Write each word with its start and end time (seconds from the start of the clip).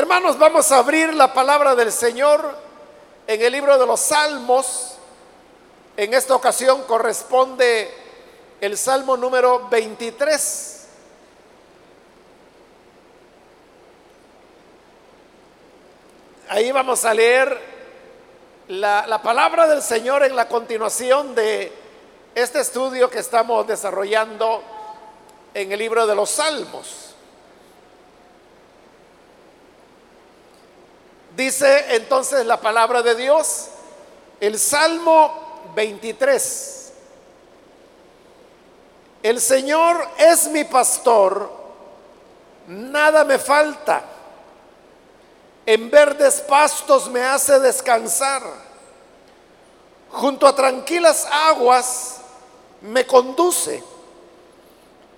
Hermanos, 0.00 0.38
vamos 0.38 0.72
a 0.72 0.78
abrir 0.78 1.12
la 1.12 1.34
palabra 1.34 1.74
del 1.74 1.92
Señor 1.92 2.56
en 3.26 3.42
el 3.42 3.52
libro 3.52 3.76
de 3.78 3.84
los 3.84 4.00
Salmos. 4.00 4.94
En 5.94 6.14
esta 6.14 6.34
ocasión 6.34 6.84
corresponde 6.84 7.92
el 8.62 8.78
Salmo 8.78 9.18
número 9.18 9.68
23. 9.68 10.86
Ahí 16.48 16.72
vamos 16.72 17.04
a 17.04 17.12
leer 17.12 17.60
la, 18.68 19.06
la, 19.06 19.20
palabra 19.20 19.66
del 19.66 19.82
Señor 19.82 20.22
en 20.22 20.34
la 20.34 20.48
continuación 20.48 21.34
de 21.34 21.70
este 22.34 22.60
estudio 22.60 23.10
que 23.10 23.18
estamos 23.18 23.66
desarrollando 23.66 24.62
en 25.52 25.70
el 25.70 25.78
libro 25.78 26.06
de 26.06 26.14
los 26.14 26.30
Salmos. 26.30 27.09
Dice 31.40 31.96
entonces 31.96 32.44
la 32.44 32.60
palabra 32.60 33.00
de 33.00 33.14
Dios, 33.14 33.68
el 34.40 34.58
Salmo 34.58 35.70
23. 35.74 36.92
El 39.22 39.40
Señor 39.40 40.06
es 40.18 40.48
mi 40.48 40.64
pastor, 40.64 41.50
nada 42.66 43.24
me 43.24 43.38
falta. 43.38 44.04
En 45.64 45.90
verdes 45.90 46.42
pastos 46.42 47.08
me 47.08 47.22
hace 47.22 47.58
descansar. 47.58 48.42
Junto 50.10 50.46
a 50.46 50.54
tranquilas 50.54 51.26
aguas 51.48 52.16
me 52.82 53.06
conduce. 53.06 53.82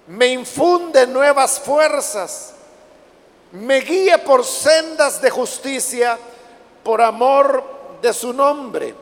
Me 0.06 0.28
infunde 0.28 1.04
nuevas 1.04 1.58
fuerzas 1.58 2.52
me 3.52 3.80
guía 3.80 4.22
por 4.24 4.44
sendas 4.44 5.20
de 5.20 5.30
justicia 5.30 6.18
por 6.82 7.00
amor 7.00 7.62
de 8.00 8.12
su 8.12 8.32
nombre. 8.32 8.94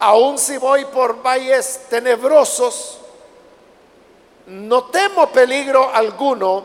Aun 0.00 0.36
si 0.36 0.58
voy 0.58 0.84
por 0.86 1.22
valles 1.22 1.82
tenebrosos, 1.88 2.98
no 4.46 4.84
temo 4.86 5.28
peligro 5.28 5.94
alguno, 5.94 6.64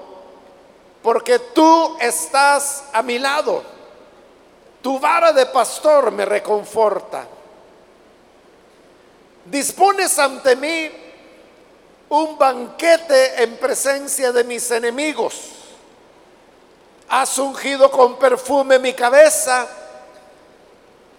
porque 1.04 1.38
tú 1.38 1.98
estás 2.00 2.86
a 2.92 3.04
mi 3.04 3.20
lado. 3.20 3.62
Tu 4.82 5.00
vara 5.00 5.32
de 5.32 5.46
pastor 5.46 6.12
me 6.12 6.26
reconforta. 6.26 7.28
Dispones 9.46 10.18
ante 10.18 10.56
mí 10.56 11.07
un 12.10 12.38
banquete 12.38 13.44
en 13.44 13.58
presencia 13.58 14.32
de 14.32 14.44
mis 14.44 14.70
enemigos. 14.72 15.36
Has 17.10 17.38
ungido 17.38 17.90
con 17.90 18.18
perfume 18.18 18.80
mi 18.80 18.94
cabeza, 18.94 19.68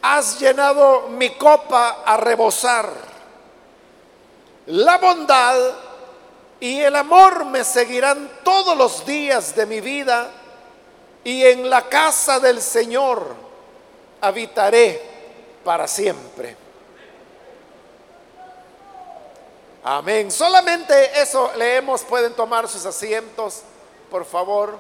has 0.03 0.39
llenado 0.39 1.09
mi 1.09 1.31
copa 1.31 2.03
a 2.05 2.17
rebosar. 2.17 2.91
La 4.67 4.99
bondad 4.99 5.57
y 6.61 6.81
el 6.81 6.95
amor 6.97 7.47
me 7.47 7.65
seguirán 7.65 8.31
todos 8.43 8.77
los 8.77 9.07
días 9.07 9.55
de 9.55 9.65
mi 9.65 9.81
vida 9.81 10.31
y 11.25 11.45
en 11.45 11.71
la 11.71 11.89
casa 11.89 12.39
del 12.39 12.61
Señor 12.61 13.35
habitaré 14.21 15.01
para 15.65 15.87
siempre. 15.87 16.68
Amén. 19.91 20.31
Solamente 20.31 21.19
eso 21.19 21.51
leemos. 21.57 22.03
Pueden 22.03 22.35
tomar 22.35 22.69
sus 22.69 22.85
asientos, 22.85 23.63
por 24.11 24.27
favor. 24.27 24.79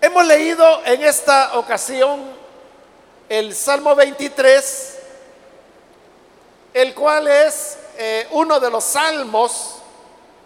Hemos 0.00 0.26
leído 0.26 0.84
en 0.84 1.04
esta 1.04 1.58
ocasión 1.58 2.20
el 3.28 3.54
Salmo 3.54 3.94
23, 3.94 4.98
el 6.72 6.92
cual 6.92 7.28
es 7.28 7.78
eh, 7.98 8.26
uno 8.32 8.58
de 8.58 8.68
los 8.68 8.82
salmos 8.82 9.76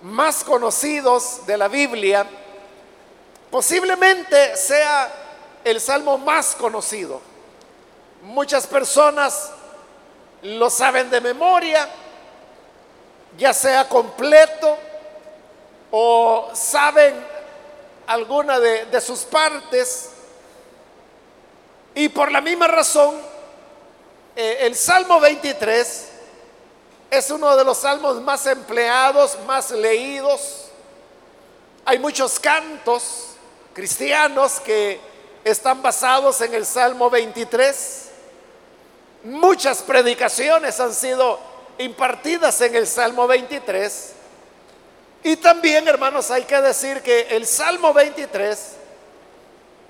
más 0.03 0.44
conocidos 0.44 1.47
de 1.47 1.56
la 1.56 1.69
Biblia 1.69 2.26
Posiblemente 3.50 4.56
sea 4.56 5.10
el 5.64 5.81
salmo 5.81 6.19
más 6.19 6.54
conocido. 6.54 7.20
Muchas 8.22 8.66
personas 8.66 9.50
lo 10.42 10.69
saben 10.69 11.09
de 11.09 11.20
memoria, 11.20 11.88
ya 13.38 13.54
sea 13.54 13.88
completo 13.88 14.76
o 15.91 16.50
saben 16.53 17.25
alguna 18.06 18.60
de, 18.60 19.00
sus 19.00 19.20
partes. 19.20 20.10
Y 21.94 22.10
por 22.10 22.31
la 22.31 22.42
misma 22.42 22.69
razón, 22.69 23.16
eh, 24.37 24.58
el 24.60 24.76
Salmo 24.76 25.20
23 25.20 26.08
es 27.10 27.31
uno 27.31 27.56
de 27.56 27.64
los 27.64 27.78
salmos 27.78 28.20
más 28.20 28.47
empleados, 28.47 29.38
más 29.47 29.70
leídos. 29.70 30.66
Hay 31.87 31.98
muchos 31.98 32.38
cantos 32.38 33.28
cristianos 33.78 34.59
que 34.59 34.99
están 35.44 35.81
basados 35.81 36.41
en 36.41 36.53
el 36.53 36.66
Salmo 36.66 37.09
23. 37.09 38.09
Muchas 39.22 39.83
predicaciones 39.83 40.81
han 40.81 40.93
sido 40.93 41.39
impartidas 41.78 42.61
en 42.61 42.75
el 42.75 42.88
Salmo 42.88 43.28
23. 43.28 44.15
Y 45.22 45.37
también, 45.37 45.87
hermanos, 45.87 46.28
hay 46.33 46.43
que 46.43 46.61
decir 46.61 47.03
que 47.03 47.28
el 47.31 47.47
Salmo 47.47 47.94
23 47.94 48.59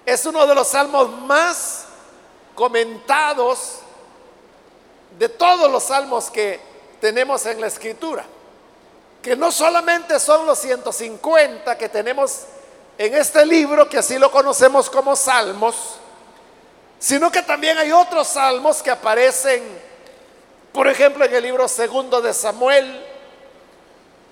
es 0.04 0.26
uno 0.26 0.46
de 0.46 0.54
los 0.54 0.68
salmos 0.68 1.08
más 1.22 1.86
comentados 2.54 3.78
de 5.18 5.30
todos 5.30 5.72
los 5.72 5.84
salmos 5.84 6.30
que 6.30 6.60
tenemos 7.00 7.46
en 7.46 7.58
la 7.58 7.68
escritura. 7.68 8.26
Que 9.22 9.34
no 9.34 9.50
solamente 9.50 10.20
son 10.20 10.44
los 10.44 10.58
150 10.58 11.78
que 11.78 11.88
tenemos 11.88 12.44
en 12.98 13.14
este 13.14 13.46
libro, 13.46 13.88
que 13.88 13.98
así 13.98 14.18
lo 14.18 14.30
conocemos 14.30 14.90
como 14.90 15.14
salmos, 15.14 16.00
sino 16.98 17.30
que 17.30 17.42
también 17.42 17.78
hay 17.78 17.92
otros 17.92 18.26
salmos 18.26 18.82
que 18.82 18.90
aparecen, 18.90 19.62
por 20.72 20.88
ejemplo, 20.88 21.24
en 21.24 21.32
el 21.32 21.44
libro 21.44 21.68
segundo 21.68 22.20
de 22.20 22.34
Samuel, 22.34 23.06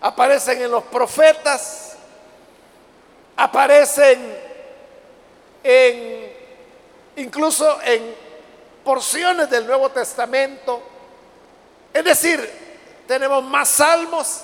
aparecen 0.00 0.60
en 0.62 0.71
los 0.72 0.82
profetas, 0.82 1.97
aparecen 3.37 4.37
en 5.62 6.37
incluso 7.16 7.81
en 7.83 8.15
porciones 8.84 9.48
del 9.48 9.65
Nuevo 9.65 9.91
Testamento. 9.91 10.83
Es 11.94 12.04
decir, 12.04 12.50
tenemos 13.06 13.43
más 13.44 13.69
salmos 13.69 14.43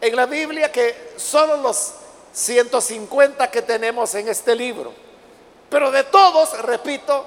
en 0.00 0.14
la 0.14 0.26
Biblia 0.26 0.70
que 0.70 1.14
solo 1.16 1.56
los 1.56 1.94
150 2.36 3.50
que 3.50 3.62
tenemos 3.62 4.14
en 4.14 4.28
este 4.28 4.54
libro. 4.54 4.92
Pero 5.70 5.90
de 5.90 6.04
todos, 6.04 6.60
repito, 6.62 7.24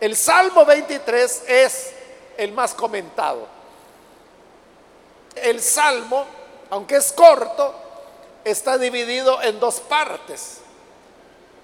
el 0.00 0.14
Salmo 0.14 0.66
23 0.66 1.44
es 1.48 1.92
el 2.36 2.52
más 2.52 2.74
comentado. 2.74 3.48
El 5.34 5.62
Salmo, 5.62 6.26
aunque 6.68 6.96
es 6.96 7.10
corto, 7.12 7.74
está 8.44 8.76
dividido 8.76 9.40
en 9.42 9.58
dos 9.58 9.80
partes. 9.80 10.58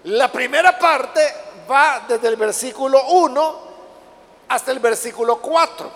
La 0.04 0.32
primera 0.32 0.78
parte 0.78 1.20
va 1.70 2.06
desde 2.08 2.28
el 2.28 2.36
versículo 2.36 3.04
1 3.08 3.60
hasta 4.48 4.70
el 4.72 4.78
versículo 4.78 5.36
4. 5.36 5.90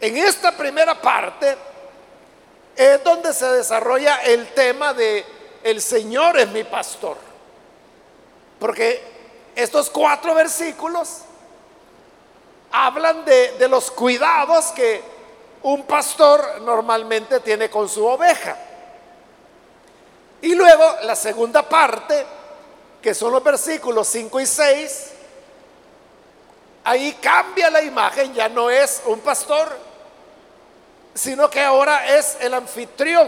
En 0.00 0.16
esta 0.16 0.56
primera 0.56 0.98
parte 0.98 1.54
es 2.76 3.02
donde 3.02 3.32
se 3.32 3.46
desarrolla 3.46 4.16
el 4.16 4.52
tema 4.54 4.92
de 4.92 5.24
el 5.62 5.80
Señor 5.80 6.38
es 6.38 6.48
mi 6.48 6.64
pastor. 6.64 7.16
Porque 8.58 9.02
estos 9.54 9.90
cuatro 9.90 10.34
versículos 10.34 11.22
hablan 12.70 13.24
de, 13.24 13.52
de 13.52 13.68
los 13.68 13.90
cuidados 13.90 14.66
que 14.66 15.02
un 15.62 15.84
pastor 15.84 16.60
normalmente 16.62 17.40
tiene 17.40 17.68
con 17.68 17.88
su 17.88 18.06
oveja. 18.06 18.56
Y 20.42 20.54
luego 20.54 20.84
la 21.02 21.16
segunda 21.16 21.62
parte, 21.62 22.24
que 23.02 23.14
son 23.14 23.32
los 23.32 23.42
versículos 23.42 24.06
5 24.08 24.40
y 24.40 24.46
6, 24.46 25.10
ahí 26.84 27.12
cambia 27.20 27.70
la 27.70 27.82
imagen, 27.82 28.32
ya 28.32 28.48
no 28.48 28.70
es 28.70 29.02
un 29.06 29.18
pastor, 29.20 29.76
sino 31.16 31.48
que 31.48 31.62
ahora 31.62 32.14
es 32.14 32.36
el 32.40 32.52
anfitrión 32.52 33.26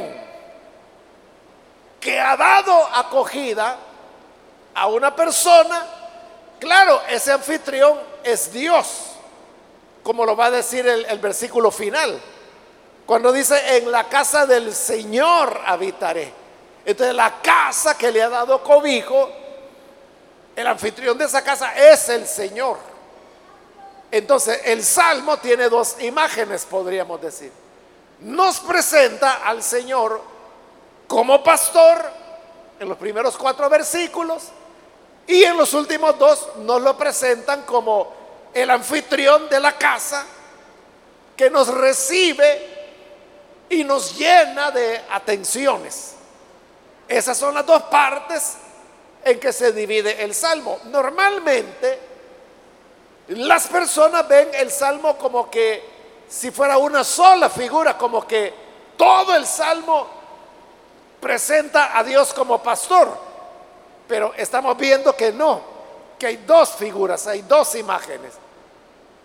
que 1.99 2.21
ha 2.21 2.37
dado 2.37 2.87
acogida 2.95 3.79
a 4.75 4.87
una 4.89 5.17
persona. 5.17 5.87
Claro, 6.61 7.01
ese 7.09 7.33
anfitrión 7.33 7.99
es 8.23 8.53
Dios, 8.53 9.13
como 10.03 10.27
lo 10.27 10.37
va 10.37 10.47
a 10.47 10.51
decir 10.51 10.87
el, 10.87 11.19
versículo 11.19 11.71
final, 11.71 12.21
cuando 13.07 13.33
dice, 13.33 13.79
en 13.79 13.91
la 13.91 14.05
casa 14.05 14.45
del 14.45 14.75
Señor 14.75 15.59
habitaré. 15.65 16.31
Entonces 16.85 17.17
la 17.17 17.41
casa 17.41 17.97
que 17.97 18.13
le 18.13 18.23
ha 18.23 18.29
dado 18.29 18.63
cobijo, 18.63 19.31
el 20.55 20.67
anfitrión 20.67 21.17
de 21.17 21.25
esa 21.25 21.43
casa 21.43 21.75
es 21.75 22.11
el 22.11 22.27
Señor. 22.27 22.77
Entonces 24.11 24.61
el 24.67 24.85
Salmo 24.85 25.39
tiene 25.39 25.71
dos 25.71 25.97
imágenes, 26.03 26.67
podríamos 26.67 27.21
decir. 27.23 27.68
Nos 28.21 28.61
presenta 28.61 29.45
al 29.45 29.63
Señor 29.63 30.21
como 31.07 31.43
pastor 31.43 32.03
en 32.81 32.89
los 32.89 32.99
primeros 32.99 33.37
cuatro 33.37 33.69
versículos 33.69 34.45
y 35.27 35.45
en 35.45 35.57
los 35.57 35.75
últimos 35.75 36.19
dos 36.19 36.49
nos 36.59 36.81
lo 36.83 36.97
presentan 36.97 37.63
como 37.63 38.13
el 38.53 38.71
anfitrión 38.71 39.49
de 39.49 39.61
la 39.61 39.77
casa 39.77 40.25
que 41.37 41.51
nos 41.51 41.69
recibe 41.69 42.79
y 43.71 43.85
nos 43.85 44.17
llena 44.19 44.71
de 44.71 45.03
atenciones. 45.11 46.15
Esas 47.07 47.37
son 47.37 47.55
las 47.55 47.65
dos 47.65 47.85
partes 47.85 48.57
en 49.25 49.39
que 49.39 49.53
se 49.53 49.73
divide 49.73 50.23
el 50.23 50.35
salmo. 50.35 50.79
Normalmente 50.85 51.99
las 53.29 53.67
personas 53.69 54.27
ven 54.27 54.49
el 54.55 54.71
salmo 54.71 55.17
como 55.19 55.51
que 55.51 55.98
si 56.29 56.51
fuera 56.51 56.77
una 56.79 57.05
sola 57.05 57.49
figura, 57.49 57.97
como 57.97 58.27
que 58.27 58.53
todo 58.97 59.35
el 59.35 59.47
salmo 59.47 60.07
presenta 61.21 61.97
a 61.99 62.05
Dios 62.05 62.35
como 62.35 62.63
pastor. 62.63 63.09
Pero 64.07 64.35
estamos 64.37 64.77
viendo 64.77 65.15
que 65.17 65.33
no, 65.33 65.61
que 66.19 66.27
hay 66.27 66.37
dos 66.39 66.71
figuras, 66.71 67.27
hay 67.27 67.43
dos 67.43 67.75
imágenes. 67.75 68.33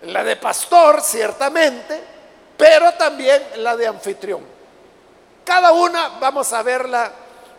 La 0.02 0.22
de 0.22 0.36
pastor, 0.36 1.00
ciertamente, 1.00 2.02
pero 2.56 2.92
también 2.92 3.42
la 3.56 3.76
de 3.76 3.86
anfitrión. 3.86 4.42
Cada 5.44 5.72
una 5.72 6.08
vamos 6.20 6.52
a 6.52 6.62
verla 6.62 7.10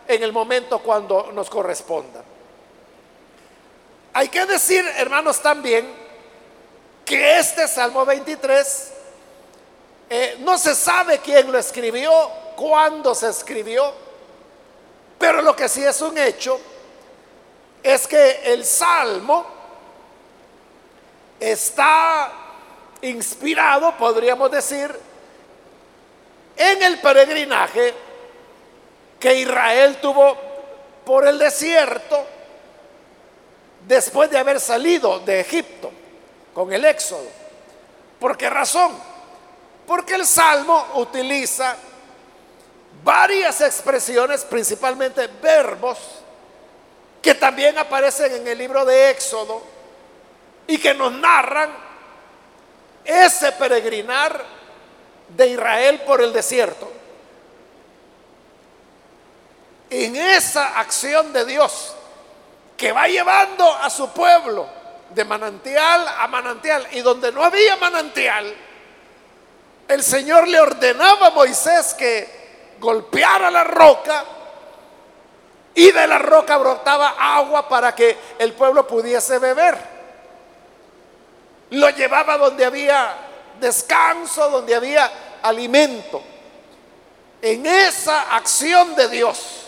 en 0.07 0.23
el 0.23 0.31
momento 0.31 0.79
cuando 0.79 1.31
nos 1.33 1.49
corresponda. 1.49 2.23
Hay 4.13 4.29
que 4.29 4.45
decir, 4.45 4.85
hermanos, 4.97 5.39
también 5.41 5.91
que 7.03 7.37
este 7.37 7.67
Salmo 7.67 8.05
23 8.05 8.94
eh, 10.09 10.37
no 10.39 10.57
se 10.57 10.75
sabe 10.75 11.19
quién 11.19 11.51
lo 11.51 11.57
escribió, 11.57 12.11
cuándo 12.55 13.15
se 13.15 13.29
escribió, 13.29 13.93
pero 15.17 15.41
lo 15.41 15.55
que 15.55 15.67
sí 15.67 15.83
es 15.83 16.01
un 16.01 16.17
hecho 16.17 16.59
es 17.81 18.07
que 18.07 18.41
el 18.45 18.65
Salmo 18.65 19.45
está 21.39 22.31
inspirado, 23.01 23.95
podríamos 23.97 24.51
decir, 24.51 24.93
en 26.57 26.83
el 26.83 26.99
peregrinaje 26.99 27.93
que 29.19 29.35
Israel 29.35 29.97
tuvo 30.01 30.37
por 31.05 31.27
el 31.27 31.37
desierto 31.37 32.25
después 33.87 34.29
de 34.29 34.37
haber 34.37 34.59
salido 34.59 35.19
de 35.19 35.41
Egipto 35.41 35.91
con 36.53 36.71
el 36.71 36.85
éxodo. 36.85 37.27
¿Por 38.19 38.37
qué 38.37 38.49
razón? 38.49 39.14
Porque 39.87 40.15
el 40.15 40.25
Salmo 40.25 40.87
utiliza 40.95 41.75
varias 43.03 43.61
expresiones, 43.61 44.43
principalmente 44.43 45.27
verbos, 45.27 45.99
que 47.21 47.35
también 47.35 47.77
aparecen 47.77 48.33
en 48.33 48.47
el 48.47 48.57
libro 48.57 48.85
de 48.85 49.11
Éxodo 49.11 49.61
y 50.67 50.77
que 50.77 50.93
nos 50.93 51.11
narran 51.11 51.71
ese 53.03 53.51
peregrinar 53.53 54.43
de 55.29 55.47
Israel 55.47 56.01
por 56.05 56.21
el 56.21 56.33
desierto. 56.33 56.91
En 59.89 60.15
esa 60.15 60.79
acción 60.79 61.31
de 61.31 61.45
Dios 61.45 61.95
que 62.75 62.91
va 62.91 63.07
llevando 63.07 63.71
a 63.71 63.89
su 63.89 64.09
pueblo 64.09 64.67
de 65.11 65.23
manantial 65.23 66.07
a 66.07 66.27
manantial 66.27 66.87
y 66.91 67.01
donde 67.01 67.31
no 67.31 67.43
había 67.43 67.75
manantial, 67.77 68.53
el 69.87 70.03
Señor 70.03 70.47
le 70.47 70.59
ordenaba 70.59 71.27
a 71.27 71.31
Moisés 71.31 71.93
que 71.93 72.75
golpeara 72.79 73.51
la 73.51 73.63
roca 73.63 74.23
y 75.73 75.91
de 75.91 76.07
la 76.07 76.19
roca 76.19 76.57
brotaba 76.57 77.15
agua 77.17 77.67
para 77.67 77.93
que 77.93 78.17
el 78.39 78.53
pueblo 78.53 78.87
pudiese 78.87 79.39
beber 79.39 79.95
lo 81.71 81.89
llevaba 81.89 82.37
donde 82.37 82.65
había 82.65 83.15
descanso, 83.59 84.49
donde 84.49 84.75
había 84.75 85.11
alimento. 85.41 86.21
En 87.41 87.65
esa 87.65 88.35
acción 88.35 88.95
de 88.95 89.07
Dios 89.09 89.61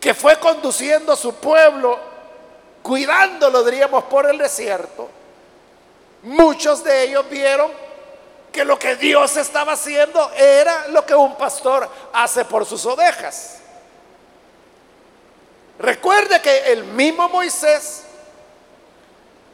que 0.00 0.14
fue 0.14 0.38
conduciendo 0.38 1.12
a 1.12 1.16
su 1.16 1.34
pueblo, 1.34 1.98
cuidándolo, 2.82 3.62
diríamos, 3.62 4.04
por 4.04 4.28
el 4.28 4.38
desierto, 4.38 5.08
muchos 6.22 6.82
de 6.82 7.04
ellos 7.04 7.28
vieron 7.28 7.70
que 8.52 8.64
lo 8.64 8.78
que 8.78 8.96
Dios 8.96 9.36
estaba 9.36 9.72
haciendo 9.72 10.30
era 10.32 10.88
lo 10.88 11.04
que 11.06 11.14
un 11.14 11.36
pastor 11.36 11.88
hace 12.12 12.44
por 12.44 12.66
sus 12.66 12.84
ovejas. 12.86 13.58
Recuerde 15.78 16.40
que 16.42 16.72
el 16.72 16.84
mismo 16.84 17.28
Moisés 17.28 18.04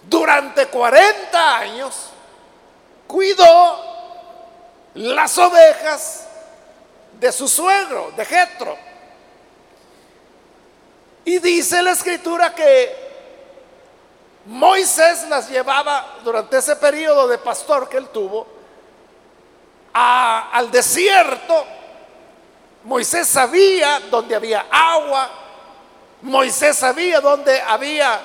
durante 0.08 0.66
40 0.66 1.56
años 1.56 2.10
cuidó 3.06 3.84
las 4.94 5.36
ovejas 5.38 6.26
de 7.12 7.30
su 7.32 7.48
suegro, 7.48 8.12
de 8.16 8.24
Jetro. 8.24 8.76
Y 11.24 11.38
dice 11.38 11.82
la 11.82 11.92
escritura 11.92 12.54
que 12.54 13.06
Moisés 14.46 15.28
las 15.28 15.48
llevaba 15.48 16.18
durante 16.22 16.58
ese 16.58 16.76
periodo 16.76 17.26
de 17.28 17.38
pastor 17.38 17.88
que 17.88 17.96
él 17.96 18.08
tuvo 18.08 18.55
al 19.96 20.70
desierto. 20.70 21.66
Moisés 22.84 23.26
sabía 23.26 24.00
dónde 24.10 24.34
había 24.34 24.66
agua. 24.70 25.30
Moisés 26.22 26.76
sabía 26.76 27.20
dónde 27.20 27.60
había 27.60 28.20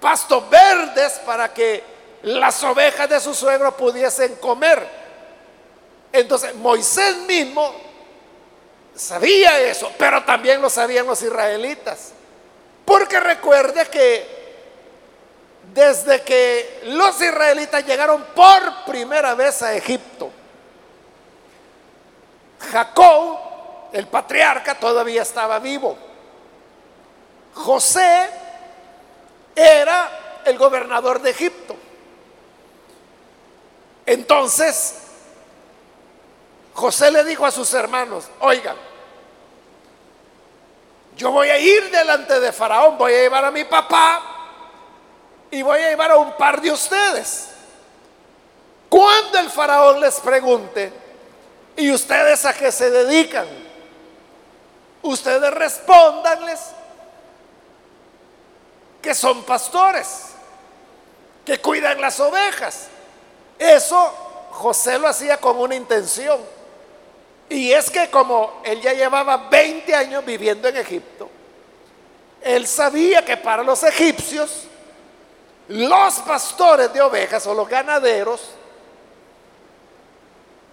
pastos 0.00 0.48
verdes 0.50 1.20
para 1.24 1.52
que 1.52 1.82
las 2.22 2.62
ovejas 2.64 3.08
de 3.08 3.20
su 3.20 3.34
suegro 3.34 3.76
pudiesen 3.76 4.36
comer. 4.36 4.86
Entonces 6.12 6.54
Moisés 6.54 7.16
mismo 7.18 7.74
sabía 8.94 9.60
eso, 9.60 9.90
pero 9.98 10.24
también 10.24 10.60
lo 10.60 10.68
sabían 10.68 11.06
los 11.06 11.22
israelitas. 11.22 12.12
Porque 12.84 13.20
recuerde 13.20 13.86
que 13.86 14.38
desde 15.72 16.22
que 16.22 16.80
los 16.84 17.20
israelitas 17.20 17.84
llegaron 17.84 18.24
por 18.34 18.84
primera 18.86 19.34
vez 19.34 19.62
a 19.62 19.74
Egipto, 19.74 20.30
Jacob, 22.58 23.38
el 23.92 24.06
patriarca, 24.06 24.78
todavía 24.78 25.22
estaba 25.22 25.58
vivo. 25.58 25.96
José 27.54 28.30
era 29.54 30.42
el 30.44 30.56
gobernador 30.58 31.20
de 31.20 31.30
Egipto. 31.30 31.76
Entonces, 34.06 35.02
José 36.72 37.10
le 37.10 37.24
dijo 37.24 37.44
a 37.44 37.50
sus 37.50 37.72
hermanos, 37.74 38.26
oigan, 38.40 38.76
yo 41.16 41.32
voy 41.32 41.48
a 41.48 41.58
ir 41.58 41.90
delante 41.90 42.38
de 42.38 42.52
Faraón, 42.52 42.96
voy 42.96 43.12
a 43.12 43.22
llevar 43.22 43.44
a 43.44 43.50
mi 43.50 43.64
papá 43.64 44.22
y 45.50 45.60
voy 45.62 45.80
a 45.80 45.88
llevar 45.90 46.12
a 46.12 46.16
un 46.16 46.32
par 46.36 46.60
de 46.60 46.70
ustedes. 46.70 47.50
Cuando 48.88 49.38
el 49.40 49.50
Faraón 49.50 50.00
les 50.00 50.20
pregunte, 50.20 50.92
¿y 51.78 51.92
ustedes 51.92 52.44
a 52.44 52.52
qué 52.52 52.70
se 52.72 52.90
dedican? 52.90 53.46
Ustedes 55.00 55.54
respondanles 55.54 56.60
que 59.00 59.14
son 59.14 59.44
pastores, 59.44 60.32
que 61.46 61.60
cuidan 61.60 62.00
las 62.00 62.18
ovejas. 62.18 62.88
Eso 63.58 63.96
José 64.50 64.98
lo 64.98 65.06
hacía 65.06 65.38
con 65.38 65.56
una 65.56 65.76
intención. 65.76 66.40
Y 67.48 67.72
es 67.72 67.88
que 67.90 68.10
como 68.10 68.60
él 68.64 68.80
ya 68.82 68.92
llevaba 68.92 69.48
20 69.48 69.94
años 69.94 70.24
viviendo 70.24 70.68
en 70.68 70.76
Egipto, 70.76 71.30
él 72.42 72.66
sabía 72.66 73.24
que 73.24 73.36
para 73.36 73.62
los 73.62 73.82
egipcios, 73.84 74.64
los 75.68 76.14
pastores 76.20 76.92
de 76.92 77.00
ovejas 77.00 77.46
o 77.46 77.54
los 77.54 77.68
ganaderos 77.68 78.40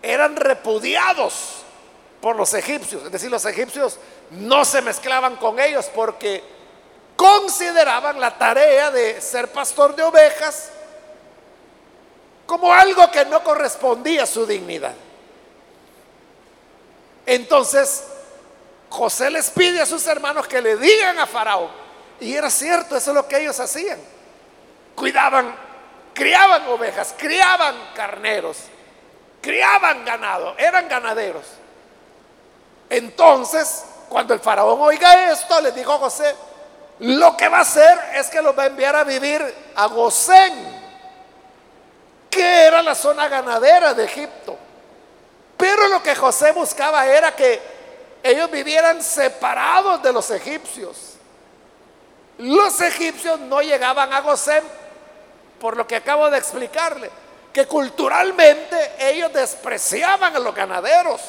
eran 0.06 0.36
repudiados 0.36 1.64
por 2.22 2.36
los 2.36 2.54
egipcios. 2.54 3.04
Es 3.04 3.12
decir, 3.12 3.32
los 3.32 3.46
egipcios 3.46 3.98
no 4.32 4.64
se 4.64 4.82
mezclaban 4.82 5.36
con 5.38 5.60
ellos 5.60 5.90
porque 5.94 6.44
consideraban 7.16 8.20
la 8.20 8.38
tarea 8.38 8.92
de 8.92 9.20
ser 9.20 9.52
pastor 9.52 9.96
de 9.96 10.04
ovejas 10.04 10.70
como 12.46 12.72
algo 12.72 13.10
que 13.10 13.26
no 13.26 13.44
correspondía 13.44 14.24
a 14.24 14.28
su 14.28 14.46
dignidad. 14.46 14.94
Entonces, 17.26 18.04
José 18.90 19.32
les 19.32 19.50
pide 19.50 19.82
a 19.82 19.86
sus 19.88 20.06
hermanos 20.06 20.48
que 20.48 20.62
le 20.62 20.78
digan 20.78 21.18
a 21.18 21.26
Faraón. 21.26 21.70
Y 22.20 22.36
era 22.36 22.52
cierto, 22.52 22.96
eso 22.96 23.12
es 23.12 23.16
lo 23.16 23.28
que 23.28 23.42
ellos 23.42 23.60
hacían. 23.60 24.00
Cuidaban, 24.94 25.56
criaban 26.14 26.68
ovejas, 26.68 27.16
criaban 27.18 27.76
carneros, 27.96 28.58
criaban 29.46 30.04
ganado, 30.04 30.56
eran 30.58 30.90
ganaderos. 30.90 31.46
Entonces, 32.90 33.86
cuando 34.10 34.34
el 34.34 34.40
faraón 34.40 34.82
oiga 34.82 35.32
esto, 35.32 35.62
le 35.62 35.72
dijo 35.72 35.94
a 35.94 36.00
José, 36.00 36.36
lo 37.00 37.38
que 37.38 37.48
va 37.48 37.60
a 37.60 37.62
hacer 37.62 37.96
es 38.16 38.28
que 38.28 38.42
los 38.42 38.58
va 38.58 38.64
a 38.64 38.66
enviar 38.66 38.96
a 38.96 39.04
vivir 39.04 39.42
a 39.76 39.86
Gosén, 39.86 40.82
que 42.32 42.64
era 42.66 42.82
la 42.82 42.96
zona 42.96 43.28
ganadera 43.28 43.94
de 43.94 44.06
Egipto. 44.06 44.58
Pero 45.58 45.90
lo 45.90 46.02
que 46.02 46.16
José 46.16 46.52
buscaba 46.52 47.06
era 47.06 47.36
que 47.36 47.62
ellos 48.24 48.50
vivieran 48.50 49.04
separados 49.04 50.02
de 50.02 50.12
los 50.12 50.32
egipcios. 50.32 51.18
Los 52.40 52.82
egipcios 52.82 53.40
no 53.42 53.62
llegaban 53.62 54.12
a 54.12 54.22
Gosén 54.22 54.64
por 55.60 55.78
lo 55.78 55.86
que 55.86 55.98
acabo 55.98 56.32
de 56.32 56.40
explicarle, 56.40 57.12
que 57.56 57.68
culturalmente 57.68 58.96
ellos 59.00 59.32
despreciaban 59.32 60.36
a 60.36 60.40
los 60.40 60.54
ganaderos. 60.54 61.22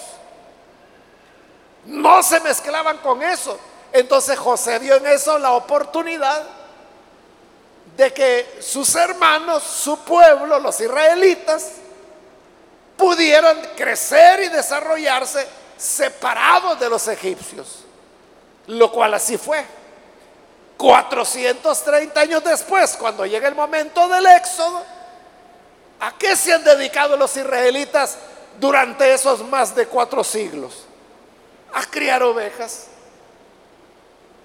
No 1.84 2.20
se 2.20 2.40
mezclaban 2.40 2.98
con 2.98 3.22
eso. 3.22 3.56
Entonces 3.92 4.36
José 4.36 4.80
vio 4.80 4.96
en 4.96 5.06
eso 5.06 5.38
la 5.38 5.52
oportunidad 5.52 6.42
de 7.96 8.12
que 8.12 8.58
sus 8.60 8.92
hermanos, 8.96 9.62
su 9.62 10.00
pueblo, 10.00 10.58
los 10.58 10.80
israelitas, 10.80 11.74
pudieran 12.96 13.60
crecer 13.76 14.40
y 14.40 14.48
desarrollarse 14.48 15.46
separados 15.76 16.80
de 16.80 16.90
los 16.90 17.06
egipcios. 17.06 17.84
Lo 18.66 18.90
cual 18.90 19.14
así 19.14 19.38
fue. 19.38 19.64
430 20.76 22.20
años 22.20 22.42
después, 22.42 22.96
cuando 22.96 23.24
llega 23.24 23.46
el 23.46 23.54
momento 23.54 24.08
del 24.08 24.26
éxodo, 24.26 24.95
¿a 26.00 26.12
qué 26.18 26.36
se 26.36 26.52
han 26.52 26.64
dedicado 26.64 27.16
los 27.16 27.36
israelitas 27.36 28.18
durante 28.58 29.12
esos 29.12 29.44
más 29.48 29.74
de 29.74 29.86
cuatro 29.86 30.22
siglos? 30.24 30.84
A 31.72 31.84
criar 31.84 32.22
ovejas. 32.22 32.88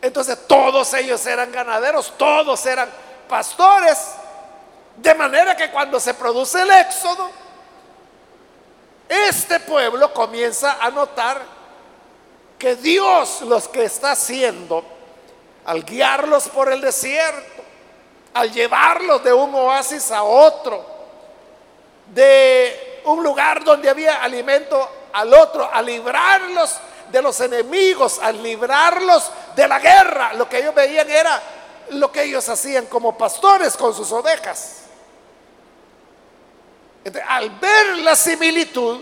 Entonces 0.01 0.37
todos 0.47 0.93
ellos 0.93 1.25
eran 1.25 1.51
ganaderos, 1.51 2.13
todos 2.17 2.65
eran 2.65 2.89
pastores. 3.29 3.97
De 4.97 5.13
manera 5.13 5.55
que 5.55 5.69
cuando 5.71 5.99
se 5.99 6.13
produce 6.13 6.61
el 6.61 6.71
éxodo, 6.71 7.29
este 9.07 9.59
pueblo 9.59 10.13
comienza 10.13 10.77
a 10.81 10.89
notar 10.89 11.41
que 12.57 12.75
Dios 12.75 13.41
los 13.41 13.67
que 13.67 13.83
está 13.83 14.11
haciendo 14.11 14.83
al 15.65 15.83
guiarlos 15.83 16.47
por 16.49 16.71
el 16.71 16.81
desierto, 16.81 17.63
al 18.33 18.51
llevarlos 18.51 19.23
de 19.23 19.33
un 19.33 19.53
oasis 19.53 20.11
a 20.11 20.23
otro, 20.23 20.85
de 22.13 23.01
un 23.05 23.23
lugar 23.23 23.63
donde 23.63 23.89
había 23.89 24.21
alimento 24.21 24.89
al 25.13 25.33
otro, 25.33 25.69
a 25.71 25.81
librarlos 25.81 26.79
de 27.11 27.21
los 27.21 27.39
enemigos, 27.41 28.19
a 28.21 28.31
librarlos 28.31 29.31
de 29.55 29.67
la 29.67 29.79
guerra. 29.79 30.33
Lo 30.33 30.47
que 30.47 30.59
ellos 30.59 30.73
veían 30.73 31.09
era 31.09 31.41
lo 31.89 32.11
que 32.11 32.23
ellos 32.23 32.47
hacían 32.47 32.85
como 32.85 33.17
pastores 33.17 33.75
con 33.75 33.93
sus 33.93 34.11
ovejas. 34.11 34.77
al 37.27 37.49
ver 37.59 37.97
la 37.97 38.15
similitud, 38.15 39.01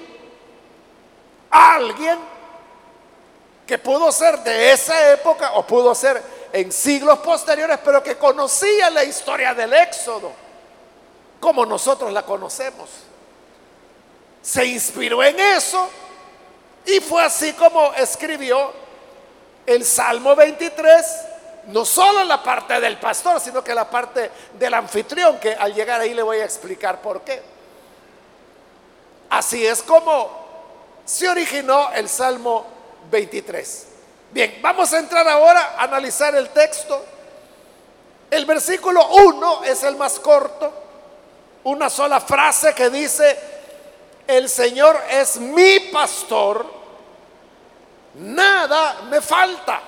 alguien 1.52 2.18
que 3.68 3.78
pudo 3.78 4.12
ser 4.12 4.40
de 4.40 4.72
esa 4.72 5.12
época 5.12 5.52
o 5.54 5.68
pudo 5.68 5.94
ser 5.94 6.24
en 6.52 6.72
siglos 6.72 7.20
posteriores, 7.20 7.78
pero 7.84 8.02
que 8.02 8.18
conocía 8.18 8.90
la 8.90 9.04
historia 9.04 9.54
del 9.54 9.74
Éxodo, 9.74 10.32
como 11.40 11.66
nosotros 11.66 12.12
la 12.12 12.24
conocemos. 12.24 12.90
Se 14.42 14.66
inspiró 14.66 15.24
en 15.24 15.40
eso 15.40 15.90
y 16.86 17.00
fue 17.00 17.24
así 17.24 17.54
como 17.54 17.94
escribió 17.94 18.72
el 19.66 19.86
Salmo 19.86 20.36
23, 20.36 21.06
no 21.68 21.86
solo 21.86 22.24
la 22.24 22.42
parte 22.42 22.80
del 22.80 22.98
pastor, 22.98 23.40
sino 23.40 23.64
que 23.64 23.76
la 23.76 23.90
parte 23.90 24.32
del 24.58 24.74
anfitrión, 24.74 25.40
que 25.40 25.54
al 25.54 25.74
llegar 25.74 26.02
ahí 26.02 26.14
le 26.14 26.24
voy 26.24 26.38
a 26.38 26.46
explicar 26.46 27.02
por 27.02 27.22
qué. 27.22 27.42
Así 29.30 29.66
es 29.66 29.84
como 29.84 30.50
se 31.06 31.30
originó 31.30 31.92
el 31.92 32.10
Salmo 32.10 32.66
23. 33.12 33.88
Bien, 34.32 34.60
vamos 34.62 34.92
a 34.94 35.00
entrar 35.00 35.28
ahora 35.28 35.76
a 35.78 35.84
analizar 35.84 36.36
el 36.36 36.50
texto. 36.50 37.04
El 38.30 38.46
versículo 38.46 39.08
1 39.08 39.64
es 39.66 39.84
el 39.84 39.96
más 39.96 40.20
corto, 40.20 40.72
una 41.70 41.90
sola 41.90 42.20
frase 42.20 42.74
que 42.74 42.90
dice, 42.90 43.38
el 44.26 44.50
Señor 44.50 45.00
es 45.10 45.38
mi 45.38 45.80
pastor, 45.92 46.66
nada 48.16 49.04
me 49.04 49.22
falta. 49.22 49.82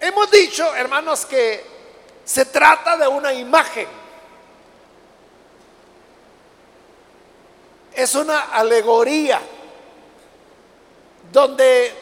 Hemos 0.00 0.30
dicho, 0.30 0.74
hermanos, 0.74 1.26
que 1.26 1.64
se 2.24 2.46
trata 2.46 2.96
de 2.96 3.08
una 3.08 3.32
imagen. 3.32 3.88
Es 7.92 8.14
una 8.14 8.52
alegoría 8.52 9.40
donde 11.32 11.92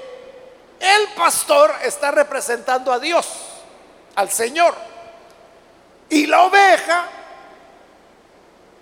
el 0.79 1.09
pastor 1.17 1.73
está 1.83 2.11
representando 2.11 2.93
a 2.93 2.99
Dios, 2.99 3.27
al 4.15 4.31
Señor. 4.31 4.75
Y 6.09 6.27
la 6.27 6.43
oveja 6.43 7.09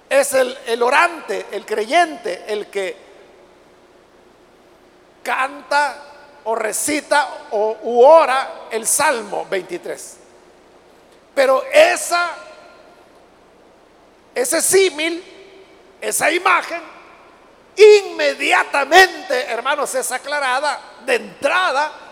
es 0.09 0.35
el, 0.35 0.83
orante, 0.83 1.47
el 1.51 1.65
creyente, 1.65 2.45
el 2.47 2.67
que 2.67 2.97
canta 5.23 6.03
o 6.45 6.55
recita 6.55 7.47
o 7.53 7.79
ora 8.07 8.67
el 8.71 8.87
Salmo 8.87 9.47
23. 9.49 10.19
Pero 11.35 11.65
esa, 11.73 12.31
ese 14.35 14.61
símil, 14.61 15.25
esa 16.01 16.31
imagen, 16.31 16.83
inmediatamente, 17.77 19.47
hermanos, 19.47 19.95
es 19.95 20.13
aclarada 20.13 20.81
de 21.05 21.17
entrada 21.17 22.04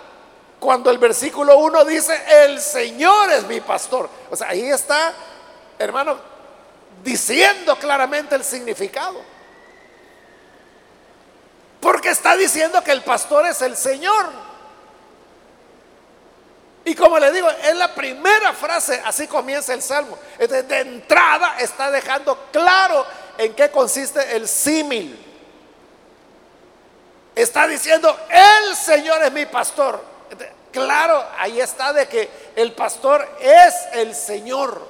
cuando 0.63 0.93
el 0.93 0.99
versículo 0.99 1.59
1 1.59 1.85
dice, 1.87 2.23
el 2.45 2.61
Señor 2.61 3.33
es 3.33 3.45
mi 3.49 3.61
pastor. 3.61 4.09
O 4.31 4.37
sea, 4.37 4.51
ahí 4.51 4.71
está, 4.71 5.13
hermano, 5.77 6.17
diciendo 7.03 7.77
claramente 7.81 8.37
el 8.37 8.45
significado. 8.45 9.21
Porque 11.81 12.11
está 12.11 12.37
diciendo 12.37 12.81
que 12.85 12.93
el 12.93 13.03
pastor 13.03 13.45
es 13.47 13.61
el 13.61 13.77
Señor. 13.77 14.31
Y 16.85 16.95
como 16.95 17.19
le 17.19 17.33
digo, 17.33 17.51
es 17.51 17.75
la 17.75 17.93
primera 17.93 18.53
frase, 18.53 19.03
así 19.05 19.27
comienza 19.27 19.75
el 19.75 19.83
salmo. 19.83 20.17
de 20.39 20.81
entrada 20.81 21.57
está 21.59 21.91
dejando 21.91 22.39
claro 22.53 23.05
en 23.37 23.53
qué 23.55 23.69
consiste 23.73 24.37
el 24.37 24.47
símil. 24.47 25.19
Está 27.35 27.67
diciendo, 27.67 28.17
el 28.31 28.77
Señor 28.77 29.25
es 29.25 29.33
mi 29.33 29.45
pastor. 29.47 30.12
Claro, 30.73 31.25
ahí 31.39 31.61
está 31.61 31.93
de 31.93 32.09
que 32.09 32.29
el 32.57 32.73
pastor 32.73 33.29
es 33.41 33.75
el 33.93 34.15
Señor. 34.15 34.87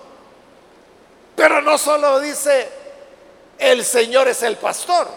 Pero 1.34 1.60
no 1.60 1.76
solo 1.76 2.20
dice, 2.20 2.70
el 3.58 3.84
Señor 3.84 4.28
es 4.28 4.42
el 4.42 4.56
pastor. 4.56 5.08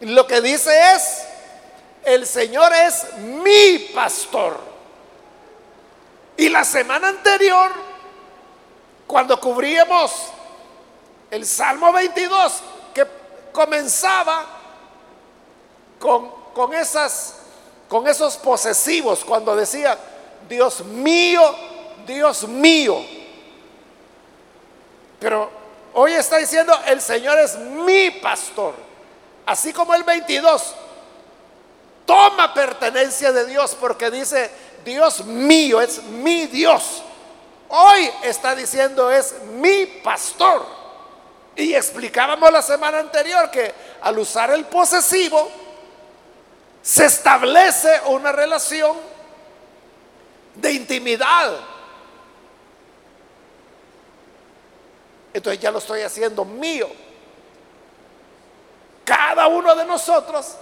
Lo 0.00 0.26
que 0.26 0.40
dice 0.40 0.70
es, 0.94 1.24
el 2.04 2.26
Señor 2.26 2.72
es 2.72 3.14
mi 3.18 3.78
pastor. 3.94 4.58
Y 6.36 6.48
la 6.48 6.64
semana 6.64 7.08
anterior, 7.08 7.72
cuando 9.06 9.40
cubríamos 9.40 10.12
el 11.30 11.46
Salmo 11.46 11.92
22, 11.92 12.62
que 12.92 13.06
comenzaba 13.52 14.44
con, 15.98 16.74
esas, 16.74 17.36
con 17.88 18.06
esos 18.06 18.36
posesivos 18.36 19.24
cuando 19.24 19.54
decía, 19.54 19.98
Dios 20.48 20.84
mío, 20.84 21.42
Dios 22.06 22.46
mío. 22.48 23.04
Pero 25.20 25.50
hoy 25.94 26.12
está 26.12 26.38
diciendo, 26.38 26.78
el 26.86 27.00
Señor 27.00 27.38
es 27.38 27.56
mi 27.58 28.10
pastor. 28.10 28.74
Así 29.46 29.72
como 29.72 29.94
el 29.94 30.04
22, 30.04 30.74
toma 32.06 32.52
pertenencia 32.54 33.32
de 33.32 33.46
Dios 33.46 33.76
porque 33.78 34.10
dice, 34.10 34.50
Dios 34.84 35.24
mío, 35.24 35.80
es 35.80 36.02
mi 36.02 36.46
Dios. 36.46 37.02
Hoy 37.68 38.10
está 38.22 38.54
diciendo 38.54 39.10
es 39.10 39.34
mi 39.54 39.86
pastor. 39.86 40.64
Y 41.56 41.74
explicábamos 41.74 42.52
la 42.52 42.62
semana 42.62 42.98
anterior 42.98 43.50
que 43.50 43.72
al 44.00 44.18
usar 44.18 44.50
el 44.50 44.64
posesivo 44.66 45.50
se 46.84 47.06
establece 47.06 47.98
una 48.08 48.30
relación 48.30 48.94
de 50.54 50.70
intimidad. 50.70 51.58
Entonces 55.32 55.62
ya 55.62 55.70
lo 55.70 55.78
estoy 55.78 56.02
haciendo 56.02 56.44
mío. 56.44 56.86
Cada 59.02 59.46
uno 59.46 59.74
de 59.74 59.86
nosotros 59.86 60.56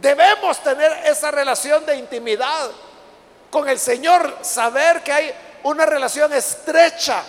debemos 0.00 0.62
tener 0.62 0.92
esa 1.04 1.32
relación 1.32 1.84
de 1.84 1.96
intimidad 1.96 2.70
con 3.50 3.68
el 3.68 3.80
Señor, 3.80 4.38
saber 4.42 5.02
que 5.02 5.12
hay 5.12 5.34
una 5.64 5.84
relación 5.84 6.32
estrecha 6.32 7.24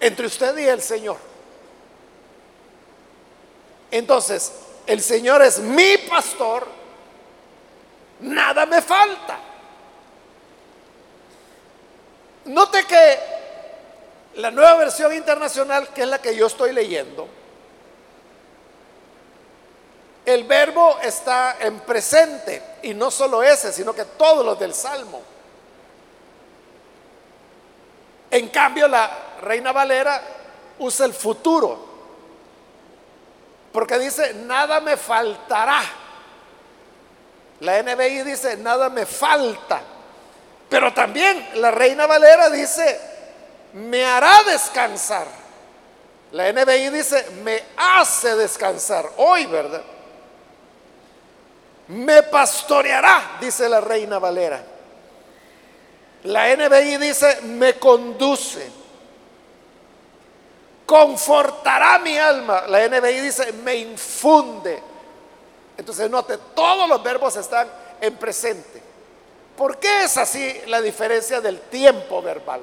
entre 0.00 0.26
usted 0.26 0.56
y 0.56 0.66
el 0.66 0.80
Señor. 0.80 1.18
Entonces, 3.90 4.63
el 4.86 5.00
Señor 5.00 5.42
es 5.42 5.58
mi 5.58 5.96
pastor, 6.08 6.66
nada 8.20 8.66
me 8.66 8.82
falta. 8.82 9.38
Note 12.46 12.84
que 12.84 13.18
la 14.36 14.50
nueva 14.50 14.76
versión 14.76 15.12
internacional, 15.14 15.88
que 15.88 16.02
es 16.02 16.08
la 16.08 16.20
que 16.20 16.36
yo 16.36 16.46
estoy 16.46 16.72
leyendo, 16.72 17.26
el 20.24 20.44
verbo 20.44 20.98
está 21.02 21.56
en 21.60 21.80
presente 21.80 22.62
y 22.82 22.94
no 22.94 23.10
solo 23.10 23.42
ese, 23.42 23.72
sino 23.72 23.94
que 23.94 24.04
todos 24.04 24.44
los 24.44 24.58
del 24.58 24.74
Salmo. 24.74 25.22
En 28.30 28.48
cambio, 28.48 28.88
la 28.88 29.10
Reina 29.42 29.70
Valera 29.70 30.20
usa 30.78 31.06
el 31.06 31.12
futuro, 31.12 31.93
porque 33.74 33.98
dice, 33.98 34.34
nada 34.34 34.78
me 34.78 34.96
faltará. 34.96 35.82
La 37.58 37.82
NBI 37.82 38.22
dice, 38.22 38.56
nada 38.58 38.88
me 38.88 39.04
falta. 39.04 39.82
Pero 40.68 40.94
también 40.94 41.44
la 41.56 41.72
Reina 41.72 42.06
Valera 42.06 42.50
dice, 42.50 43.00
me 43.72 44.04
hará 44.04 44.44
descansar. 44.44 45.26
La 46.30 46.52
NBI 46.52 46.90
dice, 46.90 47.28
me 47.42 47.64
hace 47.76 48.36
descansar 48.36 49.10
hoy, 49.16 49.46
¿verdad? 49.46 49.82
Me 51.88 52.22
pastoreará, 52.22 53.38
dice 53.40 53.68
la 53.68 53.80
reina 53.80 54.20
Valera. 54.20 54.62
La 56.22 56.54
NBI 56.54 56.96
dice, 56.98 57.40
me 57.42 57.74
conduce. 57.74 58.83
Confortará 60.86 61.98
mi 61.98 62.18
alma. 62.18 62.64
La 62.68 62.86
NBI 62.88 63.20
dice, 63.20 63.52
me 63.52 63.76
infunde. 63.76 64.82
Entonces 65.76 66.08
note, 66.10 66.38
todos 66.54 66.88
los 66.88 67.02
verbos 67.02 67.36
están 67.36 67.68
en 68.00 68.16
presente. 68.16 68.82
¿Por 69.56 69.78
qué 69.78 70.04
es 70.04 70.16
así 70.16 70.60
la 70.66 70.80
diferencia 70.80 71.40
del 71.40 71.60
tiempo 71.62 72.20
verbal? 72.20 72.60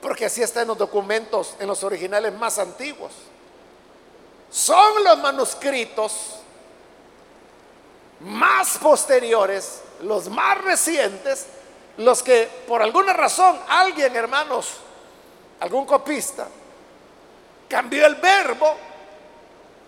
Porque 0.00 0.24
así 0.24 0.42
está 0.42 0.62
en 0.62 0.68
los 0.68 0.78
documentos, 0.78 1.54
en 1.58 1.66
los 1.66 1.84
originales 1.84 2.32
más 2.34 2.58
antiguos. 2.58 3.12
Son 4.50 5.04
los 5.04 5.18
manuscritos 5.18 6.40
más 8.20 8.78
posteriores, 8.78 9.82
los 10.02 10.28
más 10.28 10.58
recientes, 10.62 11.46
los 11.98 12.22
que 12.22 12.48
por 12.66 12.82
alguna 12.82 13.12
razón 13.12 13.58
alguien, 13.68 14.16
hermanos, 14.16 14.68
algún 15.60 15.86
copista, 15.86 16.48
cambió 17.68 18.06
el 18.06 18.16
verbo 18.16 18.76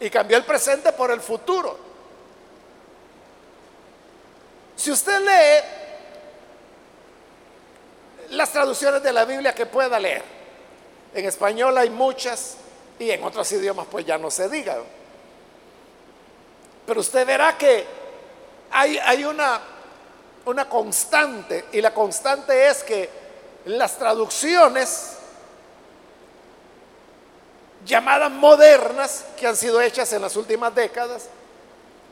y 0.00 0.08
cambió 0.10 0.36
el 0.36 0.44
presente 0.44 0.92
por 0.92 1.10
el 1.10 1.20
futuro. 1.20 1.78
Si 4.76 4.90
usted 4.90 5.20
lee 5.20 5.64
las 8.36 8.50
traducciones 8.50 9.02
de 9.02 9.12
la 9.12 9.24
Biblia 9.24 9.54
que 9.54 9.66
pueda 9.66 9.98
leer, 9.98 10.22
en 11.14 11.24
español 11.26 11.76
hay 11.76 11.90
muchas 11.90 12.56
y 12.98 13.10
en 13.10 13.22
otros 13.22 13.50
idiomas 13.52 13.86
pues 13.90 14.06
ya 14.06 14.18
no 14.18 14.30
se 14.30 14.48
diga. 14.48 14.78
Pero 16.86 17.00
usted 17.00 17.26
verá 17.26 17.56
que 17.56 17.84
hay, 18.70 19.24
una, 19.24 19.60
una 20.46 20.68
constante 20.68 21.66
y 21.72 21.80
la 21.80 21.92
constante 21.92 22.68
es 22.68 22.82
que 22.82 23.08
las 23.66 23.98
traducciones 23.98 25.18
llamadas 27.84 28.30
modernas 28.30 29.24
que 29.36 29.46
han 29.46 29.56
sido 29.56 29.80
hechas 29.80 30.12
en 30.12 30.22
las 30.22 30.36
últimas 30.36 30.74
décadas 30.74 31.28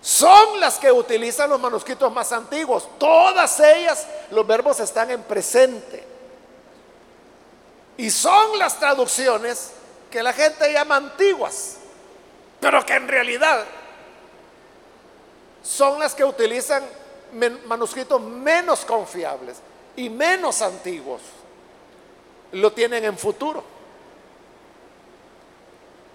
son 0.02 0.60
las 0.60 0.78
que 0.78 0.90
utilizan 0.90 1.50
los 1.50 1.60
manuscritos 1.60 2.12
más 2.12 2.32
antiguos. 2.32 2.88
Todas 2.98 3.60
ellas, 3.60 4.06
los 4.30 4.46
verbos 4.46 4.80
están 4.80 5.10
en 5.10 5.22
presente. 5.22 6.04
Y 7.98 8.10
son 8.10 8.58
las 8.58 8.78
traducciones 8.78 9.72
que 10.10 10.22
la 10.22 10.32
gente 10.32 10.72
llama 10.72 10.96
antiguas, 10.96 11.76
pero 12.58 12.84
que 12.84 12.94
en 12.94 13.08
realidad 13.08 13.64
son 15.62 15.98
las 15.98 16.14
que 16.14 16.24
utilizan 16.24 16.82
manuscritos 17.66 18.20
menos 18.20 18.84
confiables 18.86 19.58
y 19.96 20.08
menos 20.08 20.62
antiguos. 20.62 21.20
Lo 22.52 22.72
tienen 22.72 23.04
en 23.04 23.18
futuro. 23.18 23.62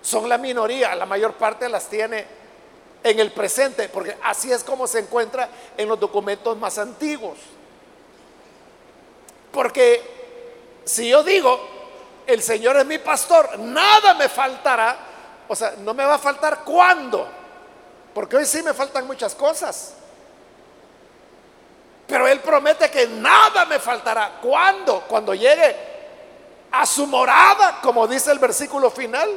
Son 0.06 0.30
la 0.30 0.38
minoría, 0.38 0.94
la 0.96 1.06
mayor 1.06 1.34
parte 1.34 1.68
las 1.68 1.88
tiene 1.88 2.26
en 3.04 3.20
el 3.20 3.32
presente, 3.32 3.89
porque 3.89 4.15
así 4.24 4.52
es 4.52 4.63
como 4.63 4.86
se 4.86 5.00
encuentra 5.00 5.50
en 5.76 5.88
los 5.89 6.00
documentos 6.00 6.56
más 6.58 6.78
antiguos. 6.78 7.39
Porque 9.52 10.82
si 10.86 11.10
yo 11.10 11.24
digo, 11.24 11.60
el 12.28 12.41
Señor 12.44 12.78
es 12.78 12.86
mi 12.86 13.00
pastor, 13.00 13.58
nada 13.58 14.13
me 14.13 14.30
faltará, 14.30 14.98
o 15.48 15.56
sea, 15.56 15.74
no 15.80 15.94
me 15.94 16.06
va 16.06 16.15
a 16.15 16.20
faltar 16.20 16.63
cuándo 16.63 17.28
porque 18.15 18.38
hoy 18.38 18.46
sí 18.46 18.63
me 18.63 18.74
faltan 18.74 19.06
muchas 19.06 19.36
cosas. 19.36 19.94
Pero 22.08 22.26
Él 22.30 22.39
promete 22.39 22.89
que 22.89 23.08
nada 23.08 23.65
me 23.65 23.78
faltará. 23.78 24.39
¿Cuándo? 24.41 25.02
Cuando 25.02 25.34
llegue 25.34 25.76
a 26.72 26.86
su 26.86 27.06
morada, 27.08 27.82
como 27.82 28.08
dice 28.08 28.32
el 28.32 28.39
versículo 28.39 28.89
final. 28.89 29.30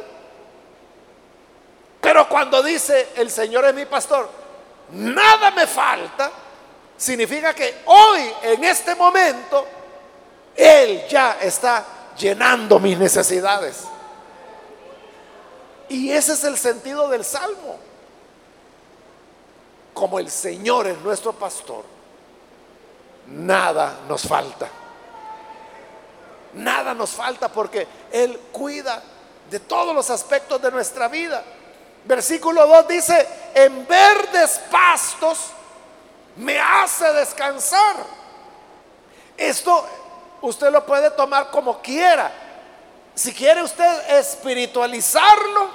Pero 2.00 2.28
cuando 2.28 2.62
dice 2.62 3.10
el 3.16 3.30
Señor 3.30 3.64
es 3.64 3.74
mi 3.74 3.86
pastor, 3.86 4.28
nada 4.90 5.50
me 5.50 5.66
falta, 5.66 6.30
significa 6.96 7.54
que 7.54 7.82
hoy, 7.86 8.32
en 8.42 8.64
este 8.64 8.94
momento, 8.94 9.66
Él 10.54 11.04
ya 11.08 11.38
está 11.40 11.84
llenando 12.16 12.78
mis 12.78 12.98
necesidades. 12.98 13.84
Y 15.88 16.12
ese 16.12 16.34
es 16.34 16.44
el 16.44 16.56
sentido 16.58 17.08
del 17.08 17.24
Salmo 17.24 17.88
como 19.98 20.20
el 20.20 20.30
Señor 20.30 20.86
es 20.86 20.96
nuestro 21.00 21.32
pastor, 21.32 21.84
nada 23.26 23.98
nos 24.06 24.22
falta. 24.22 24.68
Nada 26.54 26.94
nos 26.94 27.10
falta 27.10 27.48
porque 27.48 27.86
Él 28.12 28.38
cuida 28.52 29.02
de 29.50 29.58
todos 29.58 29.92
los 29.92 30.08
aspectos 30.10 30.62
de 30.62 30.70
nuestra 30.70 31.08
vida. 31.08 31.42
Versículo 32.08 32.66
2 32.66 32.88
dice, 32.88 33.28
en 33.54 33.86
verdes 33.86 34.62
pastos 34.70 35.50
me 36.36 36.58
hace 36.58 37.12
descansar. 37.12 37.96
Esto 39.36 39.86
usted 40.40 40.70
lo 40.70 40.86
puede 40.86 41.10
tomar 41.10 41.50
como 41.50 41.82
quiera. 41.82 42.32
Si 43.14 43.34
quiere 43.34 43.62
usted 43.62 44.16
espiritualizarlo, 44.16 45.68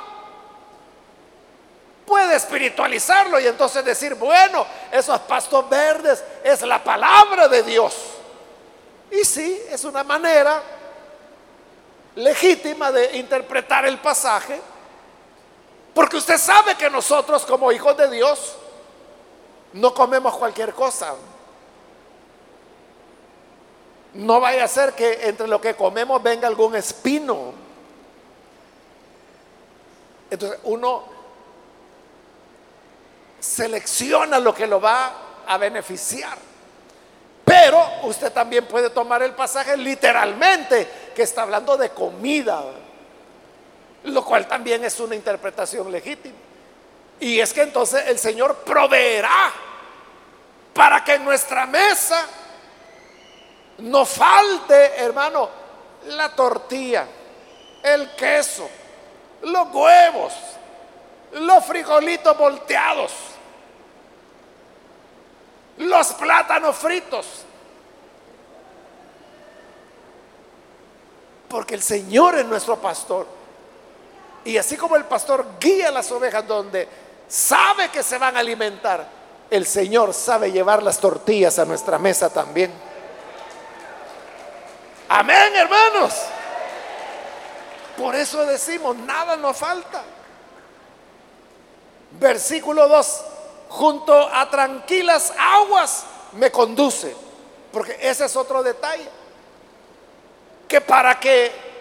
puede 2.03 2.35
espiritualizarlo 2.35 3.39
y 3.39 3.45
entonces 3.45 3.85
decir, 3.85 4.15
bueno, 4.15 4.65
esos 4.91 5.19
pastos 5.19 5.69
verdes 5.69 6.23
es 6.43 6.63
la 6.63 6.83
palabra 6.83 7.47
de 7.47 7.61
Dios. 7.61 7.93
Y 9.11 9.23
sí, 9.23 9.61
es 9.69 9.83
una 9.83 10.03
manera 10.03 10.63
legítima 12.15 12.91
de 12.91 13.17
interpretar 13.17 13.85
el 13.85 13.99
pasaje, 13.99 14.72
porque 15.93 16.17
usted 16.17 16.37
sabe 16.37 16.75
que 16.75 16.89
nosotros 16.89 17.45
como 17.45 17.71
hijos 17.71 17.95
de 17.97 18.09
Dios 18.09 18.55
no 19.73 19.93
comemos 19.93 20.35
cualquier 20.37 20.73
cosa. 20.73 21.15
No 24.13 24.39
vaya 24.39 24.63
a 24.63 24.67
ser 24.67 24.93
que 24.93 25.27
entre 25.27 25.47
lo 25.47 25.59
que 25.59 25.75
comemos 25.75 26.21
venga 26.21 26.47
algún 26.47 26.75
espino. 26.75 27.53
Entonces 30.29 30.59
uno 30.63 31.03
selecciona 33.39 34.39
lo 34.39 34.53
que 34.53 34.65
lo 34.65 34.79
va 34.79 35.13
a 35.45 35.57
beneficiar. 35.57 36.37
Pero 37.43 37.85
usted 38.03 38.31
también 38.31 38.65
puede 38.65 38.89
tomar 38.89 39.21
el 39.21 39.33
pasaje 39.33 39.75
literalmente, 39.75 41.11
que 41.13 41.23
está 41.23 41.43
hablando 41.43 41.75
de 41.77 41.89
comida, 41.89 42.63
lo 44.03 44.23
cual 44.23 44.47
también 44.47 44.83
es 44.83 44.99
una 44.99 45.15
interpretación 45.15 45.91
legítima. 45.91 46.35
Y 47.19 47.39
es 47.39 47.53
que 47.53 47.61
entonces 47.61 48.05
el 48.07 48.19
Señor 48.19 48.57
proveerá 48.57 49.51
para 50.73 51.03
que 51.03 51.13
en 51.13 51.23
nuestra 51.23 51.65
mesa 51.65 52.25
no 53.77 54.05
falte, 54.05 54.97
hermano, 54.97 55.49
la 56.07 56.35
tortilla, 56.35 57.07
el 57.81 58.11
queso, 58.15 58.69
los 59.43 59.73
huevos, 59.73 60.33
los 61.33 61.65
frijolitos 61.65 62.37
volteados, 62.37 63.11
los 65.77 66.13
plátanos 66.13 66.75
fritos. 66.75 67.45
Porque 71.47 71.75
el 71.75 71.83
Señor 71.83 72.37
es 72.37 72.45
nuestro 72.45 72.77
pastor. 72.77 73.42
Y 74.45 74.57
así 74.57 74.75
como 74.75 74.95
el 74.95 75.05
pastor 75.05 75.45
guía 75.59 75.91
las 75.91 76.11
ovejas 76.11 76.45
donde 76.45 76.87
sabe 77.27 77.89
que 77.89 78.03
se 78.03 78.17
van 78.17 78.35
a 78.35 78.39
alimentar, 78.39 79.07
el 79.49 79.65
Señor 79.65 80.13
sabe 80.13 80.51
llevar 80.51 80.83
las 80.83 80.99
tortillas 80.99 81.59
a 81.59 81.65
nuestra 81.65 81.97
mesa 81.97 82.29
también. 82.29 82.71
Amén, 85.09 85.55
hermanos. 85.55 86.13
Por 87.97 88.15
eso 88.15 88.45
decimos, 88.45 88.95
nada 88.97 89.37
nos 89.37 89.55
falta. 89.55 90.01
Versículo 92.19 92.87
2, 92.87 93.21
junto 93.69 94.13
a 94.13 94.49
tranquilas 94.49 95.33
aguas 95.37 96.05
me 96.33 96.51
conduce. 96.51 97.15
Porque 97.71 97.97
ese 98.01 98.25
es 98.25 98.35
otro 98.35 98.63
detalle. 98.63 99.07
Que 100.67 100.81
para 100.81 101.19
que 101.19 101.72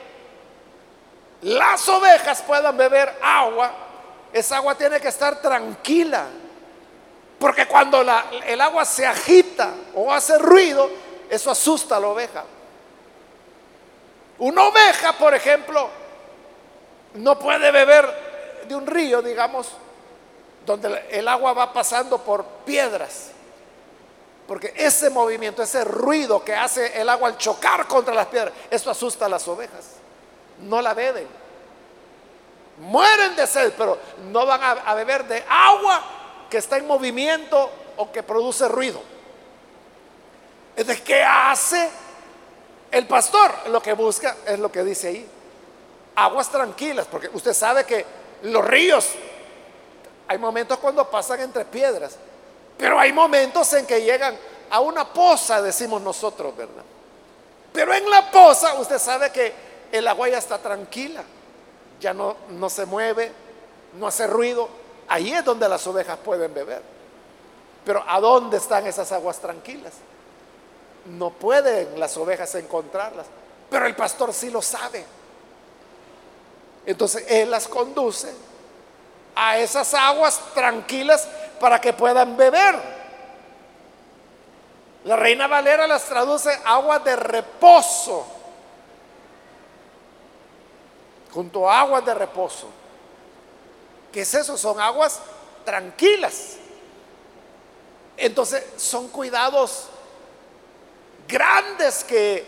las 1.42 1.88
ovejas 1.88 2.42
puedan 2.42 2.76
beber 2.76 3.18
agua, 3.20 3.72
esa 4.33 4.57
agua 4.57 4.76
tiene 4.76 5.00
que 5.00 5.09
estar 5.09 5.40
tranquila. 5.42 6.26
Porque 7.38 7.66
cuando 7.66 8.02
el 8.46 8.61
agua 8.61 8.85
se 8.85 9.05
agita 9.05 9.74
o 9.94 10.12
hace 10.12 10.38
ruido, 10.38 10.88
eso 11.28 11.50
asusta 11.50 11.96
a 11.96 12.00
la 12.00 12.09
oveja. 12.09 12.44
Una 14.38 14.62
oveja, 14.62 15.12
por 15.14 15.35
ejemplo, 15.35 15.90
no 17.14 17.37
puede 17.38 17.72
beber 17.72 18.62
de 18.68 18.74
un 18.76 18.87
río, 18.87 19.20
digamos, 19.20 19.72
donde 20.64 21.07
el 21.11 21.26
agua 21.26 21.52
va 21.52 21.72
pasando 21.72 22.18
por 22.18 22.44
piedras. 22.64 23.33
Porque 24.46 24.72
ese 24.76 25.11
movimiento, 25.11 25.62
ese 25.62 25.83
ruido 25.83 26.44
que 26.44 26.55
hace 26.55 27.00
el 27.00 27.09
agua 27.09 27.28
al 27.28 27.38
chocar 27.38 27.88
contra 27.88 28.14
las 28.14 28.26
piedras, 28.26 28.55
eso 28.70 28.90
asusta 28.90 29.26
a 29.26 29.28
las 29.28 29.46
ovejas. 29.48 30.01
No 30.62 30.81
la 30.81 30.94
beben. 30.94 31.27
Mueren 32.79 33.37
de 33.37 33.46
sed, 33.46 33.72
pero 33.77 33.98
no 34.31 34.46
van 34.46 34.61
a, 34.85 34.94
beber 34.94 35.25
de 35.25 35.44
agua 35.48 36.03
que 36.51 36.59
está 36.59 36.79
en 36.79 36.87
movimiento 36.87 37.70
o 37.96 38.11
que 38.11 38.22
produce 38.22 38.66
ruido. 38.68 39.01
Entonces, 40.75 41.03
¿qué 41.03 41.22
hace 41.22 41.90
el 42.90 43.07
pastor? 43.07 43.53
Lo 43.68 43.83
que 43.83 43.92
busca 43.92 44.37
es 44.46 44.59
lo 44.59 44.72
que 44.72 44.83
dice 44.83 45.09
ahí. 45.09 45.29
Aguas 46.16 46.51
tranquilas, 46.51 47.07
porque 47.11 47.29
usted 47.33 47.53
sabe 47.53 47.85
que 47.85 48.05
los 48.42 48.64
ríos 48.64 49.11
hay 50.29 50.38
momentos 50.38 50.79
cuando 50.79 51.09
pasan 51.11 51.40
entre 51.40 51.64
piedras, 51.66 52.16
pero 52.79 52.98
hay 52.98 53.12
momentos 53.12 53.70
en 53.75 53.87
que 53.87 54.03
llegan 54.03 54.37
a 54.70 54.81
una 54.81 55.05
poza, 55.12 55.61
decimos 55.61 56.01
nosotros, 56.01 56.57
¿verdad? 56.57 56.83
Pero 57.72 57.92
en 57.92 58.09
la 58.09 58.31
poza 58.31 58.75
usted 58.75 58.98
sabe 58.98 59.31
que 59.31 59.71
el 59.92 60.09
agua 60.09 60.28
ya 60.28 60.38
está 60.38 60.59
tranquila, 60.59 61.22
ya 62.00 62.12
no, 62.12 62.37
no 62.48 62.68
se 62.68 62.87
mueve, 62.87 63.31
no 63.94 64.07
hace 64.09 64.26
ruido. 64.26 64.68
Ahí 65.07 65.33
es 65.33 65.44
donde 65.44 65.68
las 65.68 65.87
ovejas 65.87 66.18
pueden 66.24 66.52
beber. 66.52 66.83
Pero 67.85 68.02
¿a 68.07 68.20
dónde 68.20 68.57
están 68.57 68.87
esas 68.87 69.12
aguas 69.12 69.38
tranquilas? 69.38 69.92
No 71.05 71.31
pueden 71.31 72.00
las 72.00 72.16
ovejas 72.16 72.55
encontrarlas, 72.55 73.26
pero 73.68 73.87
el 73.87 73.94
pastor 73.94 74.33
sí 74.33 74.50
lo 74.50 74.62
sabe. 74.62 75.05
Entonces 76.87 77.24
Él 77.28 77.50
las 77.50 77.68
conduce 77.68 78.33
a 79.35 79.59
esas 79.59 79.94
aguas 79.94 80.40
tranquilas 80.55 81.28
para 81.61 81.81
que 81.81 81.92
puedan 81.92 82.37
beber. 82.37 83.02
La 85.05 85.16
reina 85.16 85.48
Valera 85.48 85.87
las 85.87 86.05
traduce 86.05 86.50
aguas 86.64 87.02
de 87.02 87.16
reposo, 87.16 88.24
junto 91.33 91.68
a 91.68 91.81
aguas 91.81 92.05
de 92.05 92.14
reposo. 92.14 92.68
¿Qué 94.12 94.23
es 94.23 94.35
eso? 94.35 94.57
Son 94.59 94.79
aguas 94.81 95.21
tranquilas. 95.64 96.57
Entonces 98.16 98.64
son 98.77 99.09
cuidados 99.09 99.87
grandes 101.27 102.05
que 102.05 102.47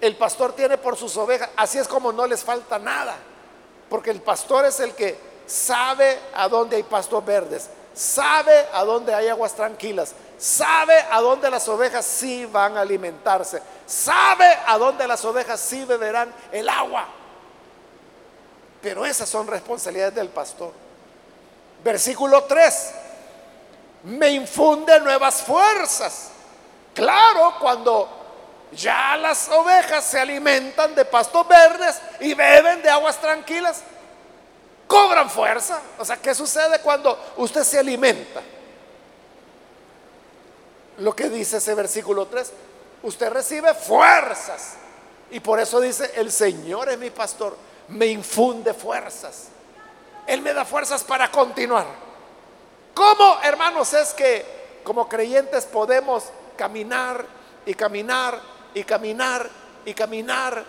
el 0.00 0.16
pastor 0.16 0.52
tiene 0.52 0.76
por 0.76 0.96
sus 0.96 1.16
ovejas. 1.16 1.48
Así 1.56 1.78
es 1.78 1.88
como 1.88 2.12
no 2.12 2.26
les 2.26 2.44
falta 2.44 2.78
nada. 2.78 3.16
Porque 3.88 4.10
el 4.10 4.20
pastor 4.20 4.66
es 4.66 4.78
el 4.80 4.94
que 4.94 5.18
sabe 5.46 6.18
a 6.34 6.48
dónde 6.48 6.76
hay 6.76 6.82
pastos 6.82 7.24
verdes, 7.24 7.70
sabe 7.94 8.66
a 8.72 8.84
dónde 8.84 9.14
hay 9.14 9.28
aguas 9.28 9.54
tranquilas, 9.54 10.12
sabe 10.36 10.94
a 11.10 11.20
dónde 11.20 11.48
las 11.50 11.68
ovejas 11.68 12.04
sí 12.04 12.44
van 12.46 12.76
a 12.76 12.80
alimentarse, 12.80 13.62
sabe 13.86 14.58
a 14.66 14.76
dónde 14.76 15.06
las 15.06 15.24
ovejas 15.24 15.60
sí 15.60 15.84
beberán 15.84 16.32
el 16.50 16.68
agua. 16.68 17.06
Pero 18.82 19.04
esas 19.04 19.28
son 19.28 19.46
responsabilidades 19.46 20.14
del 20.14 20.28
pastor. 20.28 20.72
Versículo 21.82 22.44
3. 22.44 22.90
Me 24.04 24.30
infunde 24.30 25.00
nuevas 25.00 25.42
fuerzas. 25.42 26.28
Claro, 26.94 27.54
cuando 27.60 28.08
ya 28.72 29.16
las 29.16 29.48
ovejas 29.48 30.04
se 30.04 30.18
alimentan 30.18 30.94
de 30.94 31.04
pastos 31.04 31.46
verdes 31.46 32.00
y 32.20 32.34
beben 32.34 32.82
de 32.82 32.90
aguas 32.90 33.20
tranquilas, 33.20 33.82
cobran 34.86 35.28
fuerza. 35.30 35.80
O 35.98 36.04
sea, 36.04 36.16
¿qué 36.16 36.34
sucede 36.34 36.80
cuando 36.80 37.18
usted 37.36 37.64
se 37.64 37.78
alimenta? 37.78 38.40
Lo 40.98 41.14
que 41.14 41.28
dice 41.28 41.58
ese 41.58 41.74
versículo 41.74 42.26
3, 42.26 42.52
usted 43.02 43.30
recibe 43.30 43.74
fuerzas. 43.74 44.74
Y 45.30 45.40
por 45.40 45.60
eso 45.60 45.80
dice, 45.80 46.12
el 46.16 46.30
Señor 46.30 46.88
es 46.88 46.98
mi 46.98 47.10
pastor, 47.10 47.56
me 47.88 48.06
infunde 48.06 48.74
fuerzas. 48.74 49.48
Él 50.26 50.42
me 50.42 50.52
da 50.52 50.64
fuerzas 50.64 51.04
para 51.04 51.30
continuar. 51.30 51.86
¿Cómo, 52.94 53.38
hermanos, 53.42 53.92
es 53.92 54.12
que 54.14 54.80
como 54.82 55.08
creyentes 55.08 55.66
podemos 55.66 56.24
caminar 56.56 57.24
y 57.64 57.74
caminar 57.74 58.40
y 58.74 58.84
caminar 58.84 59.50
y 59.84 59.94
caminar 59.94 60.64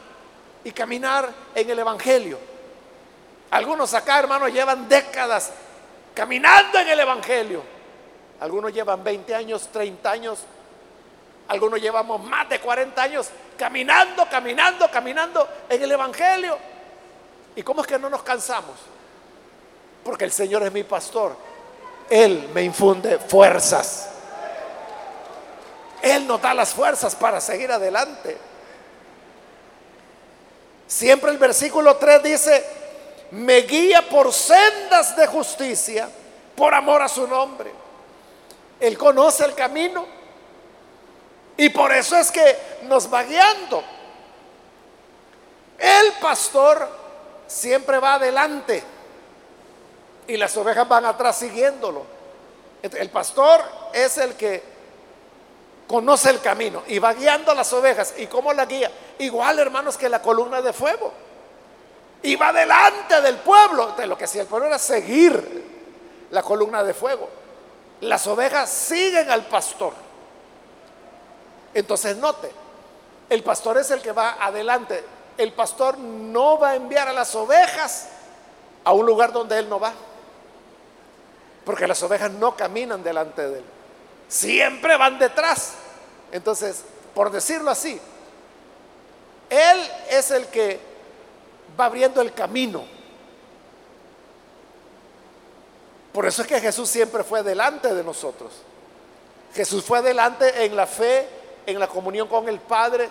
y 0.63 0.71
caminar 0.71 1.33
en 1.55 1.69
el 1.69 1.79
Evangelio? 1.79 2.37
Algunos 3.49 3.93
acá, 3.93 4.19
hermanos, 4.19 4.51
llevan 4.51 4.89
décadas 4.89 5.51
caminando 6.13 6.79
en 6.79 6.89
el 6.89 6.99
Evangelio. 6.99 7.63
Algunos 8.39 8.73
llevan 8.73 9.03
20 9.03 9.33
años, 9.33 9.69
30 9.71 10.11
años. 10.11 10.39
Algunos 11.47 11.79
llevamos 11.79 12.23
más 12.23 12.49
de 12.49 12.59
40 12.59 13.01
años 13.01 13.29
caminando, 13.57 14.27
caminando, 14.29 14.91
caminando 14.91 15.47
en 15.69 15.81
el 15.81 15.91
Evangelio. 15.91 16.57
¿Y 17.57 17.63
cómo 17.63 17.81
es 17.81 17.87
que 17.87 17.97
no 17.97 18.07
nos 18.07 18.21
cansamos? 18.21 18.75
Porque 20.03 20.25
el 20.25 20.31
Señor 20.31 20.61
es 20.61 20.71
mi 20.71 20.83
pastor. 20.83 21.35
Él 22.07 22.51
me 22.53 22.61
infunde 22.61 23.17
fuerzas. 23.17 24.09
Él 26.03 26.27
nos 26.27 26.39
da 26.39 26.53
las 26.53 26.71
fuerzas 26.71 27.15
para 27.15 27.41
seguir 27.41 27.71
adelante. 27.71 28.37
Siempre 30.85 31.31
el 31.31 31.39
versículo 31.39 31.97
3 31.97 32.21
dice, 32.21 32.63
me 33.31 33.61
guía 33.61 34.07
por 34.07 34.31
sendas 34.31 35.17
de 35.17 35.25
justicia 35.25 36.07
por 36.55 36.75
amor 36.75 37.01
a 37.01 37.07
su 37.07 37.27
nombre. 37.27 37.71
Él 38.79 38.95
conoce 38.99 39.43
el 39.43 39.55
camino 39.55 40.05
y 41.57 41.69
por 41.69 41.91
eso 41.91 42.17
es 42.17 42.31
que 42.31 42.55
nos 42.83 43.11
va 43.11 43.23
guiando. 43.23 43.83
El 45.79 46.13
pastor 46.21 47.06
siempre 47.47 47.99
va 47.99 48.15
adelante 48.15 48.83
y 50.27 50.37
las 50.37 50.55
ovejas 50.57 50.87
van 50.87 51.05
atrás 51.05 51.37
siguiéndolo. 51.37 52.03
El 52.81 53.09
pastor 53.09 53.61
es 53.93 54.17
el 54.17 54.35
que 54.35 54.63
conoce 55.87 56.29
el 56.29 56.41
camino 56.41 56.83
y 56.87 56.99
va 56.99 57.13
guiando 57.13 57.51
a 57.51 57.55
las 57.55 57.71
ovejas. 57.73 58.13
¿Y 58.17 58.27
cómo 58.27 58.53
la 58.53 58.65
guía? 58.65 58.91
Igual, 59.19 59.59
hermanos, 59.59 59.97
que 59.97 60.09
la 60.09 60.21
columna 60.21 60.61
de 60.61 60.73
fuego 60.73 61.13
iba 62.23 62.51
delante 62.53 63.21
del 63.21 63.37
pueblo. 63.37 63.93
De 63.97 64.05
lo 64.05 64.17
que 64.17 64.25
hacía 64.25 64.41
el 64.41 64.47
pueblo 64.47 64.67
era 64.67 64.77
seguir 64.77 65.65
la 66.31 66.43
columna 66.43 66.83
de 66.83 66.93
fuego. 66.93 67.29
Las 68.01 68.27
ovejas 68.27 68.69
siguen 68.69 69.31
al 69.31 69.45
pastor. 69.45 69.93
Entonces 71.73 72.17
note, 72.17 72.51
el 73.29 73.43
pastor 73.43 73.77
es 73.77 73.89
el 73.91 74.01
que 74.01 74.11
va 74.11 74.37
adelante. 74.39 75.03
El 75.37 75.53
pastor 75.53 75.97
no 75.97 76.57
va 76.57 76.69
a 76.71 76.75
enviar 76.75 77.07
a 77.07 77.13
las 77.13 77.33
ovejas 77.35 78.07
a 78.83 78.93
un 78.93 79.05
lugar 79.05 79.31
donde 79.31 79.59
él 79.59 79.69
no 79.69 79.79
va. 79.79 79.93
Porque 81.65 81.87
las 81.87 82.01
ovejas 82.03 82.31
no 82.31 82.55
caminan 82.55 83.03
delante 83.03 83.47
de 83.47 83.59
él. 83.59 83.65
Siempre 84.27 84.97
van 84.97 85.19
detrás. 85.19 85.73
Entonces, 86.31 86.83
por 87.13 87.31
decirlo 87.31 87.69
así, 87.69 87.99
él 89.49 89.91
es 90.09 90.31
el 90.31 90.47
que 90.47 90.79
va 91.79 91.85
abriendo 91.85 92.21
el 92.21 92.33
camino. 92.33 92.83
Por 96.11 96.25
eso 96.25 96.41
es 96.41 96.47
que 96.47 96.59
Jesús 96.59 96.89
siempre 96.89 97.23
fue 97.23 97.43
delante 97.43 97.93
de 97.93 98.03
nosotros. 98.03 98.51
Jesús 99.53 99.83
fue 99.83 100.01
delante 100.01 100.65
en 100.65 100.75
la 100.75 100.87
fe, 100.87 101.27
en 101.65 101.79
la 101.79 101.87
comunión 101.87 102.27
con 102.27 102.47
el 102.49 102.59
Padre 102.59 103.09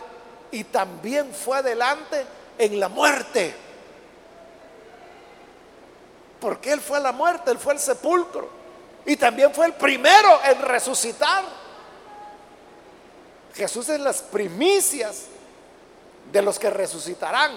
y 0.56 0.64
también 0.64 1.34
fue 1.34 1.58
adelante 1.58 2.24
en 2.56 2.80
la 2.80 2.88
muerte. 2.88 3.54
Porque 6.40 6.72
Él 6.72 6.80
fue 6.80 6.96
a 6.96 7.00
la 7.00 7.12
muerte, 7.12 7.50
Él 7.50 7.58
fue 7.58 7.74
al 7.74 7.78
sepulcro. 7.78 8.48
Y 9.04 9.16
también 9.16 9.52
fue 9.52 9.66
el 9.66 9.74
primero 9.74 10.40
en 10.44 10.62
resucitar. 10.62 11.44
Jesús 13.54 13.86
es 13.90 14.00
las 14.00 14.22
primicias 14.22 15.24
de 16.32 16.40
los 16.40 16.58
que 16.58 16.70
resucitarán. 16.70 17.52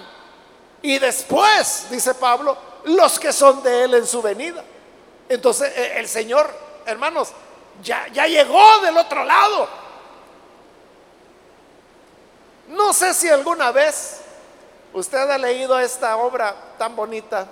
Y 0.82 0.98
después, 0.98 1.86
dice 1.90 2.12
Pablo, 2.14 2.58
los 2.84 3.18
que 3.18 3.32
son 3.32 3.62
de 3.62 3.84
Él 3.84 3.94
en 3.94 4.06
su 4.06 4.20
venida. 4.20 4.62
Entonces 5.26 5.72
e, 5.74 6.00
el 6.00 6.06
Señor, 6.06 6.54
hermanos, 6.84 7.30
ya, 7.82 8.08
ya 8.08 8.26
llegó 8.26 8.80
del 8.80 8.98
otro 8.98 9.24
lado. 9.24 9.89
No 12.70 12.92
sé 12.92 13.14
si 13.14 13.28
alguna 13.28 13.72
vez 13.72 14.20
usted 14.92 15.28
ha 15.28 15.38
leído 15.38 15.78
esta 15.80 16.16
obra 16.16 16.54
tan 16.78 16.94
bonita 16.94 17.46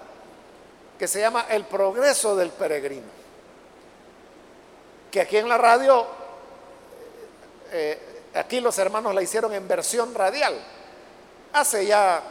que 0.96 1.08
se 1.08 1.20
llama 1.20 1.46
El 1.48 1.64
progreso 1.64 2.36
del 2.36 2.50
peregrino. 2.50 3.06
Que 5.10 5.20
aquí 5.20 5.38
en 5.38 5.48
la 5.48 5.58
radio, 5.58 6.06
eh, 7.72 8.22
aquí 8.34 8.60
los 8.60 8.78
hermanos 8.78 9.12
la 9.12 9.20
hicieron 9.20 9.52
en 9.52 9.66
versión 9.66 10.14
radial. 10.14 10.56
Hace 11.52 11.86
ya 11.86 12.22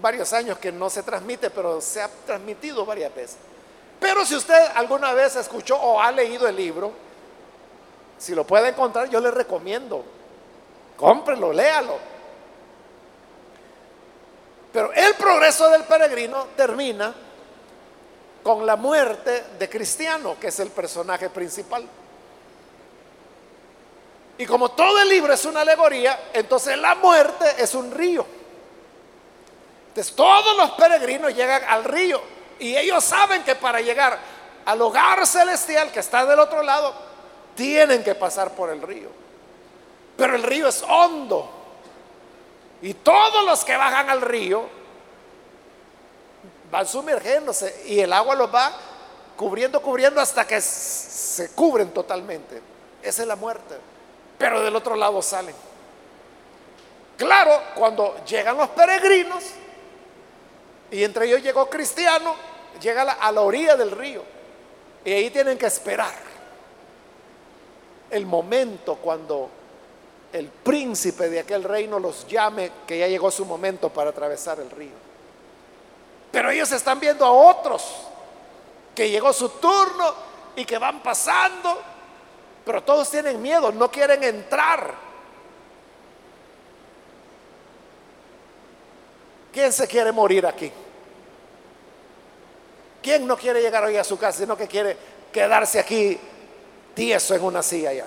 varios 0.00 0.32
años 0.32 0.56
que 0.58 0.72
no 0.72 0.88
se 0.88 1.02
transmite, 1.02 1.50
pero 1.50 1.78
se 1.82 2.00
ha 2.00 2.08
transmitido 2.24 2.86
varias 2.86 3.14
veces. 3.14 3.36
Pero 4.00 4.24
si 4.24 4.34
usted 4.34 4.68
alguna 4.74 5.12
vez 5.12 5.36
escuchó 5.36 5.76
o 5.76 6.00
ha 6.00 6.10
leído 6.10 6.48
el 6.48 6.56
libro, 6.56 6.90
si 8.16 8.34
lo 8.34 8.46
puede 8.46 8.68
encontrar, 8.68 9.10
yo 9.10 9.20
le 9.20 9.30
recomiendo. 9.30 10.02
Cómprelo, 10.96 11.52
léalo 11.52 12.13
pero 14.74 14.92
el 14.92 15.14
progreso 15.14 15.70
del 15.70 15.84
peregrino 15.84 16.48
termina 16.56 17.14
con 18.42 18.66
la 18.66 18.74
muerte 18.74 19.44
de 19.56 19.68
Cristiano, 19.70 20.36
que 20.40 20.48
es 20.48 20.58
el 20.58 20.70
personaje 20.70 21.30
principal. 21.30 21.86
Y 24.36 24.44
como 24.46 24.72
todo 24.72 25.00
el 25.00 25.08
libro 25.08 25.32
es 25.32 25.44
una 25.44 25.60
alegoría, 25.60 26.30
entonces 26.32 26.76
la 26.76 26.96
muerte 26.96 27.46
es 27.56 27.72
un 27.76 27.92
río. 27.92 28.26
Entonces 29.90 30.12
todos 30.16 30.56
los 30.56 30.72
peregrinos 30.72 31.32
llegan 31.32 31.62
al 31.68 31.84
río 31.84 32.20
y 32.58 32.76
ellos 32.76 33.04
saben 33.04 33.44
que 33.44 33.54
para 33.54 33.80
llegar 33.80 34.18
al 34.64 34.82
hogar 34.82 35.24
celestial 35.24 35.92
que 35.92 36.00
está 36.00 36.26
del 36.26 36.40
otro 36.40 36.64
lado, 36.64 36.92
tienen 37.54 38.02
que 38.02 38.16
pasar 38.16 38.50
por 38.50 38.70
el 38.70 38.82
río. 38.82 39.08
Pero 40.16 40.34
el 40.34 40.42
río 40.42 40.66
es 40.66 40.82
hondo. 40.82 41.53
Y 42.84 42.92
todos 42.92 43.46
los 43.46 43.64
que 43.64 43.78
bajan 43.78 44.10
al 44.10 44.20
río 44.20 44.62
van 46.70 46.86
sumergiéndose 46.86 47.84
y 47.86 47.98
el 48.00 48.12
agua 48.12 48.34
los 48.34 48.54
va 48.54 48.72
cubriendo, 49.38 49.80
cubriendo 49.80 50.20
hasta 50.20 50.46
que 50.46 50.60
se 50.60 51.52
cubren 51.52 51.94
totalmente. 51.94 52.60
Esa 53.02 53.22
es 53.22 53.28
la 53.28 53.36
muerte. 53.36 53.74
Pero 54.36 54.60
del 54.60 54.76
otro 54.76 54.96
lado 54.96 55.22
salen. 55.22 55.54
Claro, 57.16 57.58
cuando 57.74 58.22
llegan 58.26 58.58
los 58.58 58.68
peregrinos, 58.68 59.44
y 60.90 61.04
entre 61.04 61.24
ellos 61.24 61.42
llegó 61.42 61.70
cristiano, 61.70 62.34
llega 62.82 63.00
a 63.00 63.04
la, 63.06 63.12
a 63.14 63.32
la 63.32 63.40
orilla 63.40 63.76
del 63.76 63.92
río. 63.92 64.22
Y 65.06 65.10
ahí 65.10 65.30
tienen 65.30 65.56
que 65.56 65.66
esperar 65.66 66.12
el 68.10 68.26
momento 68.26 68.96
cuando 68.96 69.48
el 70.34 70.48
príncipe 70.48 71.30
de 71.30 71.38
aquel 71.38 71.62
reino 71.62 72.00
los 72.00 72.26
llame 72.26 72.72
que 72.88 72.98
ya 72.98 73.06
llegó 73.06 73.30
su 73.30 73.46
momento 73.46 73.88
para 73.88 74.10
atravesar 74.10 74.58
el 74.58 74.68
río. 74.68 74.90
Pero 76.32 76.50
ellos 76.50 76.72
están 76.72 76.98
viendo 76.98 77.24
a 77.24 77.30
otros 77.30 77.84
que 78.92 79.08
llegó 79.08 79.32
su 79.32 79.48
turno 79.48 80.12
y 80.56 80.64
que 80.64 80.76
van 80.76 81.00
pasando, 81.04 81.80
pero 82.64 82.82
todos 82.82 83.08
tienen 83.08 83.40
miedo, 83.40 83.70
no 83.70 83.88
quieren 83.92 84.24
entrar. 84.24 84.92
¿Quién 89.52 89.72
se 89.72 89.86
quiere 89.86 90.10
morir 90.10 90.48
aquí? 90.48 90.72
¿Quién 93.00 93.24
no 93.24 93.36
quiere 93.36 93.62
llegar 93.62 93.84
hoy 93.84 93.96
a 93.96 94.02
su 94.02 94.18
casa, 94.18 94.40
sino 94.40 94.56
que 94.56 94.66
quiere 94.66 94.96
quedarse 95.32 95.78
aquí 95.78 96.18
tieso 96.92 97.36
en 97.36 97.44
una 97.44 97.62
silla 97.62 97.92
ya? 97.92 98.06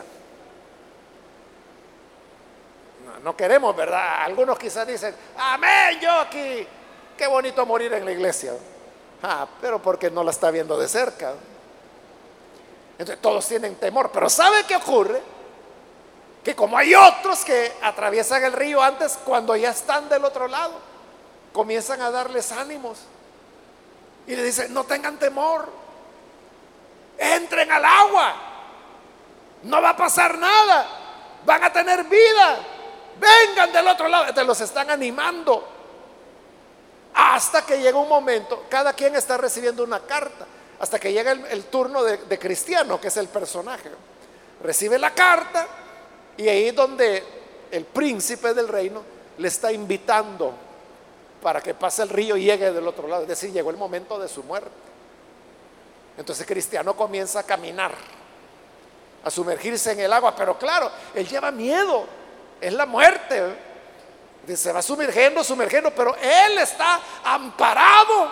No 3.27 3.35
queremos, 3.35 3.75
¿verdad? 3.75 4.23
Algunos 4.23 4.57
quizás 4.57 4.87
dicen, 4.87 5.13
amén, 5.37 5.99
yo 5.99 6.09
aquí, 6.11 6.65
qué 7.17 7.27
bonito 7.27 7.65
morir 7.65 7.91
en 7.91 8.05
la 8.05 8.13
iglesia. 8.13 8.53
Ah, 9.21 9.45
pero 9.59 9.81
porque 9.81 10.09
no 10.09 10.23
la 10.23 10.31
está 10.31 10.49
viendo 10.49 10.77
de 10.77 10.87
cerca. 10.87 11.33
Entonces 12.93 13.21
todos 13.21 13.45
tienen 13.45 13.75
temor, 13.75 14.11
pero 14.13 14.29
¿sabe 14.29 14.63
qué 14.65 14.77
ocurre? 14.77 15.21
Que 16.41 16.55
como 16.55 16.77
hay 16.77 16.95
otros 16.95 17.43
que 17.43 17.73
atraviesan 17.81 18.45
el 18.45 18.53
río 18.53 18.81
antes, 18.81 19.19
cuando 19.25 19.57
ya 19.57 19.71
están 19.71 20.07
del 20.07 20.23
otro 20.23 20.47
lado, 20.47 20.75
comienzan 21.51 21.99
a 21.99 22.09
darles 22.09 22.53
ánimos. 22.53 22.99
Y 24.25 24.37
le 24.37 24.43
dicen, 24.45 24.73
no 24.73 24.85
tengan 24.85 25.19
temor, 25.19 25.67
entren 27.17 27.73
al 27.73 27.83
agua, 27.83 28.35
no 29.63 29.81
va 29.81 29.89
a 29.89 29.97
pasar 29.97 30.37
nada, 30.37 30.87
van 31.45 31.65
a 31.65 31.73
tener 31.73 32.05
vida 32.05 32.76
vengan 33.19 33.71
del 33.71 33.87
otro 33.87 34.07
lado, 34.07 34.33
te 34.33 34.43
los 34.43 34.59
están 34.61 34.89
animando. 34.89 35.75
Hasta 37.13 37.65
que 37.65 37.79
llega 37.79 37.97
un 37.97 38.09
momento, 38.09 38.65
cada 38.69 38.93
quien 38.93 39.15
está 39.15 39.37
recibiendo 39.37 39.83
una 39.83 39.99
carta, 40.01 40.45
hasta 40.79 40.99
que 40.99 41.11
llega 41.11 41.31
el, 41.31 41.63
turno 41.65 42.03
de, 42.03 42.39
Cristiano, 42.39 43.01
que 43.01 43.07
es 43.07 43.17
el 43.17 43.27
personaje. 43.27 43.89
Recibe 44.61 44.99
la 44.99 45.13
carta 45.13 45.67
y 46.37 46.47
ahí 46.47 46.71
donde 46.71 47.23
el 47.71 47.85
príncipe 47.85 48.53
del 48.53 48.67
reino 48.67 49.01
le 49.37 49.47
está 49.47 49.71
invitando 49.71 50.53
para 51.41 51.61
que 51.61 51.73
pase 51.73 52.03
el 52.03 52.09
río 52.09 52.37
y 52.37 52.43
llegue 52.43 52.71
del 52.71 52.87
otro 52.87 53.07
lado. 53.07 53.23
Es 53.23 53.29
decir, 53.29 53.51
llegó 53.51 53.71
el 53.71 53.77
momento 53.77 54.19
de 54.19 54.27
su 54.27 54.43
muerte. 54.43 54.69
Entonces 56.17 56.45
Cristiano 56.45 56.95
comienza 56.95 57.39
a 57.39 57.43
caminar, 57.43 57.93
a 59.23 59.29
sumergirse 59.29 59.91
en 59.91 60.01
el 60.01 60.13
agua, 60.13 60.35
pero 60.35 60.57
claro, 60.57 60.91
él 61.13 61.27
lleva 61.27 61.51
miedo 61.51 62.05
es 62.61 62.73
la 62.73 62.85
muerte. 62.85 63.67
Se 64.55 64.71
va 64.71 64.81
sumergiendo, 64.81 65.43
sumergiendo, 65.43 65.91
pero 65.91 66.15
Él 66.15 66.57
está 66.59 67.01
amparado 67.23 68.31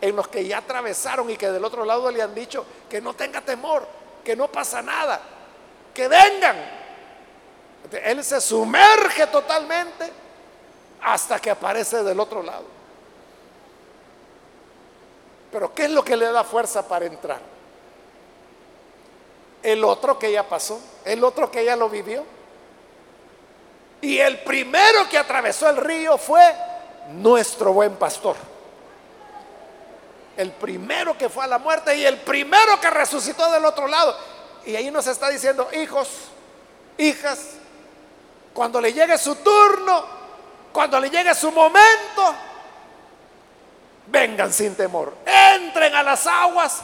en 0.00 0.16
los 0.16 0.28
que 0.28 0.46
ya 0.46 0.58
atravesaron 0.58 1.30
y 1.30 1.36
que 1.36 1.50
del 1.50 1.64
otro 1.64 1.84
lado 1.84 2.10
le 2.10 2.22
han 2.22 2.34
dicho 2.34 2.64
que 2.88 3.00
no 3.00 3.14
tenga 3.14 3.40
temor, 3.40 3.86
que 4.24 4.34
no 4.34 4.48
pasa 4.48 4.82
nada, 4.82 5.20
que 5.94 6.08
vengan. 6.08 6.56
Él 8.04 8.22
se 8.22 8.40
sumerge 8.40 9.26
totalmente 9.28 10.12
hasta 11.02 11.38
que 11.38 11.50
aparece 11.50 12.02
del 12.02 12.18
otro 12.20 12.42
lado. 12.42 12.64
Pero 15.50 15.72
¿qué 15.74 15.84
es 15.84 15.90
lo 15.90 16.04
que 16.04 16.16
le 16.16 16.30
da 16.30 16.44
fuerza 16.44 16.86
para 16.86 17.06
entrar? 17.06 17.40
El 19.62 19.82
otro 19.82 20.18
que 20.18 20.30
ya 20.30 20.46
pasó, 20.46 20.80
el 21.04 21.24
otro 21.24 21.50
que 21.50 21.64
ya 21.64 21.74
lo 21.74 21.88
vivió. 21.88 22.24
Y 24.00 24.18
el 24.18 24.38
primero 24.40 25.08
que 25.08 25.18
atravesó 25.18 25.68
el 25.68 25.76
río 25.76 26.16
fue 26.18 26.54
nuestro 27.12 27.72
buen 27.72 27.96
pastor. 27.96 28.36
El 30.36 30.52
primero 30.52 31.18
que 31.18 31.28
fue 31.28 31.44
a 31.44 31.48
la 31.48 31.58
muerte 31.58 31.96
y 31.96 32.04
el 32.04 32.18
primero 32.18 32.80
que 32.80 32.90
resucitó 32.90 33.50
del 33.50 33.64
otro 33.64 33.88
lado. 33.88 34.16
Y 34.64 34.76
ahí 34.76 34.90
nos 34.90 35.06
está 35.06 35.28
diciendo, 35.28 35.68
hijos, 35.72 36.08
hijas, 36.96 37.54
cuando 38.52 38.80
le 38.80 38.92
llegue 38.92 39.18
su 39.18 39.34
turno, 39.36 40.04
cuando 40.72 41.00
le 41.00 41.10
llegue 41.10 41.34
su 41.34 41.50
momento, 41.50 42.34
vengan 44.06 44.52
sin 44.52 44.74
temor, 44.76 45.14
entren 45.24 45.94
a 45.94 46.02
las 46.02 46.26
aguas, 46.26 46.82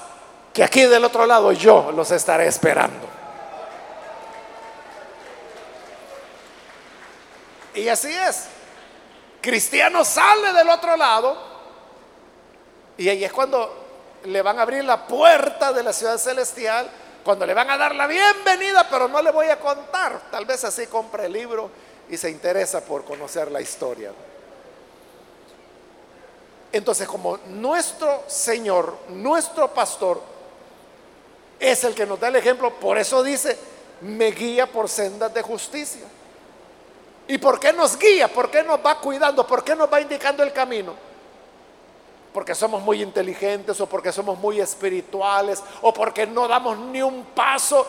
que 0.53 0.64
aquí 0.64 0.83
del 0.83 1.05
otro 1.05 1.27
lado 1.27 1.53
yo 1.53 1.92
los 1.92 2.11
estaré 2.11 2.46
esperando. 2.46 3.13
Y 7.74 7.88
así 7.88 8.12
es. 8.12 8.44
Cristiano 9.40 10.04
sale 10.04 10.52
del 10.52 10.68
otro 10.68 10.96
lado 10.96 11.37
y 12.96 13.08
ahí 13.08 13.24
es 13.24 13.32
cuando 13.32 13.84
le 14.24 14.40
van 14.40 14.58
a 14.58 14.62
abrir 14.62 14.84
la 14.84 15.06
puerta 15.06 15.72
de 15.72 15.82
la 15.82 15.92
ciudad 15.92 16.16
celestial, 16.16 16.88
cuando 17.24 17.44
le 17.44 17.52
van 17.52 17.68
a 17.70 17.76
dar 17.76 17.94
la 17.94 18.06
bienvenida, 18.06 18.87
pero 18.88 19.08
no 19.08 19.20
le 19.20 19.30
voy 19.30 19.48
a 19.48 19.58
contar. 19.58 20.30
Tal 20.30 20.46
vez 20.46 20.64
así 20.64 20.87
compre 20.87 21.26
el 21.26 21.32
libro 21.32 21.70
y 22.08 22.16
se 22.16 22.30
interesa 22.30 22.82
por 22.84 23.04
conocer 23.04 23.50
la 23.50 23.60
historia. 23.60 24.12
Entonces, 26.72 27.06
como 27.06 27.38
nuestro 27.48 28.24
Señor, 28.26 28.96
nuestro 29.08 29.72
pastor, 29.72 30.20
es 31.60 31.84
el 31.84 31.94
que 31.94 32.06
nos 32.06 32.18
da 32.18 32.28
el 32.28 32.37
ejemplo, 32.37 32.74
por 32.74 32.98
eso 32.98 33.22
dice, 33.22 33.56
me 34.00 34.30
guía 34.30 34.66
por 34.66 34.88
sendas 34.88 35.32
de 35.32 35.42
justicia. 35.42 36.04
¿Y 37.26 37.38
por 37.38 37.58
qué 37.58 37.72
nos 37.72 37.98
guía? 37.98 38.28
¿Por 38.28 38.50
qué 38.50 38.62
nos 38.62 38.78
va 38.84 38.98
cuidando? 39.00 39.46
¿Por 39.46 39.64
qué 39.64 39.74
nos 39.74 39.92
va 39.92 40.00
indicando 40.00 40.42
el 40.42 40.52
camino? 40.52 40.94
Porque 42.32 42.54
somos 42.54 42.82
muy 42.82 43.02
inteligentes 43.02 43.80
o 43.80 43.87
porque 43.87 44.12
somos 44.12 44.38
muy 44.38 44.60
espirituales 44.60 45.62
o 45.82 45.92
porque 45.94 46.26
no 46.26 46.48
damos 46.48 46.76
ni 46.78 47.00
un 47.00 47.24
paso 47.26 47.87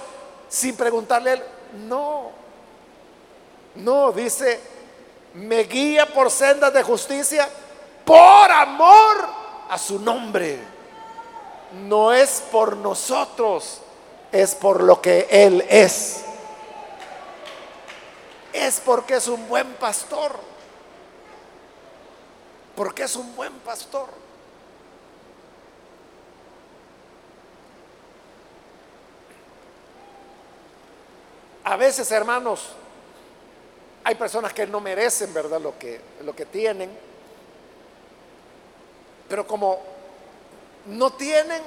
sin 0.47 0.75
preguntarle 0.75 1.29
a 1.31 1.33
él. 1.33 1.43
No, 1.87 2.29
no, 3.75 4.11
dice, 4.11 4.59
me 5.33 5.63
guía 5.63 6.05
por 6.05 6.31
sendas 6.31 6.73
de 6.73 6.83
justicia 6.83 7.49
por 8.05 8.51
amor 8.51 9.27
a 9.69 9.77
su 9.77 9.99
nombre. 9.99 10.59
No 11.87 12.13
es 12.13 12.41
por 12.51 12.77
nosotros, 12.77 13.81
es 14.31 14.55
por 14.55 14.81
lo 14.83 15.01
que 15.01 15.27
Él 15.29 15.65
es. 15.67 16.24
Es 18.55 18.79
porque 18.79 19.15
es 19.15 19.27
un 19.27 19.49
buen 19.49 19.73
pastor. 19.73 20.31
Porque 22.73 23.03
es 23.03 23.15
un 23.17 23.35
buen 23.35 23.51
pastor. 23.59 24.07
A 31.65 31.75
veces, 31.75 32.09
hermanos, 32.11 32.69
hay 34.05 34.15
personas 34.15 34.53
que 34.53 34.65
no 34.65 34.79
merecen, 34.79 35.33
¿verdad?, 35.33 35.59
lo 35.59 35.77
que, 35.77 35.99
lo 36.23 36.33
que 36.33 36.45
tienen. 36.45 36.97
Pero 39.27 39.45
como 39.45 39.81
no 40.85 41.11
tienen, 41.11 41.61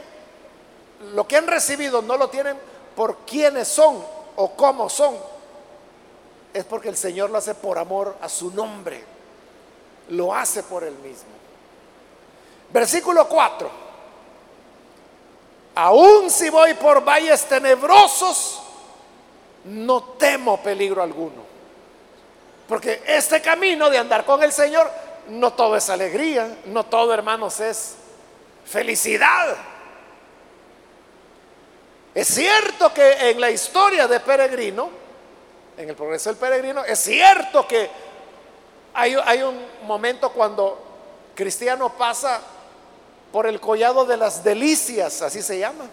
lo 1.12 1.28
que 1.28 1.36
han 1.36 1.48
recibido 1.48 2.00
no 2.00 2.16
lo 2.16 2.30
tienen 2.30 2.56
por 2.96 3.18
quiénes 3.26 3.68
son 3.68 4.02
o 4.36 4.52
cómo 4.54 4.88
son, 4.88 5.16
es 6.58 6.64
porque 6.64 6.88
el 6.88 6.96
Señor 6.96 7.30
lo 7.30 7.38
hace 7.38 7.54
por 7.54 7.78
amor 7.78 8.16
a 8.20 8.28
su 8.28 8.50
nombre. 8.50 9.04
Lo 10.10 10.34
hace 10.34 10.62
por 10.62 10.84
él 10.84 10.94
mismo. 10.94 11.28
Versículo 12.70 13.28
4. 13.28 13.70
Aún 15.74 16.30
si 16.30 16.50
voy 16.50 16.74
por 16.74 17.04
valles 17.04 17.44
tenebrosos, 17.44 18.60
no 19.64 20.02
temo 20.18 20.60
peligro 20.62 21.02
alguno. 21.02 21.46
Porque 22.68 23.02
este 23.06 23.40
camino 23.40 23.88
de 23.88 23.98
andar 23.98 24.24
con 24.24 24.42
el 24.42 24.52
Señor, 24.52 24.90
no 25.28 25.52
todo 25.52 25.76
es 25.76 25.88
alegría, 25.88 26.58
no 26.66 26.84
todo, 26.84 27.14
hermanos, 27.14 27.60
es 27.60 27.94
felicidad. 28.64 29.56
Es 32.14 32.28
cierto 32.28 32.92
que 32.92 33.30
en 33.30 33.40
la 33.40 33.50
historia 33.50 34.08
de 34.08 34.20
peregrino, 34.20 34.90
en 35.78 35.88
el 35.88 35.94
progreso 35.94 36.30
del 36.30 36.38
peregrino, 36.38 36.84
es 36.84 36.98
cierto 36.98 37.66
que 37.66 37.88
hay, 38.92 39.42
un 39.42 39.64
momento 39.84 40.30
cuando 40.32 40.76
cristiano 41.36 41.90
pasa 41.96 42.40
por 43.30 43.46
el 43.46 43.60
collado 43.60 44.04
de 44.04 44.16
las 44.16 44.42
delicias, 44.42 45.22
así 45.22 45.40
se 45.40 45.60
llama. 45.60 45.84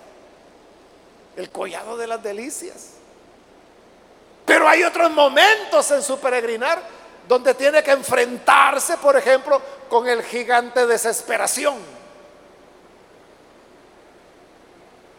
El 1.38 1.52
collado 1.52 1.98
de 1.98 2.08
las 2.08 2.24
delicias. 2.24 2.94
Pero 4.44 4.68
hay 4.68 4.84
otros 4.84 5.12
momentos 5.12 5.92
en 5.92 6.02
su 6.02 6.18
peregrinar 6.20 6.82
donde 7.28 7.54
tiene 7.54 7.84
que 7.84 7.92
enfrentarse, 7.92 8.98
por 8.98 9.16
ejemplo, 9.16 9.62
con 9.88 10.08
el 10.08 10.24
gigante 10.24 10.88
desesperación. 10.88 11.78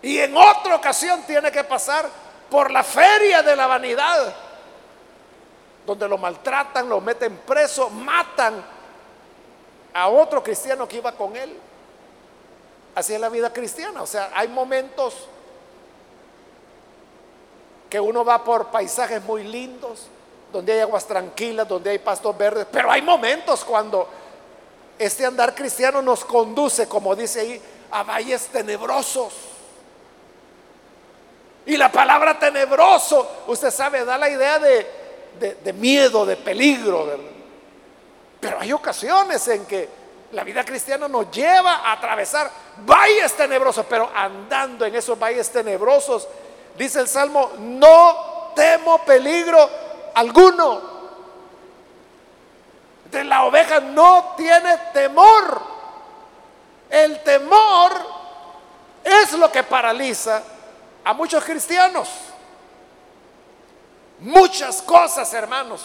Y 0.03 0.19
en 0.19 0.37
otra 0.37 0.75
ocasión 0.75 1.23
tiene 1.23 1.53
que 1.53 1.63
pasar 1.63 2.09
por 2.51 2.71
la 2.71 2.83
feria 2.83 3.43
de 3.43 3.55
la 3.55 3.67
vanidad, 3.69 4.35
donde 5.87 6.09
lo 6.09 6.19
maltratan, 6.19 6.89
lo 6.89 7.01
meten 7.01 7.39
preso, 7.39 7.89
matan 7.89 8.63
a 9.95 10.09
otro 10.09 10.43
cristiano 10.43 10.87
que 10.87 10.97
iba 10.97 11.13
con 11.13 11.37
él. 11.37 11.57
Así 12.95 13.15
es 13.15 13.21
la 13.21 13.29
vida 13.29 13.53
cristiana. 13.53 14.03
O 14.03 14.07
sea, 14.07 14.31
hay 14.35 14.49
momentos 14.49 15.29
que 17.89 18.01
uno 18.01 18.25
va 18.25 18.43
por 18.43 18.67
paisajes 18.67 19.23
muy 19.23 19.45
lindos, 19.45 20.09
donde 20.53 20.73
hay 20.73 20.81
aguas 20.81 21.07
tranquilas, 21.07 21.69
donde 21.69 21.91
hay 21.91 21.99
pastos 21.99 22.37
verdes, 22.37 22.67
pero 22.71 22.91
hay 22.91 23.03
momentos 23.03 23.65
cuando 23.65 24.09
este 24.99 25.25
andar 25.25 25.55
cristiano 25.55 26.03
nos 26.03 26.25
conduce, 26.25 26.89
como 26.89 27.15
dice 27.15 27.41
ahí, 27.41 27.63
a 27.91 28.03
valles 28.03 28.47
tenebrosos. 28.49 29.33
Y 31.67 31.77
la 31.77 31.91
palabra 31.91 32.39
tenebroso, 32.39 33.29
usted 33.49 33.71
sabe, 33.71 34.05
da 34.05 34.17
la 34.17 34.31
idea 34.31 34.59
de, 34.59 34.87
miedo, 35.75 36.27
de 36.27 36.37
peligro. 36.37 37.07
Pero 38.41 38.61
hay 38.61 38.73
ocasiones 38.73 39.47
en 39.49 39.65
que 39.67 39.89
la 40.33 40.45
vida 40.45 40.65
cristiana 40.65 41.09
nos 41.09 41.31
lleva 41.31 41.77
a 41.77 41.93
atravesar 41.93 42.51
valles 42.85 43.33
tenebrosos, 43.35 43.87
pero 43.89 44.11
andando 44.15 44.85
en 44.85 44.95
esos 44.95 45.19
valles 45.19 45.51
tenebrosos 45.51 46.29
Dice 46.77 47.01
el 47.01 47.09
Salmo, 47.09 47.53
no 47.59 48.53
temo 48.55 48.99
peligro 48.99 49.69
alguno. 50.15 50.97
De 53.11 53.25
la 53.25 53.45
oveja 53.45 53.81
no 53.81 54.35
tiene 54.37 54.77
temor. 54.93 55.63
El 56.91 57.23
temor 57.23 57.93
es 59.03 59.33
lo 59.33 59.51
que 59.51 59.63
paraliza 59.63 60.43
a 61.05 61.13
muchos 61.15 61.43
cristianos. 61.45 62.09
Muchas 64.19 64.81
cosas, 64.83 65.33
hermanos, 65.35 65.83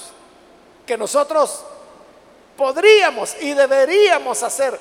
que 0.86 0.98
nosotros 0.98 1.64
podríamos 2.56 3.36
y 3.42 3.54
deberíamos 3.54 4.44
hacer 4.44 4.80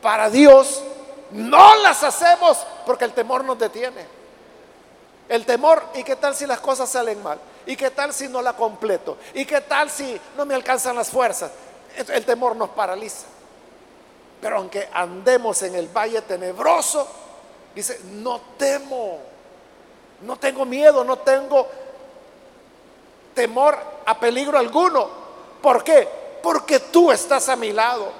para 0.00 0.30
Dios, 0.30 0.82
no 1.30 1.76
las 1.76 2.02
hacemos 2.02 2.58
porque 2.86 3.04
el 3.04 3.12
temor 3.12 3.44
nos 3.44 3.58
detiene. 3.58 4.06
El 5.28 5.44
temor, 5.44 5.82
¿y 5.94 6.04
qué 6.04 6.16
tal 6.16 6.34
si 6.34 6.46
las 6.46 6.60
cosas 6.60 6.88
salen 6.88 7.22
mal? 7.22 7.38
¿Y 7.66 7.76
qué 7.76 7.90
tal 7.90 8.14
si 8.14 8.28
no 8.28 8.40
la 8.40 8.54
completo? 8.54 9.18
¿Y 9.34 9.44
qué 9.44 9.60
tal 9.60 9.90
si 9.90 10.18
no 10.36 10.46
me 10.46 10.54
alcanzan 10.54 10.96
las 10.96 11.10
fuerzas? 11.10 11.50
El 11.96 12.24
temor 12.24 12.56
nos 12.56 12.70
paraliza. 12.70 13.26
Pero 14.40 14.56
aunque 14.56 14.88
andemos 14.92 15.62
en 15.62 15.74
el 15.74 15.88
valle 15.88 16.22
tenebroso, 16.22 17.06
dice, 17.74 18.00
no 18.04 18.40
temo, 18.56 19.18
no 20.22 20.38
tengo 20.38 20.64
miedo, 20.64 21.04
no 21.04 21.18
tengo 21.18 21.68
temor 23.38 23.78
a 24.04 24.18
peligro 24.18 24.58
alguno. 24.58 25.08
¿Por 25.62 25.84
qué? 25.84 26.08
Porque 26.42 26.80
tú 26.80 27.12
estás 27.12 27.48
a 27.48 27.54
mi 27.54 27.72
lado. 27.72 28.10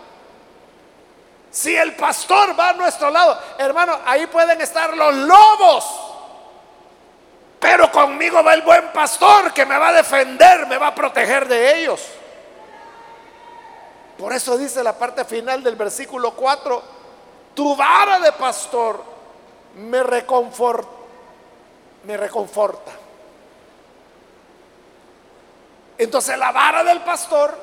Si 1.51 1.75
el 1.75 1.97
pastor 1.97 2.57
va 2.59 2.69
a 2.69 2.73
nuestro 2.75 3.11
lado, 3.11 3.37
hermano, 3.59 3.99
ahí 4.07 4.29
pueden 4.29 4.61
estar 4.61 4.97
los 4.97 5.15
lobos 5.15 6.09
pero 7.61 7.91
conmigo 7.91 8.43
va 8.45 8.55
el 8.55 8.63
buen 8.63 8.93
pastor 8.93 9.53
que 9.53 9.67
me 9.67 9.77
va 9.77 9.89
a 9.89 9.93
defender, 9.93 10.67
me 10.69 10.79
va 10.79 10.89
a 10.89 10.95
proteger 10.95 11.49
de 11.49 11.81
ellos. 11.81 12.07
Por 14.17 14.33
eso 14.33 14.57
dice 14.57 14.81
la 14.85 14.97
parte 14.97 15.25
final 15.25 15.61
del 15.63 15.75
versículo 15.75 16.33
4, 16.33 16.83
tu 17.55 17.75
vara 17.75 18.21
de 18.21 18.31
pastor 18.31 19.03
me 19.75 20.05
reconforta. 20.05 20.89
Me 22.05 22.17
reconforta. 22.17 22.93
Entonces 25.99 26.39
la 26.39 26.53
vara 26.53 26.85
del 26.85 27.01
pastor 27.01 27.59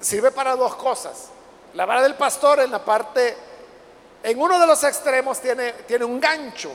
sirve 0.00 0.30
para 0.30 0.56
dos 0.56 0.74
cosas. 0.76 1.28
La 1.74 1.84
vara 1.84 2.02
del 2.02 2.14
pastor 2.14 2.60
en 2.60 2.70
la 2.70 2.84
parte, 2.84 3.36
en 4.22 4.40
uno 4.40 4.58
de 4.58 4.66
los 4.66 4.82
extremos 4.84 5.40
tiene, 5.40 5.72
tiene 5.72 6.04
un 6.04 6.20
gancho 6.20 6.70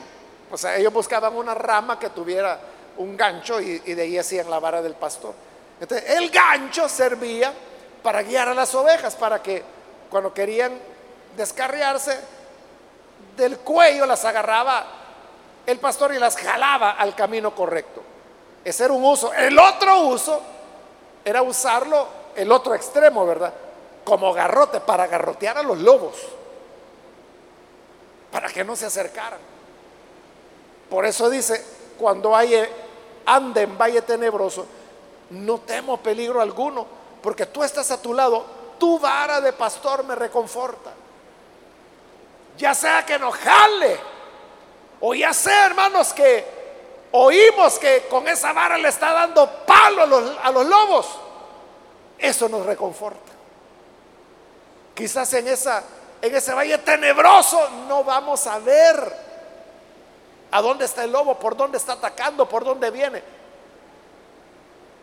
o 0.50 0.56
sea, 0.56 0.76
ellos 0.76 0.92
buscaban 0.92 1.34
una 1.36 1.54
rama 1.54 1.98
que 1.98 2.10
tuviera 2.10 2.58
un 2.96 3.16
gancho 3.16 3.60
y, 3.60 3.78
de 3.78 4.02
ahí 4.02 4.18
hacían 4.18 4.50
la 4.50 4.58
vara 4.58 4.82
del 4.82 4.94
pastor. 4.94 5.34
Entonces, 5.80 6.10
el 6.10 6.28
gancho 6.30 6.88
servía 6.88 7.52
para 8.02 8.22
guiar 8.22 8.48
a 8.48 8.54
las 8.54 8.74
ovejas, 8.74 9.14
para 9.14 9.40
que 9.42 9.62
cuando 10.10 10.34
querían 10.34 10.72
descarriarse 11.36 12.18
del 13.36 13.58
cuello 13.58 14.06
las 14.06 14.24
agarraba 14.24 14.84
el 15.64 15.78
pastor 15.78 16.12
y 16.12 16.18
las 16.18 16.36
jalaba 16.36 16.92
al 16.92 17.14
camino 17.14 17.54
correcto. 17.54 18.02
Ese 18.64 18.84
era 18.84 18.92
un 18.92 19.04
uso. 19.04 19.32
El 19.32 19.58
otro 19.58 20.00
uso 20.00 20.40
era 21.24 21.42
usarlo 21.42 22.20
el 22.36 22.50
otro 22.52 22.74
extremo, 22.74 23.26
¿verdad? 23.26 23.52
Como 24.04 24.32
garrote 24.32 24.80
para 24.80 25.06
garrotear 25.06 25.58
a 25.58 25.62
los 25.62 25.78
lobos, 25.78 26.16
para 28.30 28.48
que 28.48 28.64
no 28.64 28.76
se 28.76 28.86
acercaran. 28.86 29.40
Por 30.88 31.06
eso 31.06 31.30
dice, 31.30 31.64
cuando 31.98 32.34
hay, 32.34 32.54
eh, 32.54 32.70
ande 33.26 33.62
en 33.62 33.78
valle 33.78 34.02
tenebroso, 34.02 34.66
no 35.30 35.58
temo 35.58 35.98
peligro 35.98 36.40
alguno, 36.40 36.86
porque 37.22 37.46
tú 37.46 37.62
estás 37.62 37.90
a 37.90 38.00
tu 38.00 38.14
lado, 38.14 38.44
tu 38.78 38.98
vara 38.98 39.40
de 39.40 39.52
pastor 39.52 40.04
me 40.04 40.14
reconforta. 40.14 40.92
Ya 42.56 42.74
sea 42.74 43.04
que 43.06 43.18
nos 43.18 43.34
jale, 43.36 43.98
o 45.00 45.14
ya 45.14 45.32
sea, 45.32 45.66
hermanos, 45.66 46.12
que 46.12 46.59
oímos 47.12 47.78
que 47.78 48.06
con 48.08 48.26
esa 48.28 48.52
vara 48.52 48.78
le 48.78 48.88
está 48.88 49.12
dando 49.12 49.48
palo 49.66 50.02
a 50.42 50.50
los, 50.50 50.66
lobos, 50.66 51.06
eso 52.18 52.48
nos 52.48 52.64
reconforta. 52.66 53.32
Quizás 54.94 55.32
en, 55.34 55.48
esa, 55.48 55.82
en 56.20 56.34
ese 56.34 56.52
valle 56.52 56.78
tenebroso 56.78 57.68
no 57.88 58.04
vamos 58.04 58.46
a 58.46 58.58
ver 58.58 59.30
a 60.50 60.60
dónde 60.60 60.84
está 60.84 61.04
el 61.04 61.12
lobo, 61.12 61.38
por 61.38 61.56
dónde 61.56 61.78
está 61.78 61.92
atacando, 61.94 62.48
por 62.48 62.64
dónde 62.64 62.90
viene. 62.90 63.22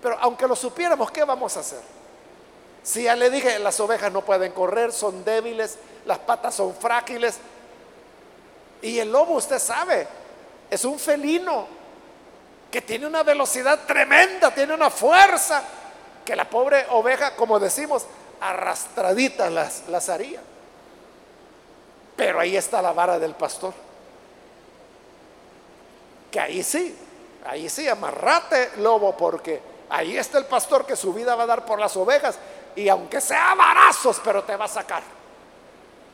Pero 0.01 0.17
aunque 0.21 0.47
lo 0.47 0.55
supiéramos, 0.55 1.09
¿qué 1.11 1.23
vamos 1.23 1.57
a 1.57 1.61
hacer? 1.61 1.81
Si 2.83 3.03
ya 3.03 3.15
le 3.15 3.29
dije, 3.29 3.59
las 3.59 3.79
ovejas 3.79 4.11
no 4.11 4.21
pueden 4.21 4.51
correr, 4.51 4.93
son 4.93 5.25
débiles, 5.25 5.77
las 6.05 6.19
patas 6.19 6.55
son 6.55 6.73
frágiles. 6.75 7.39
Y 8.81 8.99
el 8.99 9.11
lobo, 9.11 9.33
usted 9.33 9.59
sabe, 9.59 10.07
es 10.69 10.85
un 10.85 10.99
felino 10.99 11.76
que 12.71 12.81
tiene 12.81 13.07
una 13.07 13.23
velocidad 13.23 13.79
tremenda, 13.85 14.53
tiene 14.53 14.73
una 14.73 14.89
fuerza, 14.89 15.63
que 16.25 16.35
la 16.35 16.49
pobre 16.49 16.85
oveja, 16.89 17.35
como 17.35 17.59
decimos, 17.59 18.05
arrastradita 18.41 19.49
las, 19.49 19.87
las 19.87 20.09
haría. 20.09 20.41
Pero 22.15 22.39
ahí 22.39 22.57
está 22.57 22.81
la 22.81 22.91
vara 22.91 23.17
del 23.17 23.33
pastor. 23.35 23.73
Que 26.29 26.39
ahí 26.39 26.63
sí, 26.63 26.95
ahí 27.45 27.69
sí, 27.69 27.87
amarrate 27.87 28.71
lobo, 28.77 29.15
porque 29.15 29.61
ahí 29.89 30.17
está 30.17 30.37
el 30.37 30.45
pastor 30.45 30.85
que 30.85 30.95
su 30.95 31.13
vida 31.13 31.35
va 31.35 31.43
a 31.43 31.47
dar 31.47 31.65
por 31.65 31.79
las 31.79 31.95
ovejas. 31.95 32.37
Y 32.75 32.89
aunque 32.89 33.21
sea 33.21 33.55
varazos, 33.55 34.19
pero 34.23 34.43
te 34.43 34.55
va 34.55 34.65
a 34.65 34.69
sacar. 34.69 35.03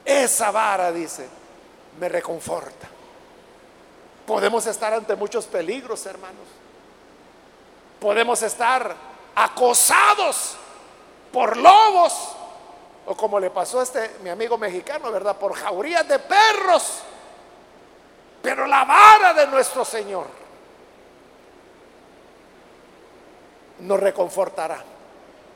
Esa 0.06 0.52
vara, 0.52 0.92
dice, 0.92 1.28
me 2.00 2.08
reconforta. 2.10 2.93
Podemos 4.26 4.66
estar 4.68 4.94
ante 4.94 5.16
muchos 5.16 5.46
peligros, 5.46 6.06
hermanos. 6.06 6.48
Podemos 8.00 8.42
estar 8.42 8.96
acosados 9.36 10.56
por 11.32 11.58
lobos, 11.58 12.14
o 13.06 13.16
como 13.16 13.40
le 13.40 13.50
pasó 13.50 13.80
a 13.80 13.84
este 13.84 14.18
mi 14.24 14.30
amigo 14.30 14.58
mexicano, 14.58 15.12
¿verdad? 15.12 15.36
Por 15.36 15.54
jaurías 15.54 16.08
de 16.08 16.20
perros. 16.20 17.00
Pero 18.42 18.68
la 18.68 18.86
vara 18.86 19.34
de 19.34 19.48
nuestro 19.48 19.84
Señor 19.84 20.28
nos 23.80 24.00
reconfortará. 24.00 24.84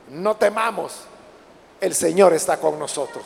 No 0.08 0.36
temamos, 0.36 1.02
el 1.80 1.94
Señor 1.94 2.32
está 2.32 2.58
con 2.58 2.78
nosotros. 2.78 3.24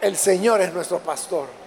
El 0.00 0.16
Señor 0.16 0.60
es 0.60 0.72
nuestro 0.72 0.98
pastor. 0.98 1.59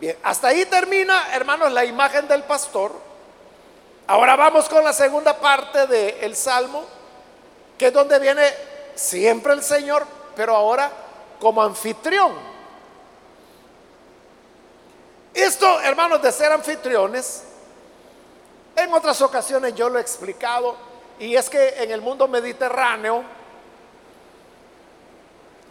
Bien, 0.00 0.16
hasta 0.22 0.48
ahí 0.48 0.64
termina, 0.66 1.34
hermanos, 1.34 1.72
la 1.72 1.84
imagen 1.84 2.28
del 2.28 2.44
pastor. 2.44 2.92
Ahora 4.06 4.36
vamos 4.36 4.68
con 4.68 4.84
la 4.84 4.92
segunda 4.92 5.38
parte 5.38 5.86
del 5.86 6.36
Salmo, 6.36 6.84
que 7.76 7.88
es 7.88 7.92
donde 7.92 8.18
viene 8.18 8.48
siempre 8.94 9.52
el 9.52 9.62
Señor, 9.62 10.06
pero 10.36 10.54
ahora 10.54 10.90
como 11.40 11.62
anfitrión. 11.62 12.32
Esto, 15.34 15.80
hermanos, 15.80 16.22
de 16.22 16.32
ser 16.32 16.52
anfitriones, 16.52 17.44
en 18.76 18.92
otras 18.92 19.20
ocasiones 19.20 19.74
yo 19.74 19.88
lo 19.88 19.98
he 19.98 20.00
explicado, 20.00 20.76
y 21.18 21.34
es 21.34 21.50
que 21.50 21.82
en 21.82 21.90
el 21.90 22.00
mundo 22.00 22.28
mediterráneo, 22.28 23.24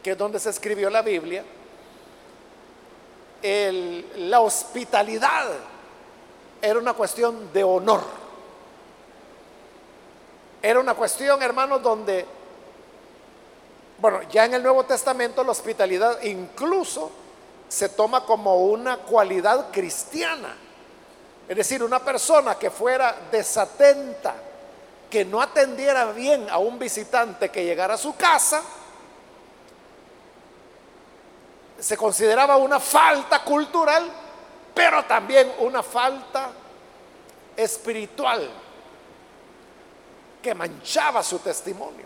que 0.03 0.11
es 0.11 0.17
donde 0.17 0.39
se 0.39 0.49
escribió 0.49 0.89
la 0.89 1.01
Biblia, 1.01 1.43
la 3.41 4.39
hospitalidad 4.39 5.47
era 6.61 6.79
una 6.79 6.93
cuestión 6.93 7.51
de 7.53 7.63
honor. 7.63 8.01
Era 10.61 10.79
una 10.79 10.95
cuestión, 10.95 11.41
hermanos, 11.41 11.81
donde, 11.81 12.25
bueno, 13.99 14.21
ya 14.29 14.45
en 14.45 14.55
el 14.55 14.63
Nuevo 14.63 14.83
Testamento 14.83 15.43
la 15.43 15.51
hospitalidad 15.51 16.21
incluso 16.23 17.11
se 17.69 17.89
toma 17.89 18.25
como 18.25 18.55
una 18.57 18.97
cualidad 18.97 19.71
cristiana. 19.71 20.55
Es 21.47 21.55
decir, 21.55 21.83
una 21.83 21.99
persona 21.99 22.55
que 22.55 22.69
fuera 22.69 23.15
desatenta, 23.31 24.35
que 25.09 25.23
no 25.23 25.41
atendiera 25.41 26.11
bien 26.11 26.49
a 26.49 26.57
un 26.57 26.77
visitante 26.77 27.49
que 27.49 27.63
llegara 27.63 27.93
a 27.93 27.97
su 27.97 28.15
casa, 28.15 28.61
se 31.79 31.95
consideraba 31.97 32.57
una 32.57 32.79
falta 32.79 33.43
cultural, 33.43 34.09
pero 34.73 35.05
también 35.05 35.51
una 35.59 35.83
falta 35.83 36.49
espiritual 37.55 38.49
que 40.41 40.53
manchaba 40.53 41.23
su 41.23 41.39
testimonio. 41.39 42.05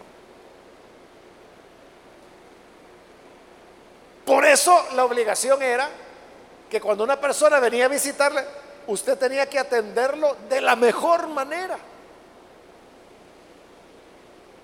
Por 4.25 4.45
eso 4.45 4.87
la 4.93 5.05
obligación 5.05 5.61
era 5.61 5.89
que 6.69 6.79
cuando 6.79 7.03
una 7.03 7.19
persona 7.19 7.59
venía 7.59 7.85
a 7.85 7.89
visitarle, 7.89 8.45
usted 8.87 9.17
tenía 9.17 9.49
que 9.49 9.59
atenderlo 9.59 10.37
de 10.47 10.61
la 10.61 10.75
mejor 10.75 11.27
manera. 11.27 11.77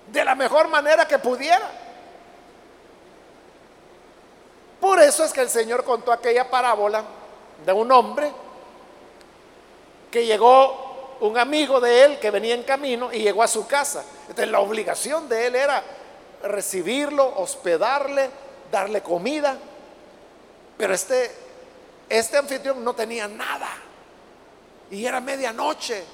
De 0.06 0.24
la 0.24 0.34
mejor 0.34 0.68
manera 0.68 1.06
que 1.06 1.18
pudiera. 1.18 1.87
Por 4.80 5.00
eso 5.00 5.24
es 5.24 5.32
que 5.32 5.40
el 5.40 5.50
Señor 5.50 5.84
contó 5.84 6.12
aquella 6.12 6.48
parábola 6.48 7.04
de 7.64 7.72
un 7.72 7.90
hombre 7.90 8.30
que 10.10 10.24
llegó 10.24 11.16
un 11.20 11.36
amigo 11.36 11.80
de 11.80 12.04
él 12.04 12.18
que 12.18 12.30
venía 12.30 12.54
en 12.54 12.62
camino 12.62 13.12
y 13.12 13.18
llegó 13.18 13.42
a 13.42 13.48
su 13.48 13.66
casa. 13.66 14.04
Entonces 14.22 14.48
la 14.48 14.60
obligación 14.60 15.28
de 15.28 15.46
él 15.46 15.56
era 15.56 15.82
recibirlo, 16.42 17.34
hospedarle, 17.36 18.30
darle 18.70 19.02
comida. 19.02 19.56
Pero 20.76 20.94
este, 20.94 21.30
este 22.08 22.38
anfitrión 22.38 22.84
no 22.84 22.94
tenía 22.94 23.26
nada. 23.26 23.68
Y 24.90 25.04
era 25.04 25.20
medianoche. 25.20 26.04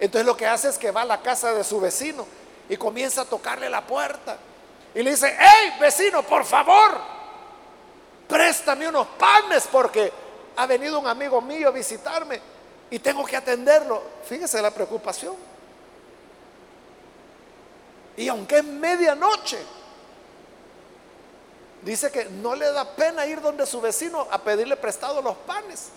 Entonces 0.00 0.26
lo 0.26 0.36
que 0.36 0.46
hace 0.46 0.70
es 0.70 0.78
que 0.78 0.90
va 0.90 1.02
a 1.02 1.06
la 1.06 1.20
casa 1.20 1.52
de 1.52 1.62
su 1.62 1.80
vecino 1.80 2.26
y 2.68 2.76
comienza 2.76 3.22
a 3.22 3.24
tocarle 3.26 3.68
la 3.68 3.86
puerta. 3.86 4.38
Y 4.94 5.02
le 5.02 5.10
dice, 5.10 5.36
hey 5.38 5.74
vecino, 5.78 6.22
por 6.22 6.44
favor, 6.44 6.98
préstame 8.34 8.88
unos 8.88 9.06
panes 9.16 9.68
porque 9.70 10.12
ha 10.56 10.66
venido 10.66 10.98
un 10.98 11.06
amigo 11.06 11.40
mío 11.40 11.68
a 11.68 11.70
visitarme 11.70 12.40
y 12.90 12.98
tengo 12.98 13.24
que 13.24 13.36
atenderlo. 13.36 14.02
Fíjese 14.28 14.60
la 14.60 14.72
preocupación. 14.72 15.36
Y 18.16 18.26
aunque 18.26 18.56
es 18.56 18.64
medianoche, 18.64 19.58
dice 21.82 22.10
que 22.10 22.24
no 22.24 22.56
le 22.56 22.72
da 22.72 22.84
pena 22.96 23.24
ir 23.24 23.40
donde 23.40 23.66
su 23.66 23.80
vecino 23.80 24.26
a 24.28 24.38
pedirle 24.38 24.74
prestado 24.74 25.22
los 25.22 25.36
panes. 25.36 25.90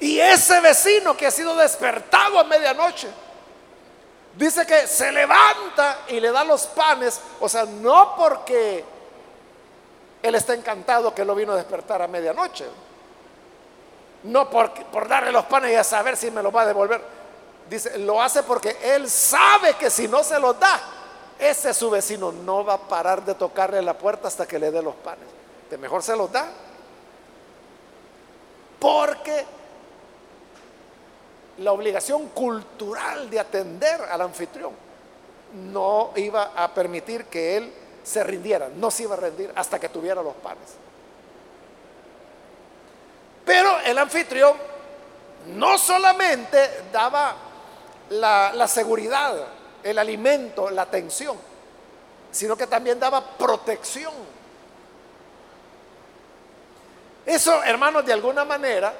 Y 0.00 0.18
ese 0.18 0.58
vecino 0.60 1.14
que 1.14 1.26
ha 1.26 1.30
sido 1.30 1.54
despertado 1.54 2.38
a 2.38 2.44
medianoche, 2.44 3.08
dice 4.38 4.64
que 4.64 4.86
se 4.86 5.12
levanta 5.12 5.98
y 6.08 6.18
le 6.18 6.32
da 6.32 6.44
los 6.44 6.66
panes, 6.68 7.20
o 7.40 7.48
sea, 7.48 7.66
no 7.66 8.16
porque 8.16 8.93
él 10.24 10.34
está 10.36 10.54
encantado 10.54 11.14
que 11.14 11.22
lo 11.22 11.34
vino 11.34 11.52
a 11.52 11.56
despertar 11.56 12.00
a 12.00 12.08
medianoche, 12.08 12.64
no 14.22 14.48
por, 14.48 14.72
darle 15.06 15.30
los 15.30 15.44
panes 15.44 15.72
y 15.72 15.74
a 15.74 15.84
saber 15.84 16.16
si 16.16 16.30
me 16.30 16.42
los 16.42 16.54
va 16.54 16.62
a 16.62 16.66
devolver. 16.66 16.98
Dice, 17.68 17.98
lo 17.98 18.22
hace 18.22 18.42
porque 18.42 18.78
él 18.82 19.10
sabe 19.10 19.74
que 19.74 19.90
si 19.90 20.08
no 20.08 20.24
se 20.24 20.40
los 20.40 20.58
da, 20.58 20.80
ese 21.38 21.74
su 21.74 21.90
vecino 21.90 22.32
no 22.32 22.64
va 22.64 22.72
a 22.72 22.78
parar 22.78 23.22
de 23.22 23.34
tocarle 23.34 23.82
la 23.82 23.98
puerta 23.98 24.28
hasta 24.28 24.46
que 24.46 24.58
le 24.58 24.70
dé 24.70 24.80
los 24.80 24.94
panes. 24.94 25.28
De 25.68 25.76
mejor 25.76 26.02
se 26.02 26.16
los 26.16 26.32
da. 26.32 26.46
Porque 28.80 29.44
la 31.58 31.72
obligación 31.72 32.28
cultural 32.28 33.28
de 33.28 33.40
atender 33.40 34.00
al 34.00 34.22
anfitrión 34.22 34.72
no 35.52 36.12
iba 36.16 36.52
a 36.56 36.72
permitir 36.72 37.26
que 37.26 37.58
él 37.58 37.83
se 38.04 38.22
rindiera, 38.22 38.68
no 38.76 38.90
se 38.90 39.04
iba 39.04 39.14
a 39.14 39.18
rendir 39.18 39.50
hasta 39.56 39.80
que 39.80 39.88
tuviera 39.88 40.22
los 40.22 40.34
panes. 40.34 40.74
Pero 43.44 43.80
el 43.80 43.98
anfitrión 43.98 44.56
no 45.54 45.78
solamente 45.78 46.84
daba 46.92 47.34
la, 48.10 48.52
la 48.54 48.68
seguridad, 48.68 49.34
el 49.82 49.98
alimento, 49.98 50.70
la 50.70 50.82
atención, 50.82 51.36
sino 52.30 52.56
que 52.56 52.66
también 52.66 53.00
daba 53.00 53.22
protección. 53.22 54.12
Eso, 57.24 57.62
hermanos, 57.64 58.04
de 58.04 58.12
alguna 58.12 58.44
manera 58.44 58.92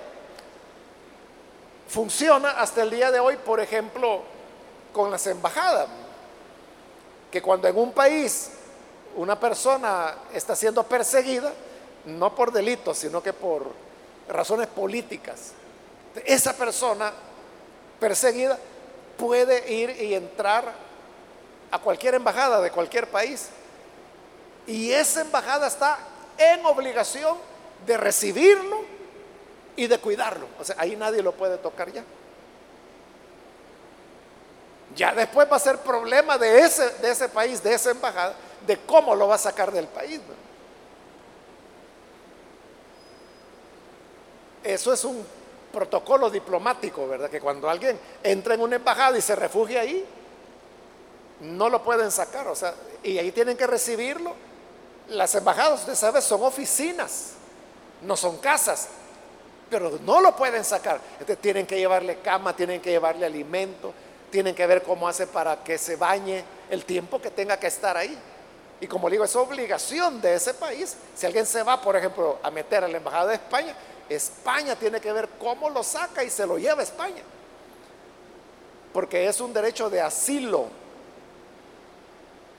funciona 1.88 2.52
hasta 2.52 2.82
el 2.82 2.90
día 2.90 3.11
de 3.11 3.20
hoy, 3.20 3.36
por 3.36 3.61
ejemplo, 3.61 4.22
con 4.94 5.11
las 5.11 5.26
embajadas, 5.26 5.88
que 7.30 7.42
cuando 7.42 7.68
en 7.68 7.76
un 7.76 7.92
país 7.92 8.50
una 9.16 9.38
persona 9.38 10.14
está 10.32 10.56
siendo 10.56 10.82
perseguida, 10.84 11.52
no 12.06 12.34
por 12.34 12.52
delitos, 12.52 12.98
sino 12.98 13.22
que 13.22 13.32
por 13.32 13.66
razones 14.28 14.66
políticas, 14.68 15.52
esa 16.24 16.52
persona 16.54 17.12
perseguida 18.00 18.58
puede 19.16 19.72
ir 19.72 19.90
y 20.00 20.14
entrar 20.14 20.72
a 21.70 21.78
cualquier 21.78 22.14
embajada 22.14 22.60
de 22.60 22.70
cualquier 22.70 23.08
país. 23.08 23.48
Y 24.66 24.92
esa 24.92 25.20
embajada 25.20 25.66
está 25.66 25.98
en 26.38 26.64
obligación 26.64 27.36
de 27.86 27.96
recibirlo 27.96 28.82
y 29.76 29.86
de 29.86 29.98
cuidarlo. 29.98 30.46
O 30.58 30.64
sea, 30.64 30.76
ahí 30.78 30.96
nadie 30.96 31.22
lo 31.22 31.32
puede 31.32 31.58
tocar 31.58 31.92
ya. 31.92 32.04
Ya 34.94 35.12
después 35.12 35.50
va 35.50 35.56
a 35.56 35.60
ser 35.60 35.78
problema 35.78 36.38
de 36.38 36.60
ese, 36.60 36.88
de 37.00 37.10
ese 37.10 37.28
país, 37.28 37.62
de 37.62 37.74
esa 37.74 37.90
embajada, 37.90 38.34
de 38.66 38.78
cómo 38.78 39.14
lo 39.14 39.28
va 39.28 39.34
a 39.36 39.38
sacar 39.38 39.72
del 39.72 39.86
país. 39.86 40.20
Eso 44.62 44.92
es 44.92 45.04
un 45.04 45.24
protocolo 45.72 46.30
diplomático, 46.30 47.06
¿verdad? 47.06 47.28
Que 47.28 47.40
cuando 47.40 47.68
alguien 47.68 47.98
entra 48.22 48.54
en 48.54 48.60
una 48.60 48.76
embajada 48.76 49.18
y 49.18 49.20
se 49.20 49.36
refugia 49.36 49.80
ahí, 49.80 50.04
no 51.40 51.68
lo 51.68 51.82
pueden 51.82 52.10
sacar, 52.10 52.46
o 52.48 52.54
sea, 52.54 52.74
y 53.02 53.18
ahí 53.18 53.32
tienen 53.32 53.56
que 53.56 53.66
recibirlo. 53.66 54.34
Las 55.08 55.34
embajadas, 55.34 55.80
usted 55.80 55.94
sabe, 55.94 56.22
son 56.22 56.42
oficinas, 56.42 57.32
no 58.02 58.16
son 58.16 58.38
casas, 58.38 58.88
pero 59.68 59.98
no 60.04 60.20
lo 60.20 60.34
pueden 60.34 60.64
sacar. 60.64 61.00
Entonces, 61.12 61.38
tienen 61.38 61.66
que 61.66 61.76
llevarle 61.76 62.20
cama, 62.20 62.56
tienen 62.56 62.80
que 62.80 62.90
llevarle 62.90 63.26
alimento, 63.26 63.92
tienen 64.30 64.54
que 64.54 64.66
ver 64.66 64.82
cómo 64.82 65.06
hace 65.06 65.26
para 65.26 65.62
que 65.62 65.76
se 65.76 65.96
bañe 65.96 66.42
el 66.70 66.84
tiempo 66.84 67.20
que 67.20 67.30
tenga 67.30 67.58
que 67.58 67.66
estar 67.66 67.96
ahí. 67.96 68.16
Y 68.80 68.86
como 68.86 69.08
digo, 69.08 69.24
es 69.24 69.34
obligación 69.36 70.20
de 70.20 70.34
ese 70.34 70.54
país. 70.54 70.96
Si 71.14 71.26
alguien 71.26 71.46
se 71.46 71.62
va, 71.62 71.80
por 71.80 71.96
ejemplo, 71.96 72.38
a 72.42 72.50
meter 72.50 72.84
a 72.84 72.88
la 72.88 72.96
embajada 72.96 73.28
de 73.28 73.34
España, 73.34 73.74
España 74.08 74.76
tiene 74.76 75.00
que 75.00 75.12
ver 75.12 75.28
cómo 75.38 75.70
lo 75.70 75.82
saca 75.82 76.22
y 76.22 76.30
se 76.30 76.46
lo 76.46 76.58
lleva 76.58 76.80
a 76.80 76.84
España. 76.84 77.22
Porque 78.92 79.26
es 79.26 79.40
un 79.40 79.52
derecho 79.52 79.88
de 79.88 80.00
asilo 80.00 80.66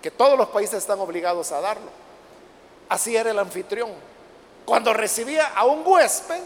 que 0.02 0.12
todos 0.12 0.38
los 0.38 0.50
países 0.50 0.80
están 0.80 1.00
obligados 1.00 1.52
a 1.52 1.62
darlo. 1.62 1.90
Así 2.90 3.16
era 3.16 3.32
el 3.32 3.40
anfitrión. 3.40 3.92
Cuando 4.66 4.94
recibía 4.94 5.48
a 5.48 5.66
un 5.66 5.84
huésped, 5.86 6.42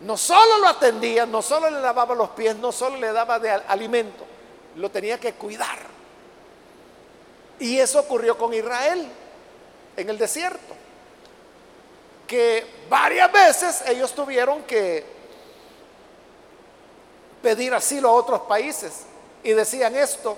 no 0.00 0.16
solo 0.16 0.58
lo 0.58 0.68
atendía, 0.68 1.26
no 1.26 1.42
solo 1.42 1.70
le 1.70 1.80
lavaba 1.80 2.14
los 2.14 2.30
pies, 2.30 2.56
no 2.56 2.70
solo 2.72 2.96
le 2.96 3.12
daba 3.12 3.38
de 3.38 3.50
alimento, 3.50 4.24
lo 4.76 4.90
tenía 4.90 5.18
que 5.18 5.34
cuidar. 5.34 5.95
Y 7.58 7.78
eso 7.78 8.00
ocurrió 8.00 8.36
con 8.36 8.52
Israel 8.52 9.06
en 9.96 10.10
el 10.10 10.18
desierto 10.18 10.74
que 12.26 12.66
varias 12.90 13.30
veces 13.32 13.82
ellos 13.86 14.12
tuvieron 14.12 14.62
que 14.64 15.04
pedir 17.40 17.72
asilo 17.74 18.08
a 18.08 18.12
otros 18.12 18.40
países 18.42 19.02
y 19.42 19.52
decían 19.52 19.94
esto, 19.94 20.36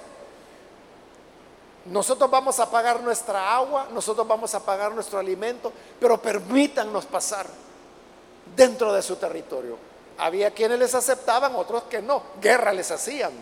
nosotros 1.87 2.31
vamos 2.31 2.61
a 2.61 2.71
pagar 2.71 3.01
nuestra 3.01 3.55
agua, 3.55 3.89
nosotros 3.91 4.29
vamos 4.29 4.55
a 4.55 4.65
pagar 4.65 4.93
nuestro 4.93 5.19
alimento, 5.19 5.73
pero 5.99 6.21
permítannos 6.21 7.07
pasar 7.07 7.47
dentro 8.55 8.93
de 8.93 9.01
su 9.01 9.17
territorio. 9.17 9.79
Había 10.19 10.51
quienes 10.51 10.79
les 10.79 10.95
aceptaban, 10.95 11.55
otros 11.55 11.85
que 11.85 12.03
no, 12.03 12.23
guerra 12.41 12.73
les 12.73 12.91
hacían. 12.91 13.33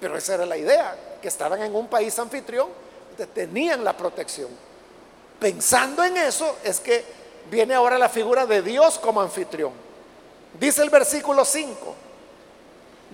Pero 0.00 0.16
esa 0.16 0.34
era 0.34 0.46
la 0.46 0.56
idea, 0.56 0.96
que 1.20 1.28
estaban 1.28 1.62
en 1.62 1.74
un 1.74 1.86
país 1.88 2.18
anfitrión, 2.18 2.68
tenían 3.26 3.84
la 3.84 3.96
protección. 3.96 4.48
Pensando 5.38 6.02
en 6.02 6.16
eso 6.16 6.56
es 6.64 6.80
que 6.80 7.04
viene 7.50 7.74
ahora 7.74 7.98
la 7.98 8.08
figura 8.08 8.46
de 8.46 8.62
Dios 8.62 8.98
como 8.98 9.20
anfitrión. 9.20 9.72
Dice 10.58 10.82
el 10.82 10.90
versículo 10.90 11.44
5, 11.44 11.94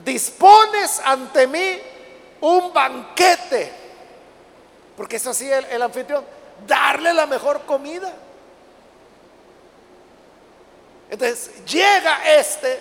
dispones 0.05 1.01
ante 1.05 1.47
mí 1.47 1.79
un 2.41 2.73
banquete, 2.73 3.73
porque 4.97 5.17
eso 5.17 5.33
el, 5.33 5.65
el 5.67 5.83
anfitrión, 5.83 6.25
darle 6.67 7.13
la 7.13 7.27
mejor 7.27 7.63
comida. 7.63 8.13
Entonces 11.11 11.65
llega 11.65 12.37
este 12.37 12.81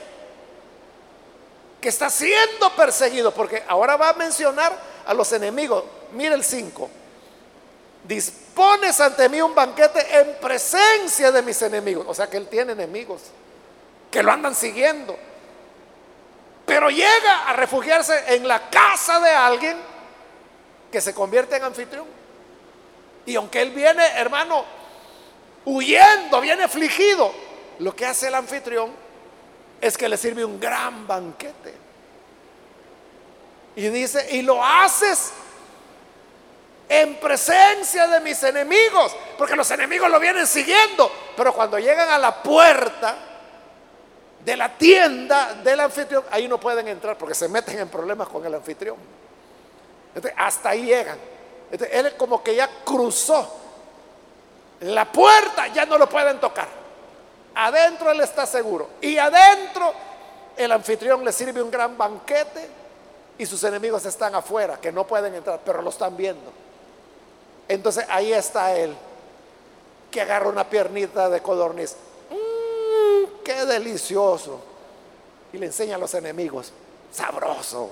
que 1.86 1.90
está 1.90 2.10
siendo 2.10 2.76
perseguido, 2.76 3.32
porque 3.32 3.64
ahora 3.68 3.96
va 3.96 4.10
a 4.10 4.14
mencionar 4.14 4.76
a 5.06 5.14
los 5.14 5.32
enemigos. 5.34 5.84
Mira 6.14 6.34
el 6.34 6.44
5 6.44 6.90
dispones 8.08 9.00
ante 9.00 9.30
mí 9.30 9.40
un 9.40 9.54
banquete 9.54 10.04
en 10.20 10.36
presencia 10.42 11.32
de 11.32 11.44
mis 11.44 11.62
enemigos. 11.62 12.04
O 12.10 12.14
sea 12.16 12.28
que 12.28 12.38
él 12.38 12.48
tiene 12.48 12.72
enemigos 12.72 13.22
que 14.10 14.24
lo 14.24 14.32
andan 14.32 14.56
siguiendo. 14.56 15.16
Pero 16.66 16.90
llega 16.90 17.50
a 17.50 17.54
refugiarse 17.54 18.34
en 18.34 18.48
la 18.48 18.68
casa 18.68 19.20
de 19.20 19.30
alguien 19.30 19.78
que 20.92 21.02
se 21.02 21.14
convierte 21.14 21.56
en 21.58 21.66
anfitrión. 21.66 22.08
Y 23.28 23.36
aunque 23.36 23.62
él 23.62 23.70
viene, 23.70 24.04
hermano, 24.16 24.66
huyendo, 25.66 26.42
viene 26.42 26.64
afligido, 26.64 27.32
lo 27.78 27.96
que 27.96 28.08
hace 28.08 28.30
el 28.30 28.34
anfitrión 28.34 29.05
es 29.82 29.98
que 29.98 30.10
le 30.10 30.18
sirve 30.18 30.44
un 30.44 30.60
gran 30.60 31.08
banquete. 31.08 31.74
Y 33.76 33.90
dice, 33.90 34.28
y 34.32 34.42
lo 34.42 34.64
haces 34.64 35.34
en 36.88 37.16
presencia 37.16 38.08
de 38.08 38.20
mis 38.22 38.42
enemigos, 38.44 39.16
porque 39.38 39.56
los 39.56 39.70
enemigos 39.72 40.10
lo 40.10 40.20
vienen 40.20 40.48
siguiendo, 40.48 41.12
pero 41.36 41.54
cuando 41.54 41.78
llegan 41.80 42.10
a 42.10 42.18
la 42.18 42.42
puerta 42.42 43.16
de 44.44 44.56
la 44.56 44.78
tienda 44.78 45.56
del 45.56 45.80
anfitrión, 45.80 46.24
ahí 46.30 46.48
no 46.48 46.60
pueden 46.60 46.88
entrar 46.88 47.18
porque 47.18 47.34
se 47.34 47.50
meten 47.50 47.80
en 47.80 47.90
problemas 47.90 48.28
con 48.28 48.46
el 48.46 48.54
anfitrión. 48.54 48.98
hasta 50.38 50.70
ahí 50.70 50.86
llegan. 50.86 51.18
él 51.92 52.16
como 52.16 52.44
que 52.44 52.56
ya 52.56 52.70
cruzó 52.86 53.62
la 54.82 55.12
puerta, 55.12 55.68
ya 55.68 55.86
no 55.86 55.98
lo 55.98 56.08
pueden 56.08 56.40
tocar. 56.40 56.85
Adentro 57.56 58.12
él 58.12 58.20
está 58.22 58.46
seguro. 58.46 58.90
Y 59.02 59.18
adentro 59.18 59.94
el 60.58 60.72
anfitrión 60.72 61.24
le 61.24 61.32
sirve 61.32 61.62
un 61.62 61.72
gran 61.72 61.98
banquete 61.98 62.70
y 63.38 63.46
sus 63.46 63.64
enemigos 63.64 64.06
están 64.06 64.36
afuera, 64.36 64.80
que 64.80 64.92
no 64.92 65.06
pueden 65.08 65.34
entrar, 65.34 65.60
pero 65.66 65.82
lo 65.82 65.90
están 65.90 66.16
viendo. 66.16 66.52
Entonces 67.68 68.06
ahí 68.10 68.32
está 68.32 68.76
él, 68.76 68.96
que 70.12 70.22
agarra 70.22 70.50
una 70.50 70.70
piernita 70.70 71.30
de 71.30 71.42
codorniz. 71.42 71.96
Mmm, 72.30 73.44
qué 73.44 73.66
delicioso. 73.66 74.60
Y 75.52 75.58
le 75.58 75.68
enseña 75.68 75.96
a 75.96 76.00
los 76.00 76.14
enemigos, 76.14 76.72
sabroso. 77.12 77.92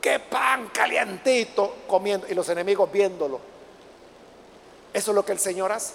Qué 0.00 0.18
pan 0.18 0.68
calientito 0.72 1.76
comiendo. 1.86 2.26
Y 2.26 2.34
los 2.34 2.48
enemigos 2.48 2.90
viéndolo. 2.90 3.40
Eso 4.92 5.10
es 5.10 5.14
lo 5.14 5.24
que 5.24 5.32
el 5.32 5.38
Señor 5.38 5.70
hace. 5.70 5.92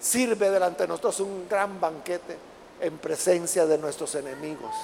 Sirve 0.00 0.50
delante 0.50 0.84
de 0.84 0.88
nosotros 0.88 1.20
un 1.20 1.48
gran 1.48 1.80
banquete 1.80 2.36
en 2.80 2.98
presencia 2.98 3.66
de 3.66 3.78
nuestros 3.78 4.14
enemigos. 4.14 4.74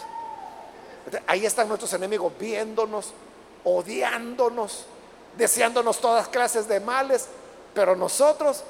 Ahí 1.26 1.46
están 1.46 1.68
nuestros 1.68 1.92
enemigos 1.94 2.32
viéndonos, 2.38 3.12
odiándonos 3.64 4.86
deseándonos 5.36 6.00
todas 6.00 6.28
clases 6.28 6.66
de 6.68 6.80
males, 6.80 7.26
pero 7.74 7.94
nosotros 7.94 8.64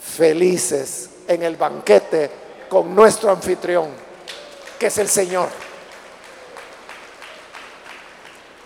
felices 0.00 1.10
en 1.26 1.42
el 1.42 1.56
banquete 1.56 2.30
con 2.68 2.94
nuestro 2.94 3.30
anfitrión, 3.30 3.90
que 4.78 4.86
es 4.86 4.98
el 4.98 5.08
Señor. 5.08 5.48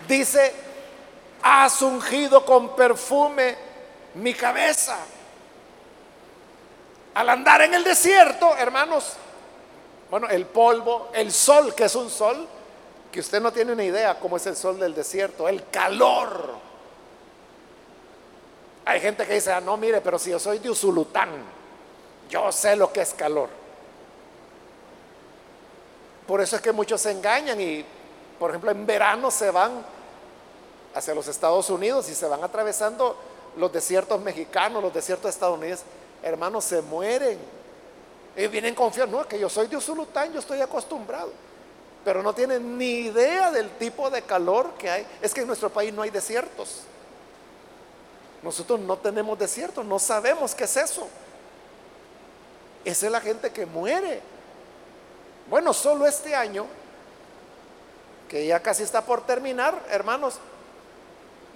Dice, 0.07 0.53
has 1.41 1.81
ungido 1.81 2.45
con 2.45 2.75
perfume 2.75 3.55
mi 4.15 4.33
cabeza. 4.33 4.97
Al 7.17 7.29
andar 7.29 7.61
en 7.61 7.73
el 7.73 7.83
desierto, 7.83 8.55
hermanos, 8.55 9.13
bueno, 10.09 10.27
el 10.29 10.45
polvo, 10.45 11.09
el 11.13 11.31
sol, 11.31 11.73
que 11.75 11.85
es 11.85 11.95
un 11.95 12.09
sol, 12.09 12.47
que 13.11 13.19
usted 13.19 13.41
no 13.41 13.51
tiene 13.51 13.75
ni 13.75 13.85
idea 13.85 14.19
cómo 14.19 14.37
es 14.37 14.45
el 14.45 14.55
sol 14.55 14.79
del 14.79 14.93
desierto, 14.93 15.47
el 15.47 15.67
calor 15.69 16.67
hay 18.87 19.01
gente 19.01 19.27
que 19.27 19.33
dice, 19.33 19.51
ah, 19.51 19.59
no, 19.59 19.75
mire, 19.75 19.99
pero 19.99 20.17
si 20.17 20.29
yo 20.29 20.39
soy 20.39 20.59
de 20.59 20.69
Usulután, 20.69 21.27
yo 22.29 22.49
sé 22.53 22.73
lo 22.77 22.93
que 22.93 23.01
es 23.01 23.13
calor. 23.13 23.49
Por 26.25 26.39
eso 26.39 26.55
es 26.55 26.61
que 26.61 26.71
muchos 26.71 27.01
se 27.01 27.11
engañan 27.11 27.59
y, 27.59 27.83
por 28.39 28.51
ejemplo, 28.51 28.71
en 28.71 28.85
verano 28.85 29.29
se 29.29 29.51
van 29.51 29.85
hacia 30.95 31.13
los 31.13 31.27
Estados 31.27 31.69
Unidos 31.69 32.07
y 32.07 32.15
se 32.15 32.27
van 32.27 32.41
atravesando 32.45 33.17
los 33.57 33.73
desiertos 33.73 34.21
mexicanos, 34.21 34.81
los 34.81 34.93
desiertos 34.93 35.31
estadounidenses. 35.31 35.85
Hermanos, 36.23 36.65
se 36.65 36.81
mueren. 36.81 37.39
Y 38.35 38.47
vienen 38.47 38.75
confiando, 38.75 39.17
no, 39.17 39.27
que 39.27 39.39
yo 39.39 39.49
soy 39.49 39.67
de 39.67 39.77
Usulután, 39.77 40.31
yo 40.31 40.39
estoy 40.39 40.61
acostumbrado. 40.61 41.31
Pero 42.05 42.21
no 42.21 42.33
tienen 42.33 42.77
ni 42.77 42.99
idea 43.07 43.51
del 43.51 43.69
tipo 43.71 44.09
de 44.09 44.21
calor 44.21 44.73
que 44.77 44.89
hay. 44.89 45.07
Es 45.21 45.33
que 45.33 45.41
en 45.41 45.47
nuestro 45.47 45.69
país 45.69 45.93
no 45.93 46.03
hay 46.03 46.09
desiertos. 46.09 46.81
Nosotros 48.43 48.79
no 48.79 48.97
tenemos 48.97 49.37
desiertos, 49.37 49.83
no 49.85 49.99
sabemos 49.99 50.53
qué 50.53 50.65
es 50.65 50.77
eso. 50.77 51.07
Esa 52.85 53.05
es 53.07 53.11
la 53.11 53.19
gente 53.19 53.51
que 53.51 53.65
muere. 53.65 54.21
Bueno, 55.49 55.73
solo 55.73 56.05
este 56.05 56.35
año, 56.35 56.65
que 58.29 58.45
ya 58.45 58.61
casi 58.61 58.83
está 58.83 59.01
por 59.01 59.25
terminar, 59.25 59.81
hermanos, 59.89 60.35